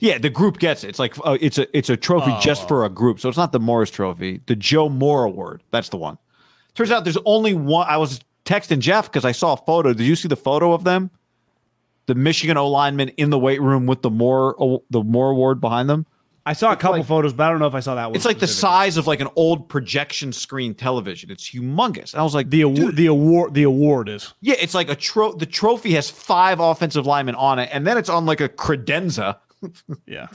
[0.00, 0.88] Yeah, the group gets it.
[0.88, 3.20] It's like uh, it's a it's a trophy just for a group.
[3.20, 5.62] So it's not the Morris Trophy, the Joe Moore Award.
[5.70, 6.18] That's the one.
[6.74, 7.86] Turns out there's only one.
[7.88, 9.92] I was texting Jeff because I saw a photo.
[9.92, 11.10] Did you see the photo of them?
[12.06, 15.60] The Michigan O lineman in the weight room with the Moore oh, the Moore Award
[15.60, 16.04] behind them.
[16.44, 18.16] I saw a couple like- photos, but I don't know if I saw that one.
[18.16, 21.30] It's like the size of like an old projection screen television.
[21.30, 22.12] It's humongous.
[22.14, 22.96] And I was like, the award.
[22.96, 23.54] The award.
[23.54, 24.34] The award is.
[24.40, 25.32] yeah, it's like a tro.
[25.32, 29.36] The trophy has five offensive linemen on it, and then it's on like a credenza.
[30.06, 30.26] Yeah.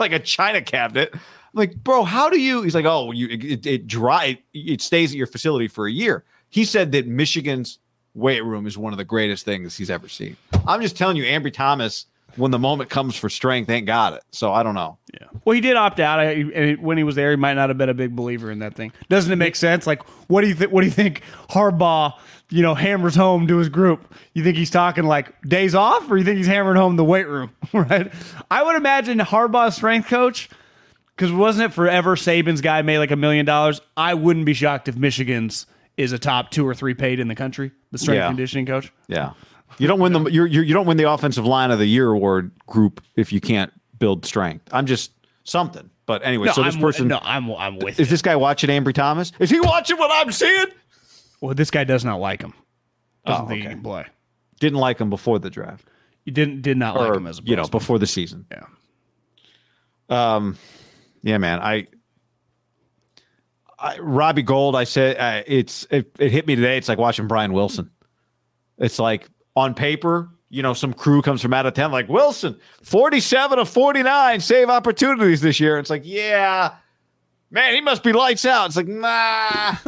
[0.00, 1.10] like a china cabinet.
[1.14, 1.20] I'm
[1.52, 2.62] like, bro, how do you?
[2.62, 5.92] He's like, oh, you it, it dry it, it stays at your facility for a
[5.92, 6.24] year.
[6.48, 7.78] He said that Michigan's
[8.14, 10.36] weight room is one of the greatest things he's ever seen.
[10.66, 12.06] I'm just telling you, Ambry Thomas,
[12.36, 14.22] when the moment comes for strength, ain't got it.
[14.32, 14.98] So I don't know.
[15.20, 15.26] Yeah.
[15.44, 17.78] Well, he did opt out, I- and when he was there, he might not have
[17.78, 18.92] been a big believer in that thing.
[19.08, 19.86] Doesn't it make sense?
[19.86, 20.72] Like, what do you think?
[20.72, 21.22] What do you think?
[21.50, 22.14] Harbaugh,
[22.50, 24.12] you know, hammers home to his group.
[24.32, 27.28] You think he's talking like days off, or you think he's hammering home the weight
[27.28, 27.50] room?
[27.72, 28.12] Right.
[28.50, 30.48] I would imagine Harbaugh's strength coach,
[31.16, 33.80] because wasn't it forever Saban's guy made like a million dollars?
[33.96, 35.66] I wouldn't be shocked if Michigan's
[35.96, 38.26] is a top two or three paid in the country, the strength Yeah.
[38.26, 38.92] conditioning coach.
[39.06, 39.32] Yeah,
[39.78, 42.10] you don't win the you're, you're, you don't win the offensive line of the year
[42.10, 44.68] award group if you can't build strength.
[44.72, 45.12] I'm just
[45.44, 45.90] something.
[46.06, 48.10] But anyway, No, so this I'm, person no, I'm I'm with is you.
[48.12, 49.32] this guy watching Ambry Thomas?
[49.38, 50.66] Is he watching what I'm seeing?
[51.40, 52.52] Well, this guy does not like him.
[53.26, 53.68] Doesn't Oh, think okay.
[53.70, 54.04] he can play.
[54.60, 55.86] Didn't like him before the draft.
[56.24, 58.46] You didn't did not like him as a you know before the season.
[58.50, 58.64] Yeah.
[60.08, 60.56] Um,
[61.22, 61.60] yeah, man.
[61.60, 61.86] I,
[63.78, 64.76] I Robbie Gould.
[64.76, 66.76] I said uh, it's it, it hit me today.
[66.78, 67.90] It's like watching Brian Wilson.
[68.78, 72.58] It's like on paper, you know, some crew comes from out of town, like Wilson,
[72.82, 75.78] forty-seven of forty-nine save opportunities this year.
[75.78, 76.74] It's like, yeah,
[77.50, 78.66] man, he must be lights out.
[78.66, 79.76] It's like, nah.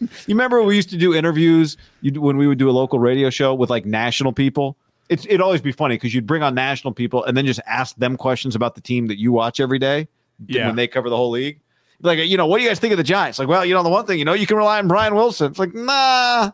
[0.00, 3.30] you remember we used to do interviews you, when we would do a local radio
[3.30, 4.76] show with like national people?
[5.08, 7.96] It's, it'd always be funny because you'd bring on national people and then just ask
[7.96, 10.06] them questions about the team that you watch every day
[10.46, 10.68] Yeah.
[10.68, 11.58] when they cover the whole league.
[12.00, 13.38] Like, you know, what do you guys think of the Giants?
[13.40, 15.50] Like, well, you know, the one thing, you know, you can rely on Brian Wilson.
[15.50, 16.52] It's like, nah.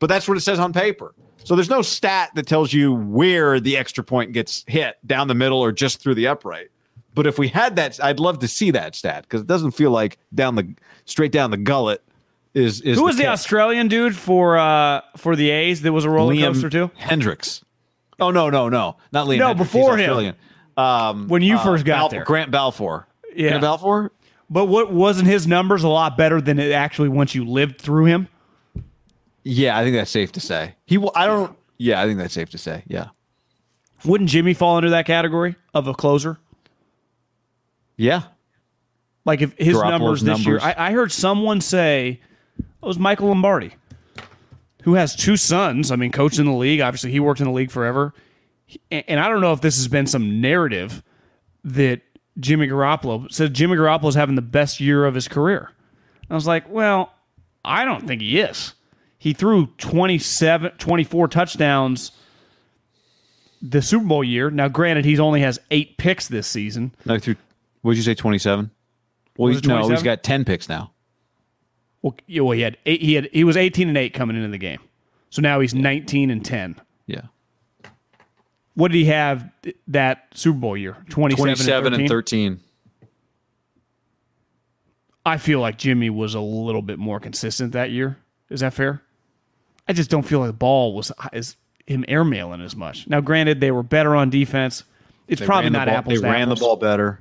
[0.00, 1.14] But that's what it says on paper.
[1.48, 5.34] So there's no stat that tells you where the extra point gets hit down the
[5.34, 6.68] middle or just through the upright.
[7.14, 9.90] But if we had that, I'd love to see that stat because it doesn't feel
[9.90, 10.74] like down the
[11.06, 12.02] straight down the gullet
[12.52, 13.28] is is Who was the.
[13.28, 16.90] Australian dude for uh for the A's that was a roller Liam coaster too?
[17.00, 17.62] Hendriks.
[18.20, 19.38] Oh no no no not Liam.
[19.38, 19.56] No, Hendriks.
[19.56, 20.34] before him.
[20.76, 22.24] Um, When you uh, first got Bal- there.
[22.24, 23.08] Grant Balfour.
[23.34, 23.48] Yeah.
[23.48, 24.12] Grant Balfour.
[24.50, 28.04] But what wasn't his numbers a lot better than it actually once you lived through
[28.04, 28.28] him?
[29.50, 30.74] Yeah, I think that's safe to say.
[30.84, 30.98] He.
[30.98, 31.56] will I don't.
[31.78, 32.82] Yeah, I think that's safe to say.
[32.86, 33.08] Yeah.
[34.04, 36.38] Wouldn't Jimmy fall under that category of a closer?
[37.96, 38.24] Yeah.
[39.24, 40.58] Like if his Garoppolo's numbers this year.
[40.60, 42.20] I, I heard someone say
[42.60, 43.74] oh, it was Michael Lombardi,
[44.82, 45.90] who has two sons.
[45.90, 46.82] I mean, coached in the league.
[46.82, 48.12] Obviously, he worked in the league forever.
[48.90, 51.02] And and I don't know if this has been some narrative
[51.64, 52.02] that
[52.38, 55.70] Jimmy Garoppolo said Jimmy Garoppolo is having the best year of his career.
[56.28, 57.14] I was like, well,
[57.64, 58.74] I don't think he is.
[59.28, 62.12] He threw 27, 24 touchdowns
[63.60, 64.48] the Super Bowl year.
[64.48, 66.94] Now, granted, he's only has eight picks this season.
[67.04, 67.36] No, through
[67.82, 68.14] what did you say?
[68.14, 68.70] Twenty seven.
[69.36, 70.04] Well, Was he's, no, he's 27?
[70.06, 70.92] got ten picks now.
[72.00, 73.02] Well, yeah, well, he had eight.
[73.02, 74.80] He had he was eighteen and eight coming into the game.
[75.28, 76.80] So now he's nineteen and ten.
[77.06, 77.24] Yeah,
[78.76, 79.50] What did he have
[79.88, 80.96] that Super Bowl year?
[81.10, 82.08] 27, and and 13?
[82.08, 82.60] thirteen.
[85.26, 88.16] I feel like Jimmy was a little bit more consistent that year.
[88.48, 89.02] Is that fair?
[89.88, 91.56] I just don't feel like the ball was as
[91.86, 93.08] him airmailing as much.
[93.08, 94.84] Now, granted, they were better on defense.
[95.26, 96.20] It's probably not ball- apples.
[96.20, 97.20] They ran the ball better.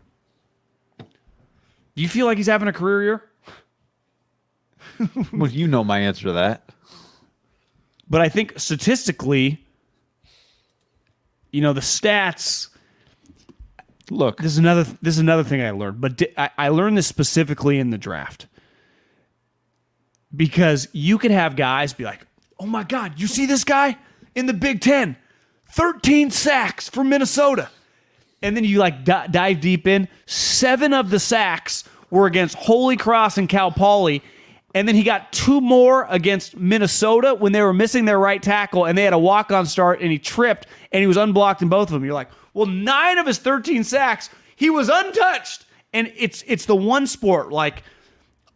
[0.99, 3.23] Do you feel like he's having a career year?
[5.31, 6.69] Well, you know my answer to that.
[8.09, 9.63] But I think statistically,
[11.51, 12.69] you know, the stats.
[14.09, 14.83] Look, This is another.
[15.01, 17.97] This is another thing I learned, but di- I, I learned this specifically in the
[17.97, 18.47] draft
[20.35, 22.25] because you could have guys be like,
[22.59, 23.97] "Oh my God, you see this guy
[24.35, 25.15] in the Big Ten,
[25.69, 27.69] thirteen sacks for Minnesota,"
[28.41, 30.07] and then you like di- dive deep in.
[30.25, 34.23] Seven of the sacks were against Holy Cross and Cal Poly.
[34.75, 38.85] And then he got two more against Minnesota when they were missing their right tackle
[38.85, 41.69] and they had a walk on start and he tripped and he was unblocked in
[41.69, 42.05] both of them.
[42.05, 45.65] You're like, well, nine of his 13 sacks, he was untouched.
[45.93, 47.51] And it's it's the one sport.
[47.51, 47.81] Like,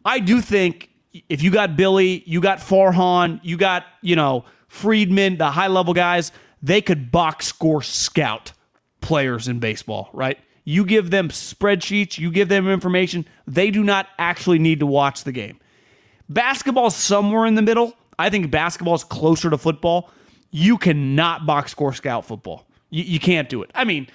[0.04, 0.90] I do think
[1.28, 5.94] if you got Billy, you got Farhan, you got, you know, Friedman, the high level
[5.94, 6.32] guys,
[6.62, 8.52] they could box score scout
[9.00, 10.38] players in baseball, right?
[10.64, 15.24] You give them spreadsheets, you give them information, they do not actually need to watch
[15.24, 15.58] the game.
[16.28, 17.94] Basketball's somewhere in the middle.
[18.18, 20.10] I think basketball's closer to football.
[20.50, 22.66] You cannot box score scout football.
[22.90, 23.70] You, you can't do it.
[23.74, 24.06] I mean,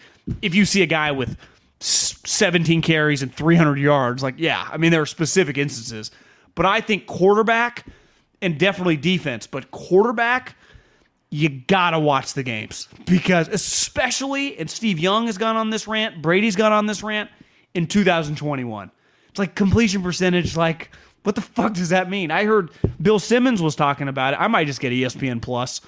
[0.42, 1.38] if you see a guy with
[1.80, 6.12] 17 carries and 300 yards, like, yeah, I mean, there are specific instances.
[6.58, 7.86] But I think quarterback
[8.42, 10.56] and definitely defense, but quarterback,
[11.30, 16.20] you gotta watch the games because especially and Steve Young has gone on this rant,
[16.20, 17.30] Brady's gone on this rant
[17.76, 18.90] in 2021.
[19.30, 20.90] It's like completion percentage, like
[21.22, 22.32] what the fuck does that mean?
[22.32, 24.38] I heard Bill Simmons was talking about it.
[24.42, 25.80] I might just get ESPN Plus,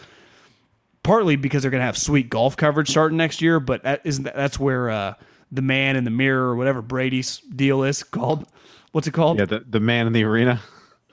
[1.01, 3.59] partly because they're gonna have sweet golf coverage starting next year.
[3.59, 5.13] But that isn't that, that's where uh,
[5.51, 8.45] the man in the mirror or whatever Brady's deal is called.
[8.91, 9.39] What's it called?
[9.39, 10.59] yeah, the, the man in the arena.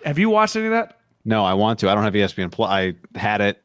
[0.05, 0.99] Have you watched any of that?
[1.25, 1.91] No, I want to.
[1.91, 2.71] I don't have ESPN Plus.
[2.71, 3.63] I had it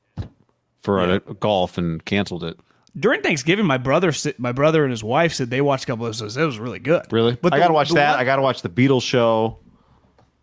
[0.81, 2.59] for a, golf and canceled it.
[2.99, 6.35] During Thanksgiving, my brother, my brother and his wife said they watched a couple episodes.
[6.35, 7.11] It was really good.
[7.13, 7.37] Really?
[7.41, 8.11] But I the- got to watch that.
[8.11, 9.59] one- I got to watch the Beatles show.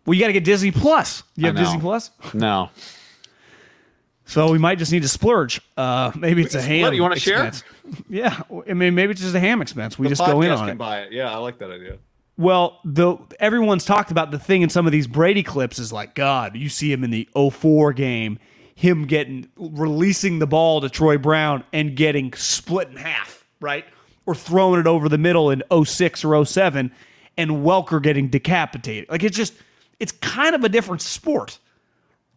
[0.05, 1.23] Well, you got to get Disney Plus.
[1.35, 1.55] You have.
[1.55, 2.69] Disney Plus, No.
[4.25, 5.61] so we might just need to splurge.
[5.77, 6.93] Uh, maybe it's a ham.
[6.93, 7.51] you wanna share?
[8.07, 9.97] Yeah, I mean, maybe it's just a ham expense.
[9.97, 10.77] We just go in on it.
[10.77, 11.11] buy it.
[11.11, 11.97] Yeah, I like that idea.
[12.39, 16.15] Well, the everyone's talked about the thing in some of these Brady clips is like,
[16.15, 18.39] God, you see him in the 04 game,
[18.73, 23.83] him getting releasing the ball to Troy Brown and getting split in half, right?
[24.25, 26.93] Or throwing it over the middle in 06 or 07
[27.35, 29.09] and Welker getting decapitated.
[29.09, 29.53] Like it's just
[29.99, 31.59] it's kind of a different sport.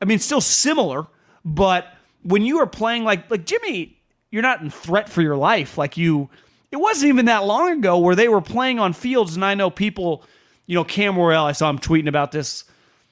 [0.00, 1.06] I mean, still similar,
[1.44, 1.86] but
[2.24, 4.00] when you are playing like like Jimmy,
[4.32, 5.78] you're not in threat for your life.
[5.78, 6.28] Like you,
[6.72, 9.70] it wasn't even that long ago where they were playing on fields, and I know
[9.70, 10.24] people,
[10.66, 11.44] you know, Cam Morrell.
[11.44, 12.64] I saw him tweeting about this.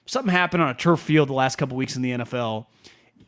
[0.07, 2.66] Something happened on a turf field the last couple weeks in the NFL,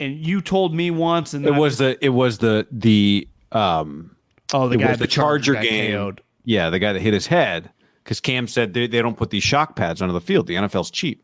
[0.00, 4.16] and you told me once, and It was the it was the the um
[4.54, 5.92] oh the guy the Charger game.
[5.92, 6.22] KO'd.
[6.44, 7.70] Yeah, the guy that hit his head
[8.02, 10.46] because Cam said they, they don't put these shock pads onto the field.
[10.46, 11.22] The NFL's cheap,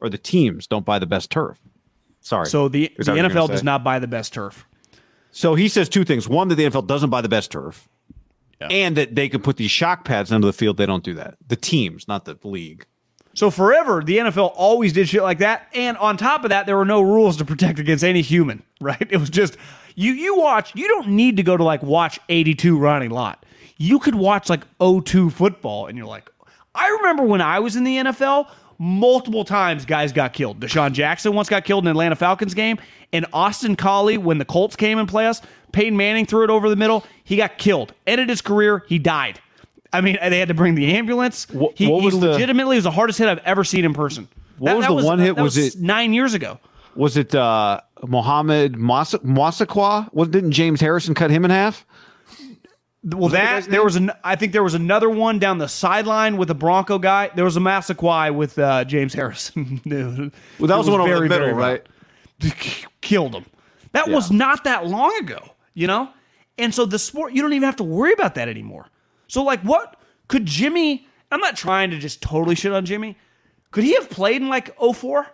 [0.00, 1.60] or the teams don't buy the best turf.
[2.20, 2.46] Sorry.
[2.46, 4.66] So the, the Is that what you're gonna NFL does not buy the best turf.
[5.30, 7.88] So he says two things: one, that the NFL doesn't buy the best turf,
[8.60, 10.76] and that they can put these shock pads under the field.
[10.76, 11.36] They don't do that.
[11.46, 12.86] The teams, not the league.
[13.34, 16.76] So forever, the NFL always did shit like that, and on top of that, there
[16.76, 18.62] were no rules to protect against any human.
[18.78, 19.06] Right?
[19.08, 19.56] It was just
[19.94, 20.12] you.
[20.12, 20.76] You watch.
[20.76, 23.46] You don't need to go to like watch eighty two Ronnie Lott.
[23.78, 26.30] You could watch like 02 football, and you're like,
[26.74, 28.50] I remember when I was in the NFL.
[28.78, 30.60] Multiple times, guys got killed.
[30.60, 32.78] DeSean Jackson once got killed in an Atlanta Falcons game,
[33.12, 35.40] and Austin Collie, when the Colts came and play us,
[35.72, 37.04] Peyton Manning threw it over the middle.
[37.24, 37.94] He got killed.
[38.06, 38.84] Ended his career.
[38.88, 39.40] He died.
[39.92, 41.48] I mean, they had to bring the ambulance.
[41.50, 43.94] What- he, what he was the- legitimately was the hardest hit I've ever seen in
[43.94, 44.28] person.
[44.58, 45.36] What was the one hit?
[45.36, 46.58] that Was it- nine years ago?
[46.94, 48.76] Was it uh, Mohammed?
[50.12, 51.84] What didn't James Harrison cut him in half?
[53.08, 54.10] Well, that there was an.
[54.24, 57.30] I think there was another one down the sideline with a Bronco guy.
[57.34, 59.80] There was a Massaquoi with uh, James Harrison.
[60.58, 61.86] Well, that was the one over the very, middle, very right?
[63.00, 63.46] Killed him.
[63.92, 66.10] That was not that long ago, you know.
[66.58, 68.88] And so the sport, you don't even have to worry about that anymore.
[69.28, 69.96] So, like, what
[70.28, 71.06] could Jimmy?
[71.30, 73.16] I'm not trying to just totally shit on Jimmy.
[73.70, 75.26] Could he have played in like 04?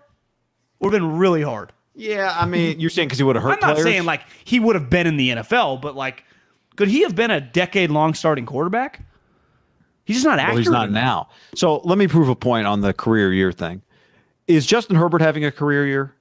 [0.81, 1.73] Would have been really hard.
[1.95, 3.85] Yeah, I mean, you're saying because he would have hurt I'm not players?
[3.85, 6.25] saying like he would have been in the NFL, but like
[6.77, 9.03] could he have been a decade long starting quarterback?
[10.05, 10.55] He's just not accurate.
[10.55, 11.29] Well, he's not now.
[11.55, 13.83] So let me prove a point on the career year thing.
[14.49, 16.15] Is Justin Herbert having a career year?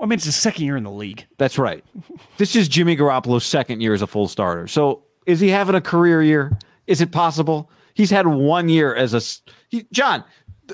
[0.00, 1.26] I mean, it's his second year in the league.
[1.38, 1.84] That's right.
[2.38, 4.66] This is Jimmy Garoppolo's second year as a full starter.
[4.66, 6.56] So is he having a career year?
[6.86, 7.70] Is it possible?
[7.92, 9.20] He's had one year as a
[9.68, 10.24] he, John.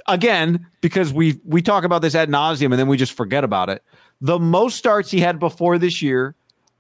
[0.06, 3.68] Again, because we we talk about this ad nauseum and then we just forget about
[3.68, 3.82] it.
[4.20, 6.36] The most starts he had before this year,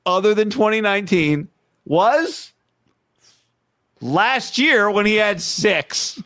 [0.06, 1.48] other than 2019,
[1.84, 2.52] was
[4.00, 6.22] last year when he had six.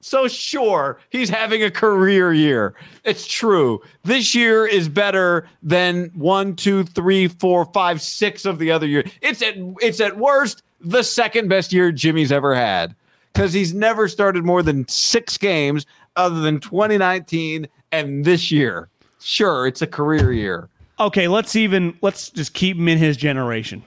[0.00, 2.74] So sure, he's having a career year.
[3.04, 3.80] It's true.
[4.02, 9.04] This year is better than one, two, three, four, five, six of the other year.
[9.20, 12.94] It's at it's at worst the second best year Jimmy's ever had
[13.32, 15.86] because he's never started more than six games
[16.16, 18.88] other than 2019 and this year.
[19.20, 20.68] Sure, it's a career year.
[21.02, 23.82] Okay, let's even let's just keep him in his generation.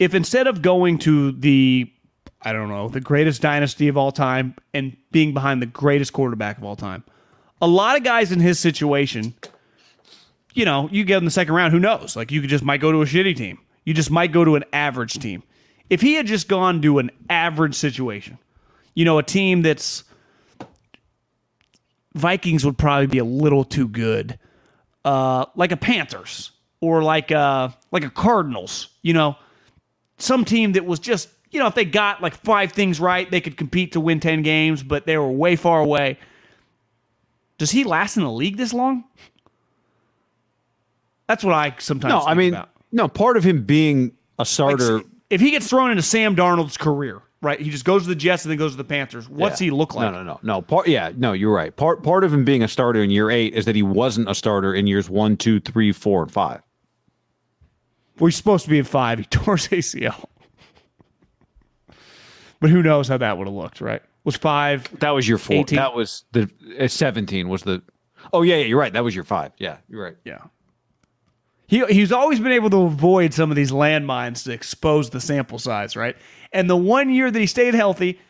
[0.00, 1.88] If instead of going to the
[2.42, 6.58] I don't know, the greatest dynasty of all time and being behind the greatest quarterback
[6.58, 7.04] of all time,
[7.62, 9.34] a lot of guys in his situation,
[10.54, 12.16] you know, you get in the second round, who knows?
[12.16, 13.60] Like you could just might go to a shitty team.
[13.84, 15.44] You just might go to an average team.
[15.88, 18.38] If he had just gone to an average situation,
[18.92, 20.02] you know, a team that's
[22.14, 24.36] Vikings would probably be a little too good
[25.04, 26.50] uh, like a Panthers
[26.80, 28.88] or like a like a Cardinals.
[29.02, 29.36] You know,
[30.18, 33.40] some team that was just you know if they got like five things right, they
[33.40, 36.18] could compete to win ten games, but they were way far away.
[37.58, 39.04] Does he last in the league this long?
[41.28, 42.12] That's what I sometimes.
[42.12, 42.70] No, I mean, about.
[42.92, 43.08] no.
[43.08, 45.02] Part of him being a Like, starter.
[45.30, 47.60] if he gets thrown into Sam Darnold's career, right?
[47.60, 49.28] He just goes to the Jets and then goes to the Panthers.
[49.28, 49.66] What's Yeah.
[49.66, 50.10] he look like?
[50.10, 50.62] No, no, no, no.
[50.62, 51.74] Part, yeah, no, you're right.
[51.76, 54.34] Part part of him being a starter in year eight is that he wasn't a
[54.34, 56.62] starter in years one, two, three, four, and five.
[58.18, 59.18] Well, he's supposed to be in five.
[59.20, 60.24] He tore his ACL.
[62.60, 64.02] but who knows how that would have looked, right?
[64.24, 64.88] Was five.
[65.00, 65.56] That was your four.
[65.56, 65.76] 18.
[65.76, 66.50] That was the
[66.80, 67.48] uh, seventeen.
[67.48, 67.82] Was the?
[68.32, 68.92] Oh yeah, yeah, you're right.
[68.92, 69.52] That was your five.
[69.58, 70.16] Yeah, you're right.
[70.24, 70.38] Yeah.
[71.66, 75.58] He, he's always been able to avoid some of these landmines to expose the sample
[75.58, 76.16] size, right?
[76.52, 78.20] And the one year that he stayed healthy,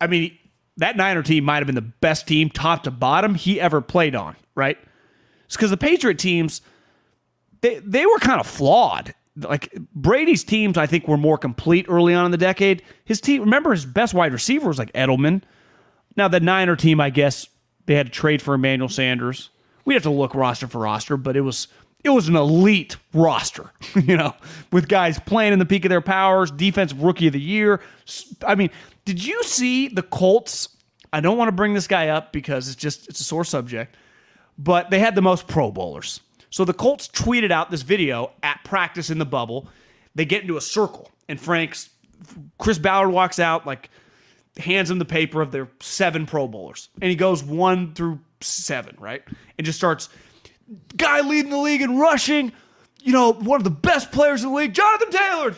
[0.00, 0.36] I mean,
[0.78, 4.14] that Niner team might have been the best team, top to bottom, he ever played
[4.14, 4.78] on, right?
[5.44, 6.60] It's because the Patriot teams,
[7.60, 9.14] they they were kind of flawed.
[9.36, 12.82] Like Brady's teams, I think were more complete early on in the decade.
[13.04, 15.42] His team, remember, his best wide receiver was like Edelman.
[16.16, 17.48] Now the Niner team, I guess
[17.86, 19.50] they had to trade for Emmanuel Sanders.
[19.84, 21.68] We'd have to look roster for roster, but it was
[22.04, 24.34] it was an elite roster, you know,
[24.72, 27.80] with guys playing in the peak of their powers, defensive rookie of the year.
[28.46, 28.70] I mean,
[29.04, 30.68] did you see the Colts?
[31.12, 33.96] I don't want to bring this guy up because it's just it's a sore subject,
[34.58, 36.20] but they had the most Pro Bowlers.
[36.50, 39.68] So the Colts tweeted out this video at practice in the bubble.
[40.14, 41.90] They get into a circle, and Frank's
[42.58, 43.90] Chris Ballard walks out like
[44.56, 48.96] hands him the paper of their seven Pro Bowlers, and he goes one through seven,
[48.98, 49.22] right,
[49.56, 50.08] and just starts
[50.96, 52.52] guy leading the league in rushing.
[53.02, 55.54] You know, one of the best players in the league, Jonathan Taylor.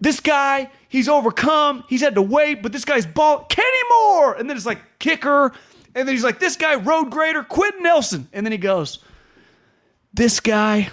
[0.00, 1.84] This guy, he's overcome.
[1.88, 5.46] He's had to wait, but this guy's ball, Kenny Moore, and then it's like kicker,
[5.94, 8.98] and then he's like this guy, road grader, Quenton Nelson, and then he goes,
[10.12, 10.90] this guy.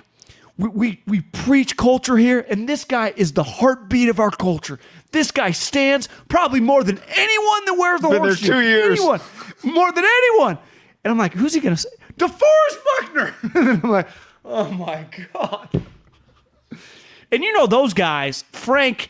[0.57, 4.79] We, we, we preach culture here, and this guy is the heartbeat of our culture.
[5.11, 8.99] This guy stands probably more than anyone that wears the Been there two years.
[8.99, 9.21] Anyone,
[9.63, 10.59] more than anyone.
[11.03, 11.89] And I'm like, who's he gonna say?
[12.22, 13.35] DeForest Buckner.
[13.56, 14.07] and I'm like,
[14.45, 15.69] oh my god.
[17.31, 19.10] And you know those guys, Frank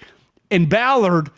[0.50, 1.32] and Ballard,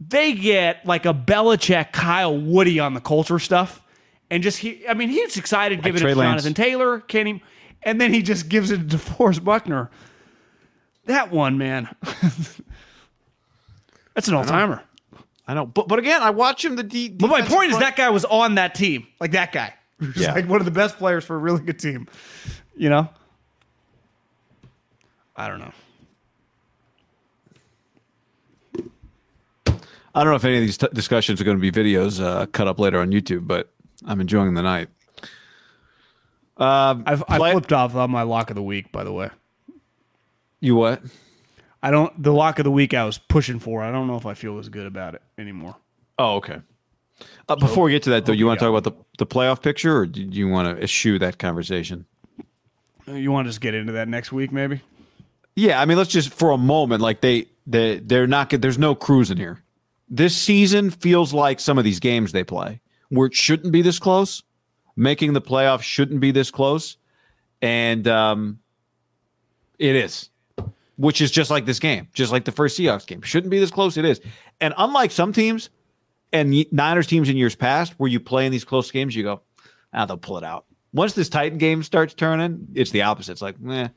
[0.00, 3.82] they get like a Belichick, Kyle Woody on the culture stuff,
[4.30, 4.86] and just he.
[4.88, 6.42] I mean, he's excited giving Trey it to Lance.
[6.42, 7.42] Jonathan Taylor, Kenny,
[7.82, 9.90] and then he just gives it to DeForest Buckner.
[11.04, 11.94] That one, man.
[14.14, 14.82] That's an all timer.
[15.46, 16.76] I know, but but again, I watch him.
[16.76, 17.08] The D.
[17.08, 19.74] But my point is that guy was on that team, like that guy.
[20.00, 20.32] Who's Yeah.
[20.34, 22.08] like one of the best players for a really good team.
[22.76, 23.08] You know?
[25.36, 25.72] I don't know.
[30.14, 32.46] I don't know if any of these t- discussions are going to be videos uh,
[32.46, 33.70] cut up later on YouTube, but
[34.04, 34.88] I'm enjoying the night.
[36.56, 39.30] Um, I've I play- flipped off on my lock of the week, by the way.
[40.60, 41.02] you what?
[41.82, 43.82] I don't the lock of the week I was pushing for.
[43.82, 45.76] I don't know if I feel as good about it anymore.
[46.18, 46.58] Oh, okay.
[47.50, 49.26] Uh, before we get to that, though, you you want to talk about the, the
[49.26, 52.06] playoff picture, or do you want to eschew that conversation?
[53.06, 54.80] You want to just get into that next week, maybe?
[55.56, 58.50] Yeah, I mean, let's just for a moment, like they they they're not.
[58.50, 59.62] good- There's no cruising here.
[60.08, 63.98] This season feels like some of these games they play where it shouldn't be this
[63.98, 64.42] close.
[64.96, 66.98] Making the playoffs shouldn't be this close,
[67.62, 68.58] and um,
[69.78, 70.28] it is.
[70.96, 73.22] which is just like this game, just like the first Seahawks game.
[73.22, 73.96] Shouldn't be this close.
[73.96, 74.20] It is.
[74.60, 75.70] And unlike some teams
[76.32, 79.40] and Niners teams in years past where you play in these close games, you go,
[79.92, 80.66] ah, they'll pull it out.
[80.92, 83.32] Once this Titan game starts turning, it's the opposite.
[83.32, 83.88] It's like, meh.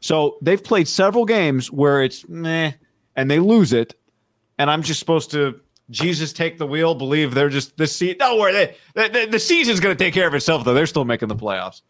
[0.00, 2.72] So they've played several games where it's meh,
[3.14, 3.94] and they lose it.
[4.58, 5.60] And I'm just supposed to
[5.90, 8.18] Jesus take the wheel, believe they're just the seat.
[8.18, 10.64] Don't worry, they, the, the season's going to take care of itself.
[10.64, 11.82] Though they're still making the playoffs.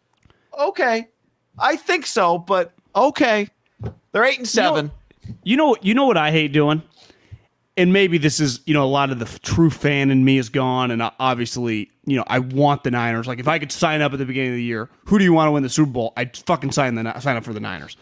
[0.59, 1.07] Okay,
[1.57, 3.49] I think so, but okay,
[4.11, 4.91] they're eight and seven.
[5.43, 6.83] You know, you know what I hate doing,
[7.75, 10.49] and maybe this is you know a lot of the true fan in me is
[10.49, 13.27] gone, and obviously you know I want the Niners.
[13.27, 15.33] Like if I could sign up at the beginning of the year, who do you
[15.33, 16.13] want to win the Super Bowl?
[16.17, 17.97] I'd fucking sign the sign up for the Niners.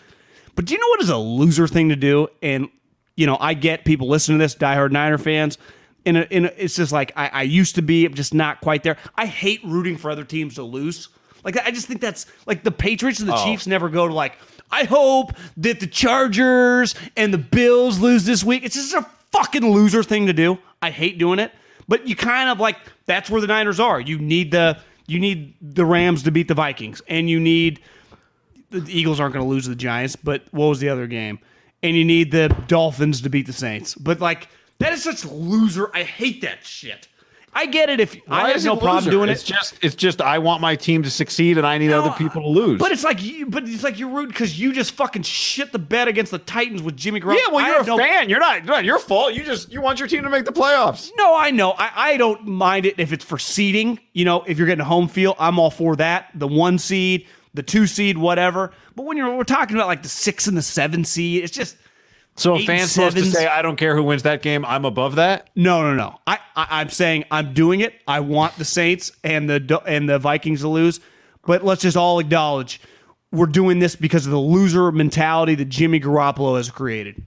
[0.55, 2.27] But do you know what is a loser thing to do?
[2.41, 2.69] And
[3.15, 5.57] you know I get people listening to this, diehard Niner fans.
[6.03, 8.97] Uh, and, it's just like I, I used to be, I'm just not quite there.
[9.15, 11.09] I hate rooting for other teams to lose.
[11.43, 13.45] Like I just think that's like the Patriots and the Oh.
[13.45, 14.37] Chiefs never go to like
[14.71, 18.63] I hope that the Chargers and the Bills lose this week.
[18.63, 20.59] It's just a fucking loser thing to do.
[20.81, 21.51] I hate doing it,
[21.87, 23.99] but you kind of like that's where the Niners are.
[23.99, 27.81] You need the you need the Rams to beat the Vikings, and you need
[28.69, 30.15] the Eagles aren't going to lose to the Giants.
[30.15, 31.39] But what was the other game?
[31.83, 33.95] And you need the Dolphins to beat the Saints.
[33.95, 34.47] But like
[34.79, 35.91] that is such loser.
[35.93, 37.07] I hate that shit.
[37.53, 39.11] I get it if I have no problem loser?
[39.11, 41.87] doing it, It's just it's just I want my team to succeed and I need
[41.89, 42.79] No, other people to lose.
[42.79, 45.79] But it's like you, but it's like you're rude because you just fucking shit the
[45.79, 47.35] bed against the Titans with Jimmy Garoppolo.
[47.45, 48.29] yeah, well, you're a no- fan.
[48.29, 49.33] You're not, not your fault.
[49.33, 51.11] You just you want your team to make the playoffs.
[51.17, 51.71] No, I know.
[51.71, 53.99] I, I don't mind it if it's for seeding.
[54.13, 56.29] You know, if you're getting home field, I'm all for that.
[56.35, 58.71] The one seed, the two seed, whatever.
[58.95, 61.75] But when you're we're talking about like the six and the seven seed, it's just
[62.37, 64.65] So a fan's supposed to say, "I don't care who wins that game.
[64.65, 66.19] I'm above that." no, no, no.
[66.25, 68.01] I, I I'm saying I'm doing it.
[68.07, 70.99] I want the Saints and the and the Vikings to lose,
[71.45, 72.81] but let's just all acknowledge
[73.31, 77.23] we're doing this because of the loser mentality that Jimmy Garoppolo has created.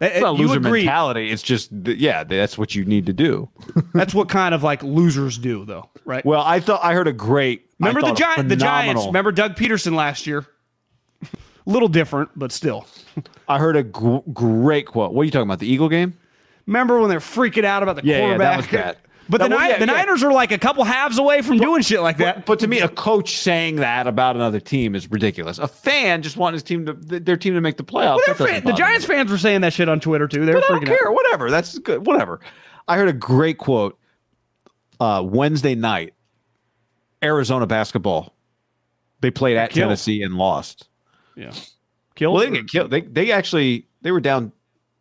[0.00, 0.80] It's not uh, uh, you loser agree?
[0.80, 1.30] mentality.
[1.30, 3.48] It's just yeah, that's what you need to do.
[3.94, 6.24] That's what kind of like losers do, though, right?
[6.24, 7.70] Well, I thought I heard a great.
[7.78, 8.48] Remember the Giants?
[8.48, 9.06] The Giants.
[9.06, 10.46] Remember Doug Pederson last year?
[11.66, 12.86] Little different, but still.
[13.48, 15.12] I heard a gr- great quote.
[15.12, 15.58] What are you talking about?
[15.60, 16.16] The Eagle game?
[16.66, 18.50] Remember when they're freaking out about the Yeah, yeah, quarterback?
[18.50, 18.96] that was bad.
[19.26, 19.92] But the, well, yeah, the yeah.
[19.92, 22.44] Niners are like a couple halves away from doing shit like that.
[22.44, 25.58] But to me, a coach saying that about another team is ridiculous.
[25.58, 28.18] A fan just wanting his team to their team to make the playoffs.
[28.26, 29.14] They're that fan- the Giants me.
[29.14, 30.44] fans were saying that shit on Twitter too.
[30.44, 31.08] They were But I freaking don't care.
[31.08, 31.14] out.
[31.14, 31.50] Whatever.
[31.50, 32.04] That's good.
[32.06, 32.40] Whatever.
[32.86, 33.98] I heard a great quote
[35.00, 36.12] uh, Wednesday night.
[37.22, 38.34] Arizona basketball.
[39.20, 39.70] They played at.
[39.70, 40.88] Tennessee and lost.
[41.36, 41.52] Yeah,
[42.14, 42.34] killed.
[42.34, 42.90] Well, they didn't get killed.
[42.90, 44.52] They they actually they were down.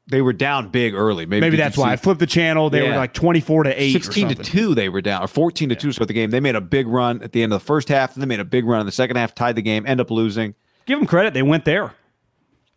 [0.07, 1.25] They were down big early.
[1.25, 1.93] Maybe, Maybe that's why.
[1.93, 2.69] I flipped the channel.
[2.69, 5.27] They were like twenty four to eight, 16 or to 2 they were down or
[5.27, 6.29] 14 to 2 so the game.
[6.29, 8.41] They made a big run at the end of the first half and they made
[8.41, 10.55] a big run in the second half tied the game end up losing.
[10.85, 11.93] Give them credit; they went there.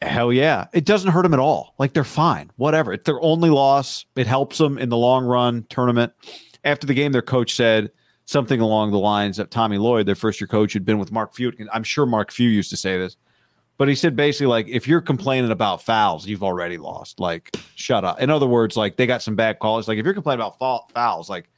[0.01, 0.69] hell yeah.
[0.73, 1.75] It doesn't hurt them at all.
[1.79, 2.53] Like they're fine.
[2.55, 2.93] Whatever.
[2.93, 4.05] It's their only loss.
[4.15, 6.13] It helps them in the long run tournament.
[6.63, 7.91] After the game their coach said
[8.27, 11.35] something along the lines of tommy lloyd their first year coach had been with mark
[11.35, 11.53] few.
[11.73, 13.17] I'm sure mark few used to say this
[13.79, 17.21] but he said basically like if you're complaining about fouls you've already lost.
[17.21, 18.21] Like shut up.
[18.21, 19.89] In other words like they got some bad calls.
[19.89, 21.49] Like if you're complaining about foul, fouls like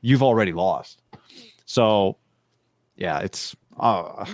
[0.00, 1.02] you've already lost.
[1.66, 2.16] So
[2.96, 4.24] yeah it's uh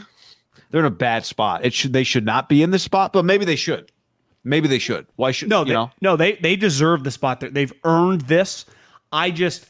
[0.71, 1.65] they're in a bad spot.
[1.65, 3.91] It should they should not be in this spot but maybe they should.
[4.43, 5.07] Maybe they should.
[5.17, 5.91] Why should No, you they, know?
[6.01, 7.41] no, they they deserve the spot.
[7.41, 8.65] There, they've earned this.
[9.13, 9.67] I just,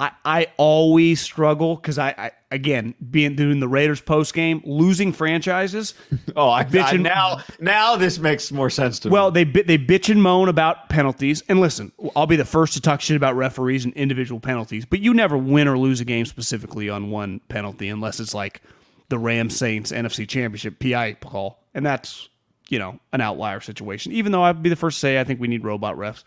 [0.00, 5.12] I I always struggle because I, I again being doing the Raiders post game, losing
[5.12, 5.94] franchises.
[6.36, 9.62] oh i, I Bitchin'- now now this makes more sense to Well, me Well, they
[9.62, 11.42] they bitch and moan about penalties.
[11.48, 15.00] And listen, I'll be the first to talk shit about referees and individual penalties, but
[15.00, 18.62] you never win or lose a game specifically on one penalty unless it's like
[19.08, 22.28] the Rams Saints NFC Championship PI call, and that's
[22.68, 24.10] you know an outlier situation.
[24.12, 26.24] Even though I'd be the first to say I think we need robot refs,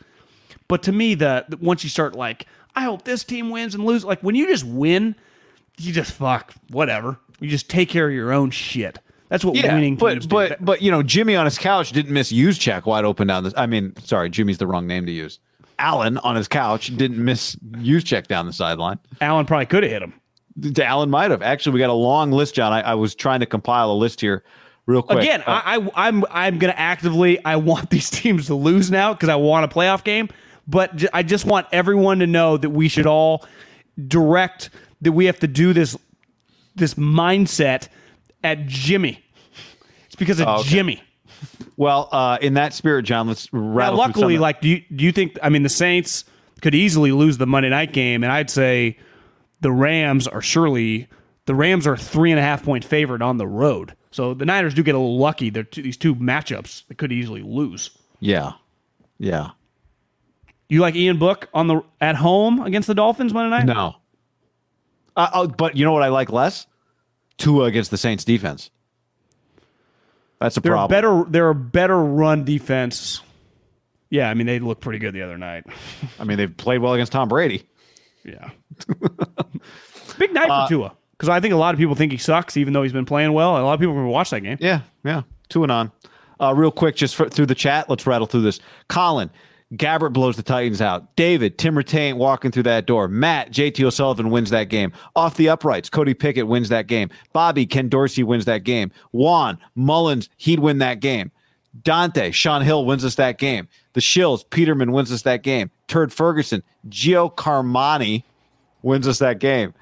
[0.68, 2.46] but to me, the, the once you start like
[2.78, 5.16] I hope this team wins and lose, like when you just win,
[5.80, 7.18] you just fuck whatever.
[7.40, 9.00] You just take care of your own shit.
[9.30, 10.56] That's what yeah, winning teams but do.
[10.56, 13.54] but but you know, Jimmy on his couch didn't miss Juszczyk wide open down this.
[13.58, 15.40] I mean, sorry, Jimmy's the wrong name to use.
[15.80, 19.00] Allen on his couch didn't miss Juszczyk down the sideline.
[19.22, 20.14] Allen probably could have hit him.
[20.80, 21.42] Allen might have.
[21.42, 22.74] Actually, we got a long list, John.
[22.74, 24.44] I, I was trying to compile a list here,
[24.86, 25.20] real quick.
[25.20, 27.44] Again, Uh, I, I, I'm I'm gonna actively.
[27.44, 30.30] I want these teams to lose now because I want a playoff game.
[30.68, 33.46] But j- I just want everyone to know that we should all
[34.08, 34.70] direct
[35.02, 35.98] that we have to do this
[36.76, 37.88] this mindset
[38.44, 39.24] at Jimmy.
[40.06, 40.70] It's because of Oh, okay.
[40.70, 41.02] Jimmy.
[41.76, 43.98] well, uh, in that spirit, John, let's Now, rattle.
[43.98, 45.38] some luckily, like, do you do you think?
[45.42, 46.26] I mean, the Saints
[46.62, 48.98] could easily lose the Monday night game, and I'd say
[49.62, 51.08] the Rams are surely
[51.46, 53.94] the Rams are three and a half point favorite on the road.
[54.12, 55.50] So the Niners do get a little lucky.
[55.50, 57.92] They're two, these two matchups they could easily lose.
[58.20, 58.54] Yeah.
[59.20, 59.52] Yeah.
[60.70, 63.66] You like Ian Book on the at home against the Dolphins Monday night?
[63.66, 63.96] No.
[65.16, 66.68] Uh, oh, but you know what I like less?
[67.38, 68.70] Tua against the Saints defense.
[70.40, 70.96] That's a they're problem.
[70.96, 71.26] better.
[71.30, 73.22] They're a better run defense.
[74.10, 75.66] Yeah, I mean they look pretty good the other night.
[76.20, 77.68] I mean, they've played well against Tom Brady.
[78.24, 78.50] Yeah,
[80.20, 82.74] big night for Tua because I think a lot of people think he sucks, even
[82.74, 83.58] though he's been playing well.
[83.58, 84.58] A lot of people are going to watch that game.
[84.60, 85.24] Yeah, yeah.
[85.50, 85.92] Two and on.
[86.40, 88.60] Uh, real quick, just for, through the chat, let's rattle through this.
[88.90, 89.32] Colin,
[89.74, 91.14] Gabbert blows the Titans out.
[91.18, 93.10] David, Tim Rattay walking through that door.
[93.10, 94.94] Matt, JT O'Sullivan wins that game.
[95.16, 97.10] Off the uprights, Cody Pickett wins that game.
[97.34, 98.92] Bobby, Ken Dorsey wins that game.
[99.12, 101.32] Juan, Mullens, he'd win that game.
[101.84, 103.68] Dante, Shaun Hill wins us that game.
[103.94, 105.70] The Shills, Peterman wins us that game.
[105.88, 108.24] Turd Ferguson, Gio Carmazzi
[108.84, 109.74] wins us that game.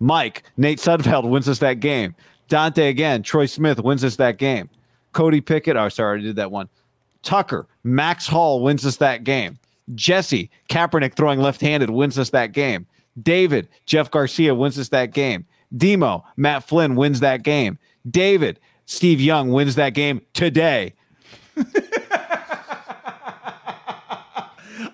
[0.00, 2.14] Mike, Nate Sudfeld wins us that game.
[2.48, 4.70] Dante again, Troy Smith wins us that game.
[5.12, 6.68] Cody Pickett, oh, sorry, I did that one.
[7.26, 9.58] Tucker, Max Hall wins us that game.
[9.96, 12.86] Jesse, Kaepernick throwing left handed wins us that game.
[13.20, 15.44] David, Jeff Garcia wins us that game.
[15.76, 17.78] Demo, Matt Flynn wins that game.
[18.08, 20.94] David, Steve Young wins that game today.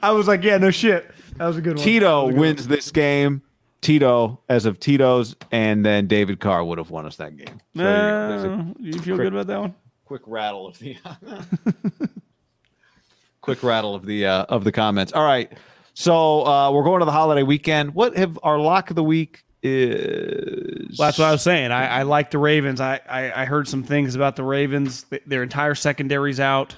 [0.02, 1.10] I was like, yeah, no shit.
[1.36, 1.84] That was a good one.
[1.84, 3.42] Tito wins this game.
[3.82, 7.60] Tito, as of Tito's, and then David Carr would have won us that game.
[7.76, 9.74] So there you a Uh, you feel good about that one?
[10.12, 10.94] quick rattle of the
[13.43, 15.12] quick rattle of the uh, of the comments.
[15.12, 15.52] All right,
[15.93, 17.94] so uh, we're going to the holiday weekend.
[17.94, 20.98] What have our lock of the week is?
[20.98, 21.70] Well, that's what I was saying.
[21.70, 22.81] I, I like the Ravens.
[22.81, 25.05] I, I, I heard some things about the Ravens.
[25.27, 26.77] Their entire secondary's out.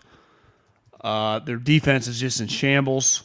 [1.00, 3.22] Uh, their defense is just in shambles.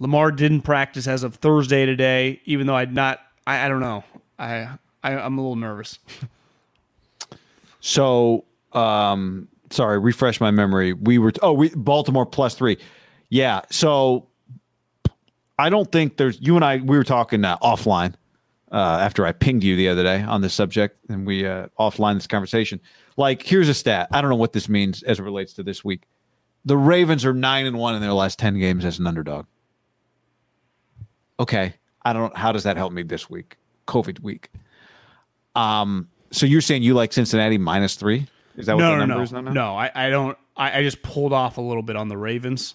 [0.00, 3.20] Lamar didn't practice as of Thursday today, even though I'd not.
[3.46, 4.04] I, I don't know.
[4.38, 4.68] I,
[5.02, 5.98] I I'm a little nervous.
[7.80, 10.92] So, um, sorry, refresh my memory.
[10.92, 12.78] We were oh, we Baltimore plus three.
[13.28, 13.62] Yeah.
[13.70, 14.28] So,
[15.58, 16.76] I don't think there's you and I.
[16.76, 18.14] We were talking uh, offline
[18.72, 22.14] uh, after I pinged you the other day on this subject, and we uh, offline
[22.14, 22.80] this conversation.
[23.16, 24.08] Like, here's a stat.
[24.10, 26.02] I don't know what this means as it relates to this week.
[26.64, 29.46] The Ravens are nine and one in their last ten games as an underdog.
[31.38, 31.74] Okay,
[32.04, 32.36] I don't.
[32.36, 33.56] How does that help me this week?
[33.86, 34.50] COVID week.
[35.54, 36.08] Um.
[36.30, 38.26] So you're saying you like Cincinnati minus three?
[38.56, 39.74] Is that what no, the no, no, no.
[39.76, 40.38] I, I don't.
[40.56, 42.74] I, I just pulled off a little bit on the Ravens.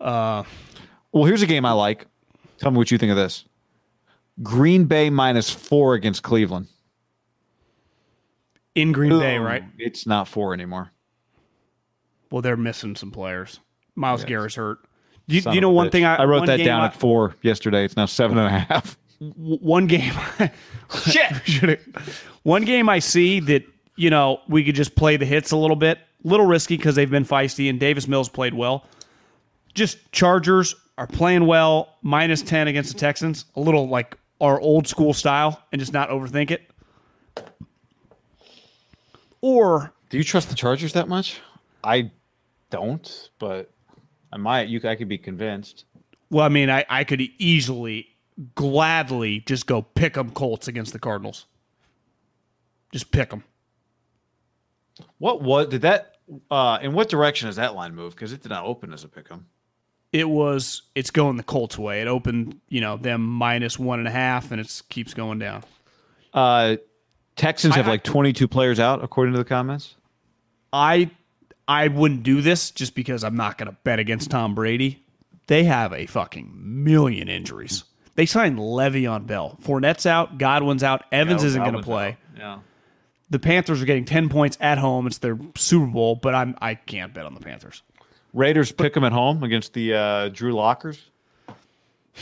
[0.00, 0.42] Uh,
[1.12, 2.06] well, here's a game I like.
[2.58, 3.44] Tell me what you think of this.
[4.42, 6.66] Green Bay minus four against Cleveland.
[8.74, 9.62] In Green Bay, right?
[9.78, 10.90] It's not four anymore.
[12.32, 13.60] Well, they're missing some players.
[13.94, 14.28] Myles Yes.
[14.28, 14.78] Garrett's hurt.
[15.28, 15.92] Do you, do you know one bitch.
[15.92, 16.04] thing?
[16.04, 17.84] I, I wrote that down I- at four yesterday.
[17.84, 18.98] It's now seven and a half.
[19.20, 20.12] one game
[21.44, 21.80] shit
[22.42, 23.62] one game i see that
[23.96, 26.94] you know we could just play the hits a little bit A little risky because
[26.94, 28.86] they've been feisty and davis mills played well
[29.74, 34.86] just chargers are playing well minus 10 against the texans a little like our old
[34.86, 36.70] school style and just not overthink it
[39.40, 41.40] or Do you trust the Chargers that much?
[41.82, 42.10] I
[42.70, 43.70] don't, but
[44.32, 44.68] I might.
[44.68, 45.84] You, I could be convinced.
[46.30, 48.08] well i mean i, I could easily
[48.54, 51.46] gladly just go pick them colts against the cardinals
[52.90, 53.44] just pick them
[55.18, 56.16] What was did that?
[56.50, 58.14] Uh, in what direction does that line move?
[58.14, 59.42] Because it did not open as a pick'em.
[60.12, 62.00] it was it's going the Colts way.
[62.00, 65.64] It opened, you know, them minus one and a half, and it keeps going down.
[66.32, 66.76] Uh,
[67.36, 69.96] Texans have I- like 22 players out, according to the comments.
[70.72, 71.10] I
[71.66, 75.02] I wouldn't do this just because I'm not going to bet against Tom Brady.
[75.46, 77.84] They have a fucking million injuries.
[78.16, 79.58] They signed Le'Veon Bell.
[79.62, 80.38] Fournette's out.
[80.38, 81.04] Godwin's out.
[81.10, 82.16] Evans isn't going to play.
[82.36, 82.58] Yeah.
[83.34, 85.08] The Panthers are getting ten points at home.
[85.08, 87.82] It's their Super Bowl, but I'm I can't bet on the Panthers.
[88.32, 91.02] Raiders pick them at home against the uh, Drew Lockers.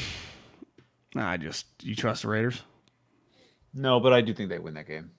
[1.14, 2.62] Nah, I just you trust the Raiders?
[3.74, 5.10] No, but I do think they win that game.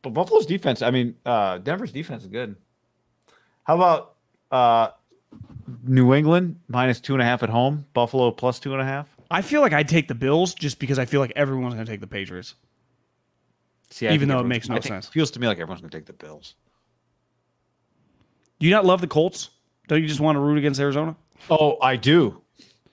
[0.00, 2.56] But Buffalo's defense, I mean, uh, Denver's defense is good.
[3.64, 4.14] How about
[4.50, 4.92] uh,
[5.84, 7.84] New England minus two and a half at home?
[7.92, 9.14] Buffalo plus two and a half?
[9.30, 11.92] I feel like I'd take the Bills just because I feel like everyone's going to
[11.92, 12.54] take the Patriots.
[13.90, 15.08] See, I Even though it makes no I think- sense.
[15.08, 16.54] Feels to me like everyone's going to take the Bills.
[18.58, 19.50] Do you not love the Colts?
[19.88, 21.14] Don't you just want to root against Arizona?
[21.50, 22.40] Oh, I do.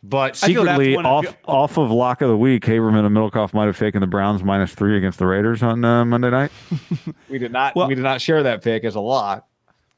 [0.06, 3.16] But I feel that's Secretly, off feel- off of lock of the week, Haberman and
[3.16, 6.52] Middlekauff might have taken the Browns minus three against the Raiders on uh, Monday night.
[7.30, 9.48] we did not Well- we did not share that pick as a lock.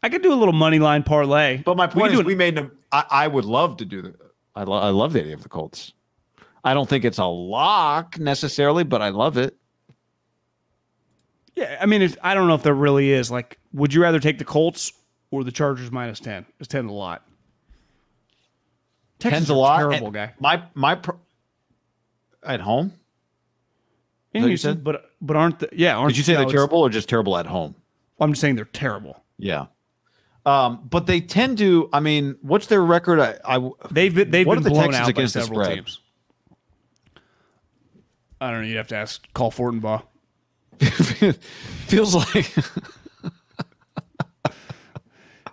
[0.03, 1.57] I could do a little money line parlay.
[1.57, 2.71] But my We point do is, an- we made them.
[2.91, 4.15] I, I would love to do the.
[4.55, 5.91] I, lo- I love the idea of the Colts.
[6.63, 9.57] I don't think it's a lock necessarily, but I love it.
[11.55, 13.31] Yeah, I mean, it's, I don't know if there really is.
[13.31, 14.91] Like, would you rather take the Colts
[15.31, 16.45] or the Chargers minus ten?
[16.59, 17.23] It's ten a lot.
[19.19, 19.77] Texans Ten's a lot.
[19.77, 20.33] Terrible And guy.
[20.39, 21.19] My my pro-
[22.43, 22.93] at home.
[24.33, 24.83] In what you Houston, said?
[24.83, 25.95] but but aren't the, yeah?
[25.95, 27.75] Aren't Did you say no, they're terrible or just terrible at home?
[28.19, 29.23] I'm just saying they're terrible.
[29.37, 29.67] Yeah.
[30.45, 31.89] Um, but they tend to.
[31.93, 33.19] I mean, what's their record?
[33.19, 35.65] I, I They've been they've What been are the blown Texans out against the several
[35.65, 36.01] teams.
[38.41, 38.67] I don't know.
[38.67, 40.03] You have to ask Call Fortenbaugh.
[41.87, 42.53] feels like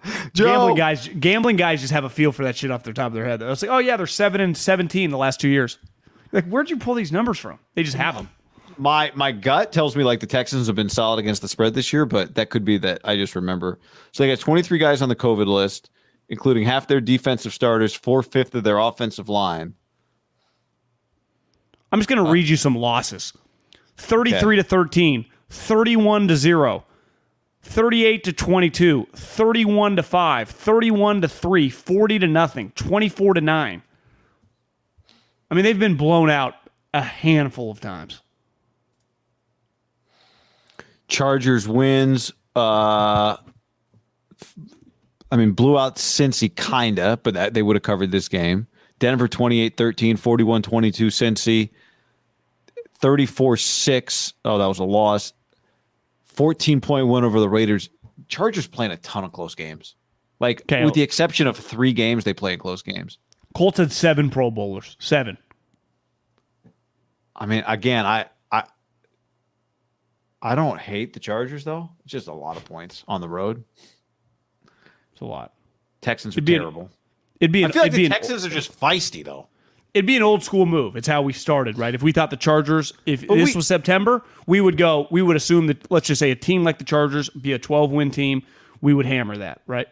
[0.32, 0.46] Joe.
[0.46, 3.12] Gambling guys, gambling guys just have a feel for that shit off the top of
[3.12, 3.40] their head.
[3.40, 5.78] They're like, oh yeah, they're seven and seventeen the last two years.
[6.32, 7.58] Like, where'd you pull these numbers from?
[7.74, 8.28] They just have them.
[8.78, 11.92] my my gut tells me like the Texans have been solid against the spread this
[11.92, 13.78] year, but that could be that I just remember.
[14.12, 15.90] So they got 23 guys on the COVID list,
[16.28, 19.74] including half their defensive starters, four fifth of their offensive line.
[21.92, 23.34] I'm just going to uh, read you some losses
[24.02, 26.84] 33 to 13, 31 to 0,
[27.62, 33.82] 38 to 22, 31 to 5, 31 to 3, 40 to nothing, 24 to 9.
[35.50, 36.54] I mean, they've been blown out
[36.92, 38.20] a handful of times.
[41.08, 42.32] Chargers wins.
[42.56, 43.36] Uh,
[45.30, 48.66] I mean, blew out Cincy kinda, but that, they would have covered this game.
[48.98, 51.70] Denver 28-13, 41-22 Cincy.
[53.02, 54.32] 34-6.
[54.44, 55.32] Oh, that was a loss.
[56.24, 57.90] 14 point win over the Raiders.
[58.28, 59.96] Chargers playing a ton of close games.
[60.40, 60.84] Like Okay.
[60.84, 63.18] with the exception of three games, they play in close games.
[63.54, 64.96] Colts had seven Pro Bowlers.
[64.98, 65.36] Seven.
[67.36, 68.64] I mean, again, I I
[70.40, 71.90] I don't hate the Chargers though.
[72.04, 73.62] It's just a lot of points on the road.
[75.12, 75.52] It's a lot.
[76.00, 76.90] Texans are It'd be an- terrible.
[77.40, 79.48] It'd be I feel like the an- Texans are just feisty though.
[79.94, 80.96] It'd be an old school move.
[80.96, 81.94] It's how we started, right?
[81.94, 85.22] If we thought the Chargers, if But this we- was September, we would go, we
[85.22, 88.10] would assume that, let's just say a team like the Chargers be a 12 win
[88.10, 88.42] team.
[88.80, 89.88] We would hammer that, right?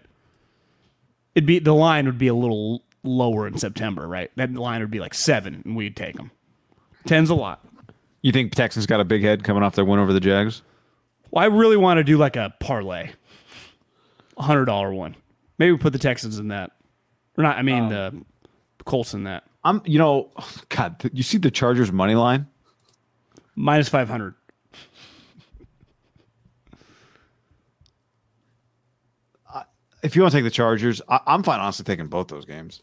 [1.35, 4.31] It'd be, the line would be a little lower in September, right?
[4.36, 6.31] That line would be like seven and we'd take them.
[7.06, 7.64] Ten's a lot.
[8.22, 10.62] You think Texans got a big head coming off their win over the Jags?
[11.31, 13.10] Well, I really want to do like a parlay,
[14.36, 15.16] a hundred dollar one.
[15.59, 16.72] Maybe we put the Texans in that,
[17.39, 17.56] or not.
[17.56, 17.89] I mean oh.
[17.89, 18.24] the
[18.85, 20.31] Colts in that I'm, you know,
[20.69, 22.47] God, you see the Chargers money line?
[23.57, 24.35] minus five hundred.
[30.03, 32.81] If you want to take the Chargers, I, I'm fine honestly taking both those games.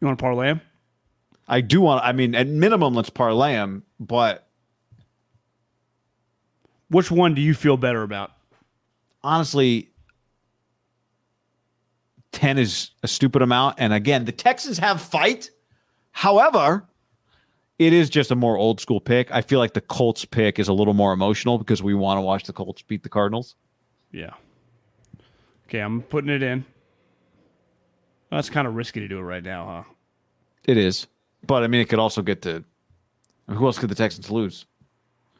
[0.00, 0.62] You want to parlay them?
[1.46, 2.02] I do want.
[2.02, 3.82] I mean, at minimum, let's parlay them.
[3.98, 4.46] But
[6.88, 8.32] Which one do you feel better about?
[9.22, 9.89] honestly,
[12.32, 13.76] ten is a stupid amount.
[13.78, 15.50] And again, the Texans have fight.
[16.12, 16.86] However,
[17.78, 19.30] it is just a more old school pick.
[19.32, 22.22] I feel like the Colts pick is a little more emotional because we want to
[22.22, 23.54] watch the Colts beat the Cardinals.
[24.12, 24.34] Yeah.
[25.68, 26.64] Okay, I'm putting it in.
[28.30, 29.92] That's kind of risky to do it right now, huh?
[30.64, 31.06] It is,
[31.46, 32.64] but I mean, it could also get to.
[33.48, 34.66] Who else could the Texans lose?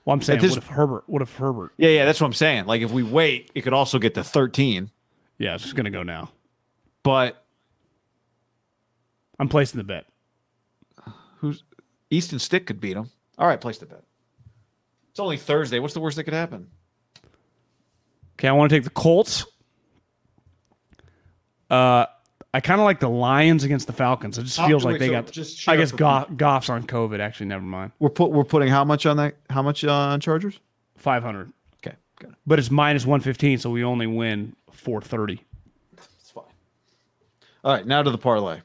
[0.05, 1.05] Well, I'm saying, this- what if Herbert?
[1.07, 1.73] What if Herbert?
[1.77, 2.67] Yeah, yeah, that's what I'm saying.
[2.67, 4.91] Like if we wait, it could also get to 13.
[5.39, 6.31] Yeah, it's just gonna go now.
[7.03, 7.45] But
[9.39, 10.07] I'm placing the bet.
[11.39, 11.63] who's
[12.11, 13.09] Easton Stick could beat him.
[13.39, 14.03] All right, place the bet.
[15.11, 15.79] It's only Thursday.
[15.79, 16.69] What's the worst that could happen?
[18.39, 19.45] Okay, I want to take the Colts.
[21.71, 22.07] Uh,
[22.53, 24.37] I kind of like the Lions against the Falcons.
[24.39, 25.31] It just Oh, feels like wait, they so got.
[25.31, 27.21] just I guess Goff, Goff's on COVID.
[27.21, 27.93] Actually, never mind.
[27.99, 29.37] We're put we're putting how much on that?
[29.49, 30.59] How much uh, on Chargers?
[30.97, 31.53] Five hundred,
[31.85, 32.37] Okay, got it.
[32.47, 35.41] but it's minus one fifteen, so we only win four thirty.
[37.61, 37.71] It's fine.
[37.71, 38.61] All right, now to the parlay.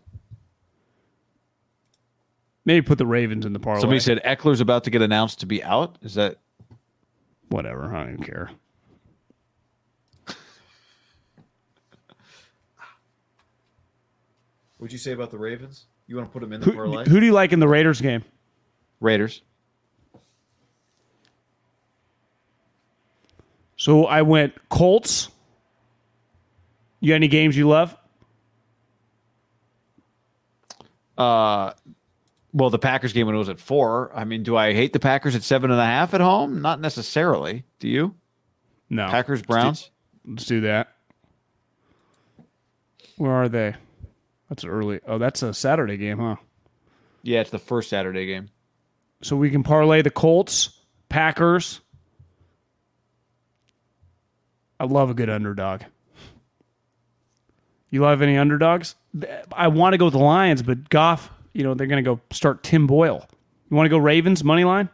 [2.65, 3.81] Maybe put the Ravens in the parlay.
[3.81, 5.97] Somebody said Ekeler's about to get announced to be out.
[6.01, 6.37] Is that
[7.49, 7.95] whatever.
[7.95, 8.49] I don't care.
[14.77, 15.85] What'd you say about the Ravens?
[16.07, 18.01] You want to put them in the Who, who do you like in the Raiders
[18.01, 18.23] game?
[18.99, 19.41] Raiders.
[23.77, 25.29] So I went Colts.
[26.99, 27.95] You got any games you love?
[31.17, 31.73] Uh,
[32.53, 34.11] well, the Packers game when it was at four.
[34.15, 36.61] I mean, do I hate the Packers at seven and a half at home?
[36.61, 37.63] Not necessarily.
[37.79, 38.15] Do you?
[38.89, 39.07] No.
[39.07, 39.89] Packers Browns.
[40.25, 40.89] Let's do that.
[43.17, 43.75] Where are they?
[44.49, 44.99] That's early.
[45.07, 46.35] Oh, that's a Saturday game, huh?
[47.23, 48.49] Yeah, it's the first Saturday game.
[49.21, 50.69] So we can parlay the Colts,
[51.09, 51.81] Packers.
[54.79, 55.81] I love a good underdog.
[57.89, 58.95] You love any underdogs?
[59.51, 62.19] I want to go with the Lions, but Goff, you know, they're going to go
[62.31, 63.27] start Tim Boyle.
[63.69, 64.89] You want to go Ravens money line?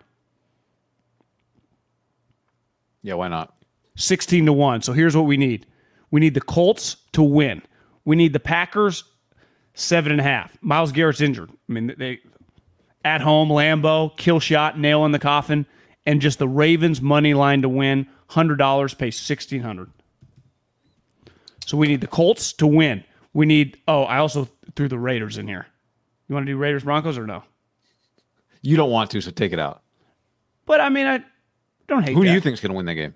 [3.02, 3.56] Yeah, why not?
[3.98, 4.82] 16 to 1.
[4.84, 5.66] So here's what we need
[6.12, 7.62] we need the Colts to win.
[8.06, 9.04] We need the Packers
[9.74, 10.58] seven and a half.
[10.62, 11.50] Myles Garrett's injured.
[11.50, 12.20] I mean, they
[13.04, 15.66] at home, Lambeau, kill shot, nail in the coffin,
[16.06, 18.08] and just the Ravens money line to win.
[18.28, 19.92] Hundred dollars pays sixteen hundred.
[21.66, 23.04] So we need the Colts to win.
[23.34, 23.78] We need.
[23.88, 25.68] Oh, I also threw the Raiders in here.
[26.28, 27.44] You want to do Raiders Broncos or no?
[28.62, 29.82] You don't want to, so take it out.
[30.66, 31.24] But I mean, I
[31.88, 32.14] don't hate.
[32.14, 32.34] Who do that.
[32.34, 33.14] you think's going to win that game?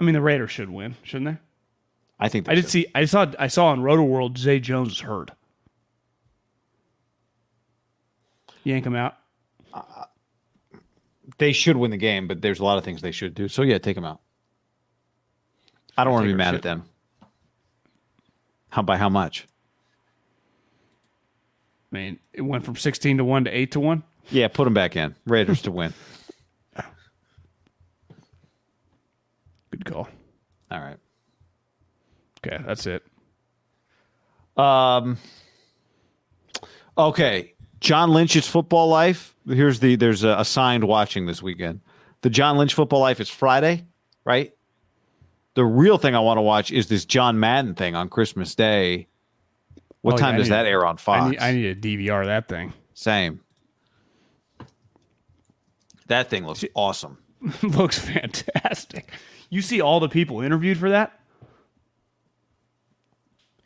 [0.00, 1.38] I mean, the Raiders should win, shouldn't they?
[2.18, 2.70] I think they I did should.
[2.70, 2.86] see.
[2.94, 3.26] I saw.
[3.38, 4.38] I saw on Rotoworld.
[4.38, 5.30] Zay Jones is hurt.
[8.64, 9.16] Yank him out.
[9.72, 9.82] Uh,
[11.38, 13.48] they should win the game, but there's a lot of things they should do.
[13.48, 14.20] So yeah, take them out.
[15.96, 16.84] I don't want to be mad at them.
[18.74, 19.46] How by how much?
[21.92, 24.02] I mean, it went from sixteen to one to eight to one.
[24.30, 25.14] Yeah, put them back in.
[25.26, 25.94] Raiders to win.
[29.70, 30.08] Good call.
[30.72, 30.96] All right.
[32.44, 33.04] Okay, that's it.
[34.56, 35.18] Um.
[36.98, 39.36] Okay, John Lynch's football life.
[39.46, 41.80] Here's the there's a assigned watching this weekend.
[42.22, 43.86] The John Lynch football life is Friday,
[44.24, 44.52] right?
[45.54, 49.06] The real thing I want to watch is this John Madden thing on Christmas Day.
[50.00, 51.22] What Oh, time I does need- that air on Fox?
[51.22, 52.72] I need, I need to DVR that thing.
[52.94, 53.40] Same.
[56.08, 57.18] That thing looks awesome.
[57.62, 59.10] Looks fantastic.
[59.50, 61.18] You see all the people interviewed for that?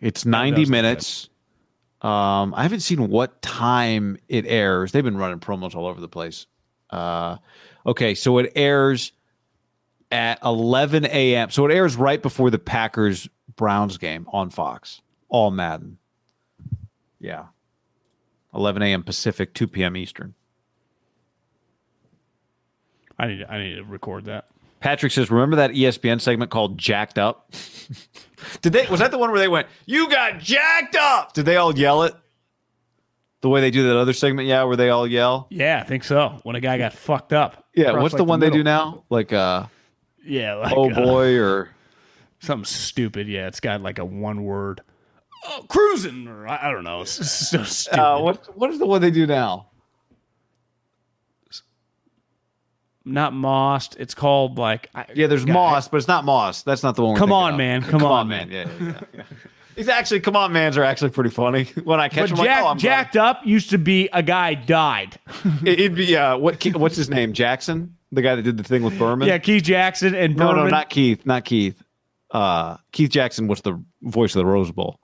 [0.00, 1.28] It's 90 minutes.
[2.02, 4.92] Um, I haven't seen what time it airs.
[4.92, 6.46] They've been running promos all over the place.
[6.90, 7.38] Uh,
[7.86, 9.12] okay, so it airs
[10.10, 11.50] at 11 a.m.
[11.50, 15.00] So it airs right before the Packers Browns game on Fox.
[15.28, 15.98] All Madden.
[17.20, 17.46] Yeah.
[18.54, 19.02] 11 a.m.
[19.02, 19.96] Pacific, 2 p.m.
[19.96, 20.34] Eastern.
[23.18, 24.46] I need to, I need to record that.
[24.80, 27.52] Patrick says, "Remember that ESPN segment called Jacked Up?
[28.62, 28.86] Did they?
[28.86, 31.34] Was that the one where they went, "You got jacked up"?
[31.34, 32.14] Did they all yell it?
[33.40, 35.46] The way they do that other segment, yeah, where they all yell.
[35.50, 36.40] Yeah, I think so.
[36.42, 37.66] When a guy got fucked up.
[37.74, 39.04] Yeah, what's like, the one they do now?
[39.10, 39.66] Like, uh,
[40.28, 41.70] Yeah, like oh uh, boy, or
[42.40, 43.28] something stupid.
[43.28, 44.82] Yeah, it's got like a one word.
[45.44, 47.02] Oh, cruising, or I, I don't know.
[47.02, 47.98] It's so stupid.
[47.98, 48.56] uh, what?
[48.56, 49.66] What is the one they do now?
[53.04, 53.96] Not Mossed.
[53.98, 54.90] It's called like.
[54.94, 56.62] I, Yeah, there's God, Moss, but it's not Moss.
[56.62, 57.16] That's not the one.
[57.16, 57.82] Come on, man.
[57.82, 58.50] Come on, man.
[58.50, 59.22] Yeah, yeah, yeah, yeah.
[59.78, 61.64] He's actually, come on, man's are actually pretty funny.
[61.84, 64.24] When I catch But him, Jack, like, oh, I'm jacked up used to be a
[64.24, 65.20] guy died.
[65.64, 66.62] It'd be uh, what?
[66.74, 67.32] What's his name?
[67.32, 69.28] Jackson, the guy that did the thing with Berman.
[69.28, 70.56] Yeah, Keith Jackson and Berman.
[70.56, 71.24] No, no, not Keith.
[71.26, 71.82] Not Keith.
[72.30, 74.98] Uh, Keith Jackson was the voice of the Rose Bowl.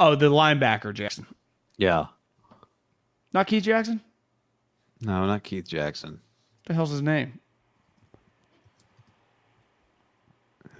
[0.00, 1.26] Oh, the linebacker Jackson.
[1.76, 2.06] Yeah.
[3.32, 4.00] Not Keith Jackson.
[5.00, 6.12] No, not Keith Jackson.
[6.12, 6.20] What
[6.66, 7.40] the hell's his name?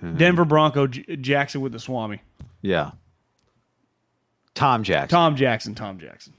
[0.01, 0.17] Hmm.
[0.17, 2.21] Denver Bronco J- Jackson with the Swami.
[2.61, 2.93] Yeah.
[4.55, 5.09] Tom Jackson.
[5.17, 5.75] Tom Jackson.
[5.75, 6.35] Tom Jackson.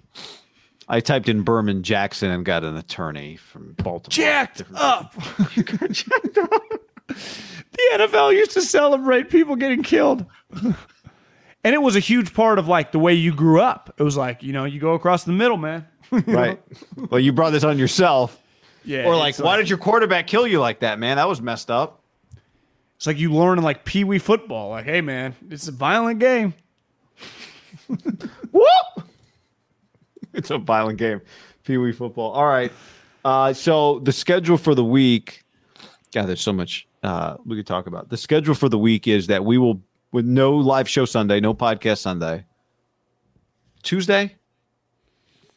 [0.88, 4.10] I typed in Berman Jackson and got an attorney from Baltimore.
[4.10, 5.14] Jacked Different- up.
[7.08, 10.26] the NFL used to celebrate people getting killed.
[10.64, 10.76] and
[11.74, 13.94] it was a huge part of like the way you grew up.
[13.98, 15.88] It was like, you know, you go across the middle, man.
[16.28, 16.62] Right.
[17.10, 18.40] well, you brought this on yourself.
[18.86, 19.06] Yeah.
[19.08, 21.18] Or like, why did your quarterback kill you like that, man?
[21.18, 22.04] That was messed up.
[22.98, 24.70] It's like you learn in like Pee Wee football.
[24.70, 26.54] Like, hey, man, it's a violent game.
[28.52, 29.08] Whoop!
[30.40, 31.22] It's a violent game.
[31.64, 32.32] Pee Wee football.
[32.32, 32.72] All right.
[33.24, 35.44] Uh, so the schedule for the week.
[36.14, 38.10] God, there's so much uh, we could talk about.
[38.10, 39.82] The schedule for the week is that we will,
[40.12, 42.46] with no live show Sunday, no podcast Sunday.
[43.84, 44.36] Tuesday,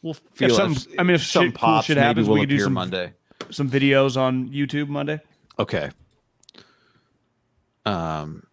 [0.01, 2.45] we'll feel something- I mean, if something shit- cool pops, shit maybe happens, we we'll
[2.47, 3.13] do some- Monday.
[3.51, 5.19] Some videos on YouTube Monday.
[5.59, 5.89] Okay.
[7.85, 8.43] Um,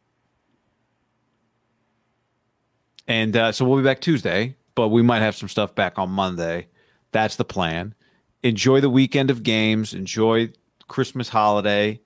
[3.09, 6.11] and uh, so we'll be back Tuesday, but we might have some stuff back on
[6.11, 6.69] Monday.
[7.13, 7.95] That's the plan.
[8.43, 9.95] Enjoy the weekend of games.
[9.95, 10.51] Enjoy
[10.89, 12.01] Christmas holiday.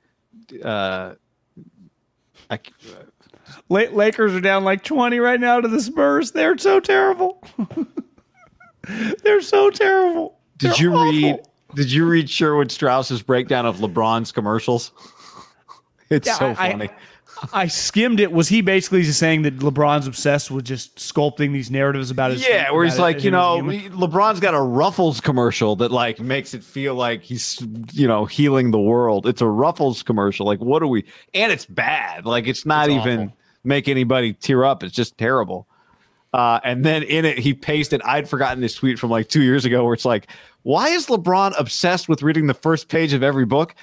[0.62, 1.15] Uh,
[2.51, 2.61] I,
[3.69, 6.32] La- Lakers are down like 20 right now to the Spurs.
[6.32, 7.43] They're so terrible.
[9.23, 10.39] They're so terrible.
[10.57, 11.11] did They're you awful.
[11.12, 11.40] read?
[11.74, 14.93] Did you read Sherwood Strauss's breakdown of LeBron's commercials?
[16.11, 16.89] It's Yeah, so I- funny.
[17.52, 18.32] I skimmed it.
[18.32, 22.47] Was he basically just saying that LeBron's obsessed with just sculpting these narratives about his?
[22.47, 26.55] Yeah, where he's like, him you know, LeBron's got a Ruffles commercial that like makes
[26.55, 27.62] it feel like he's,
[27.93, 29.27] you know, healing the world.
[29.27, 30.47] It's a Ruffles commercial.
[30.47, 31.05] Like, what are we?
[31.35, 32.27] And it's bad.
[32.27, 33.36] Like, it's not It's even awful.
[33.65, 34.82] make anybody tear up.
[34.82, 35.66] It's just terrible.
[36.32, 38.02] Uh, and then in it, he pasted.
[38.02, 40.27] I'd forgotten this tweet from like two years ago, where it's like,
[40.62, 43.74] why is LeBron obsessed with reading the first page of every book?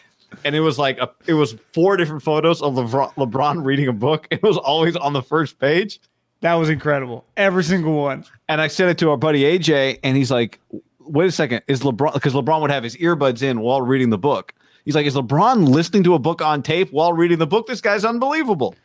[0.43, 3.93] And it was like a, it was four different photos of LeBron, LeBron reading a
[3.93, 4.27] book.
[4.31, 5.99] It was always on the first page.
[6.41, 7.25] That was incredible.
[7.37, 8.25] Every single one.
[8.49, 10.59] And I sent it to our buddy AJ, and he's like,
[10.99, 14.17] "Wait a second, is LeBron?" Because LeBron would have his earbuds in while reading the
[14.17, 14.53] book.
[14.83, 17.67] He's like, "Is LeBron listening to a book on tape while reading the book?
[17.67, 18.75] This guy's unbelievable."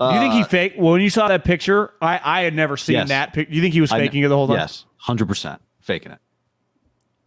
[0.00, 0.78] Do you think he uh, faked?
[0.78, 3.08] Well, when you saw that picture, I, I had never seen Yes.
[3.10, 3.54] that picture.
[3.54, 4.56] You think he was faking it the whole time?
[4.56, 6.18] Yes, hundred percent faking it.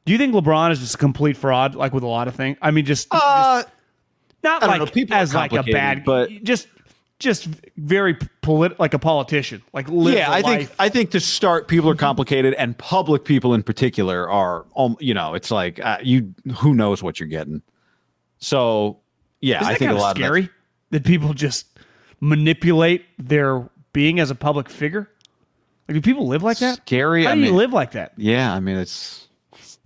[0.08, 2.58] Do you think LeBron is just a complete fraud, like with a lot of things?
[2.62, 3.74] I mean, just, Uh, just
[4.44, 4.86] not like know.
[4.86, 6.68] People as like a bad, but- just
[7.20, 7.46] just
[7.78, 10.70] very polit, like a politician, like live yeah, I think.
[10.78, 15.14] I think to start, people are complicated, and public people in particular are, um, you
[15.16, 17.62] know, it's like uh, you who knows what you're getting.
[18.38, 19.00] So,
[19.42, 20.50] yeah, I think a lot scary of
[20.92, 21.68] that people just
[22.22, 25.10] manipulate their being as a public figure?
[25.88, 26.78] Like, do people live like that?
[26.78, 27.24] scary.
[27.24, 28.14] How I do you live like that?
[28.18, 29.27] yeah, I mean, it's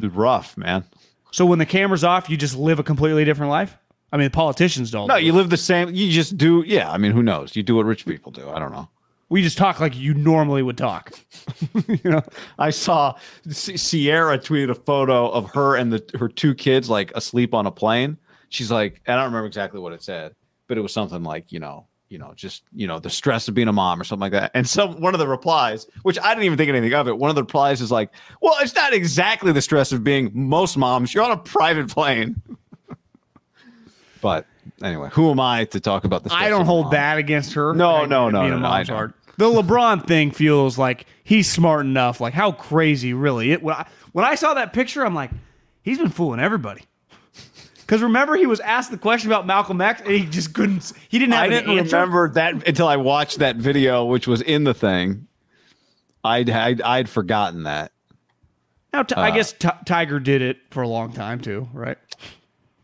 [0.09, 0.83] rough, man.
[1.31, 3.77] So when the camera's off, you just live a completely different life.
[4.11, 5.07] I mean, politicians don't.
[5.07, 5.89] No, do you live the same.
[5.93, 6.63] You just do.
[6.67, 7.55] Yeah, I mean, who knows?
[7.55, 8.49] You do what rich people do.
[8.49, 8.89] I don't know.
[9.29, 11.13] we just talk like you normally would talk.
[11.87, 12.21] you know,
[12.59, 13.15] I saw
[13.49, 17.65] C- Sierra tweeted a photo of her and the her two kids like asleep on
[17.65, 18.17] a plane.
[18.49, 20.35] She's like, I don't remember exactly what it said,
[20.67, 23.53] but it was something like, you know, you know, just you know, the stress of
[23.53, 24.51] being a mom or something like that.
[24.53, 27.29] And some one of the replies, which I didn't even think anything of it, one
[27.29, 28.11] of the replies is like,
[28.41, 31.13] well, it's not exactly the stress of being most moms.
[31.13, 32.41] You're on a private plane.
[34.21, 34.45] but
[34.83, 36.33] anyway, who am I to talk about this?
[36.33, 37.73] I don't hold that against her.
[37.73, 38.95] No, I- no, no, no, no, I mom's know.
[38.95, 39.13] hard.
[39.37, 42.19] The LeBron thing feels like he's smart enough.
[42.19, 43.53] Like how crazy, really?
[43.53, 45.31] It when I, when I saw that picture, I'm like,
[45.81, 46.81] he's been fooling everybody.
[47.91, 50.93] Because remember, he was asked the question about Malcolm X, and he just couldn't.
[51.09, 51.97] He didn't have I didn't answer.
[51.97, 55.27] remember that until I watched that video, which was in the thing.
[56.23, 57.91] I'd I'd, I'd forgotten that.
[58.93, 61.97] Now, t- Uh, I guess Ti- Tiger did it for a long time too, right?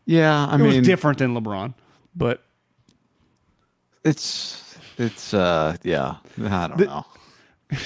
[0.05, 1.73] Yeah, I It mean, was different than LeBron,
[2.13, 2.43] but
[4.03, 6.15] it's it's uh yeah.
[6.43, 7.05] I don't know.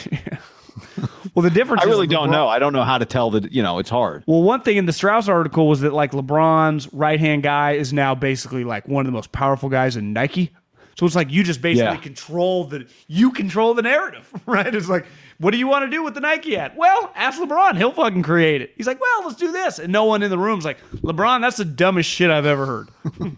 [1.33, 1.83] well, the difference.
[1.83, 2.47] I really don't LeBron- know.
[2.47, 3.51] I don't know how to tell that.
[3.51, 4.23] You know, it's hard.
[4.27, 7.93] Well, one thing in the Strauss article was that like LeBron's right hand guy is
[7.93, 10.51] now basically like one of the most powerful guys in Nike.
[10.99, 12.01] So it's like you just basically Yeah.
[12.01, 14.73] control the you control the narrative, right?
[14.75, 15.05] It's like,
[15.39, 16.73] what do you want to do with the Nike ad?
[16.75, 18.73] Well, ask LeBron, he'll fucking create it.
[18.75, 21.57] He's like, well, let's do this, and no one in the room's like, LeBron, that's
[21.57, 22.89] the dumbest shit I've ever heard.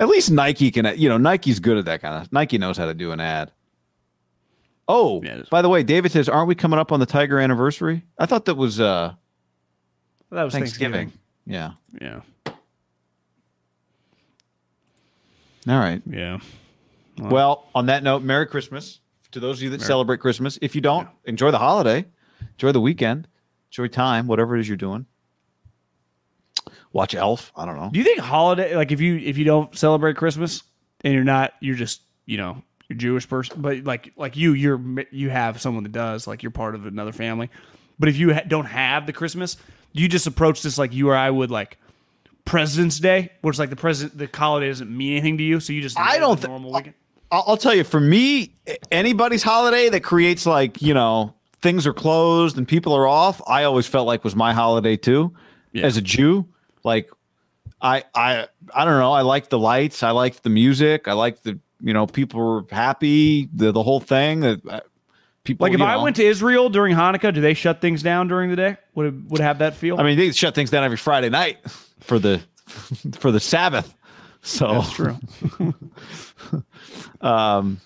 [0.00, 0.92] At least Nike can.
[0.96, 2.32] You know, Nike's good at that kind of.
[2.32, 3.50] Nike knows how to do an ad.
[4.88, 8.04] Oh, Yeah, by the way, David says, "Aren't we coming up on the Tiger anniversary?"
[8.18, 9.14] I thought that was uh
[10.30, 11.10] That was Thanksgiving.
[11.10, 11.12] Thanksgiving.
[11.46, 11.72] Yeah.
[12.00, 12.20] Yeah,
[15.68, 16.02] All right.
[16.08, 16.38] yeah.
[17.18, 19.00] Well, on that note, Merry Christmas
[19.32, 20.58] to those of you that celebrate Christmas.
[20.62, 22.06] If you don't, enjoy the holiday,
[22.52, 23.28] enjoy the weekend,
[23.70, 25.06] enjoy time, whatever it is you're doing.
[26.92, 27.52] Watch Elf.
[27.56, 27.90] I don't know.
[27.92, 30.62] Do you think holiday like if you if you don't celebrate Christmas
[31.02, 34.52] and you're not you're just you know you're a Jewish person, but like like you
[34.52, 37.50] you're you have someone that does like you're part of another family.
[37.98, 39.56] But if you ha- don't have the Christmas,
[39.92, 41.78] you just approach this like you or I would like
[42.44, 45.72] President's Day, where it's like the president the holiday doesn't mean anything to you, so
[45.72, 46.94] you just I don't a thi- normal weekend.
[47.30, 48.54] I'll, I'll tell you, for me,
[48.90, 53.64] anybody's holiday that creates like you know things are closed and people are off, I
[53.64, 55.34] always felt like was my holiday too.
[55.76, 56.46] As a Jew,
[56.84, 57.10] like
[57.82, 59.12] I I I don't know.
[59.12, 60.02] I like the lights.
[60.02, 61.06] I like the music.
[61.06, 63.48] I like the you know people were happy.
[63.52, 64.44] The the whole thing.
[64.44, 64.80] Uh, uh,
[65.44, 68.28] people Like if you I went to Israel during Hanukkah, do they shut things down
[68.28, 68.76] during the day?
[68.94, 69.98] Would it would have that feel?
[69.98, 71.58] I mean, they shut things down every Friday night
[72.00, 72.40] for the
[73.18, 73.94] for the Sabbath.
[74.42, 75.18] So that's true.
[77.20, 77.80] Um,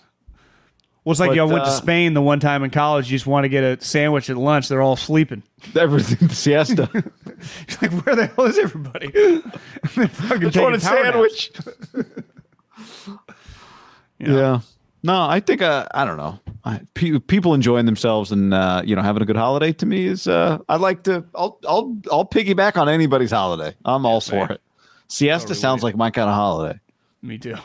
[1.04, 3.10] Well, it's like But, y'all went to uh, Spain the one time in college.
[3.10, 4.68] You just want to get a sandwich at lunch.
[4.68, 5.42] They're all sleeping.
[5.74, 6.88] everything the siesta.
[7.80, 9.08] Like, where the hell is everybody?
[9.08, 11.26] Fucking Just want a power
[14.26, 14.40] sandwich.
[14.40, 14.60] yeah.
[15.04, 16.38] No, I think uh, I don't know.
[16.64, 20.06] I, pe- people enjoying themselves and uh, you know having a good holiday to me
[20.06, 21.24] is uh, I'd like to.
[21.34, 23.74] I'll I'll I'll piggyback on anybody's holiday.
[23.84, 24.52] I'm all for fair.
[24.52, 24.60] it.
[25.08, 26.78] Siesta sounds like my kind of holiday.
[27.20, 27.56] Me too.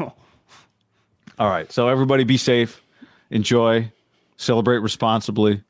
[1.40, 2.82] All right, so everybody be safe,
[3.30, 3.92] enjoy,
[4.38, 5.62] celebrate responsibly.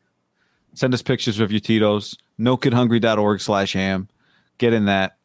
[0.75, 2.17] Send us pictures of your Tito's.
[2.39, 4.07] NoKidHungry.org slash ham.
[4.57, 5.17] Get in that.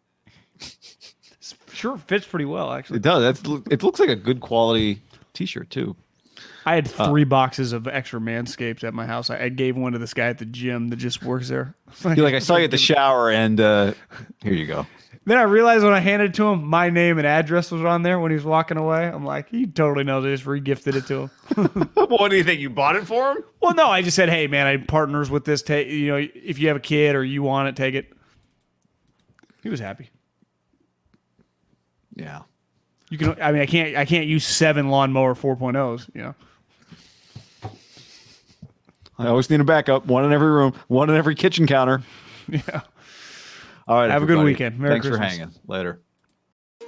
[1.72, 2.98] Sure, fits pretty well actually.
[2.98, 3.22] It does.
[3.42, 5.00] That's, it looks like a good quality
[5.34, 5.96] T-shirt too.
[6.64, 9.30] I had Uh, three boxes of extra Manscaped at my house.
[9.30, 11.74] I, I gave one to this guy at the gym that just works there.
[12.04, 13.94] You're like I saw you at the shower, and uh,
[14.42, 14.86] here you go.
[15.24, 18.02] Then I realized when I handed it to him, my name and address was on
[18.02, 19.06] there when he was walking away.
[19.06, 20.24] I'm like, he totally knows.
[20.24, 21.90] I just re-gifted it to him.
[21.94, 22.58] what do you think?
[22.60, 23.38] You bought it for him?
[23.60, 25.62] well, no, I just said, hey man, I partners with this.
[25.62, 28.12] Take you know, if you have a kid or you want it, take it.
[29.62, 30.10] He was happy.
[32.16, 32.42] Yeah.
[33.12, 33.42] You can.
[33.42, 33.94] I mean, I can't.
[33.94, 36.08] I can't use seven lawnmower 4.0s.
[36.14, 36.34] You know.
[39.18, 40.06] I always need a backup.
[40.06, 40.72] One in every room.
[40.88, 42.02] One in every kitchen counter.
[42.48, 42.80] Yeah.
[43.86, 44.10] All right.
[44.10, 44.78] Have a good weekend.
[44.80, 45.52] Merry Thanks for hanging.
[45.68, 46.00] Later.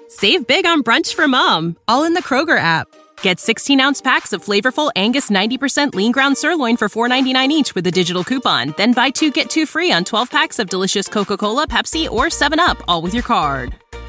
[0.09, 2.89] Save big on brunch for mom, all in the Kroger app.
[3.23, 7.87] Get 16 ounce packs of flavorful Angus 90% lean ground sirloin for $4.99 each with
[7.87, 8.75] a digital coupon.
[8.77, 12.27] Then buy two get two free on 12 packs of delicious Coca Cola, Pepsi, or
[12.27, 13.77] 7UP, all with your card.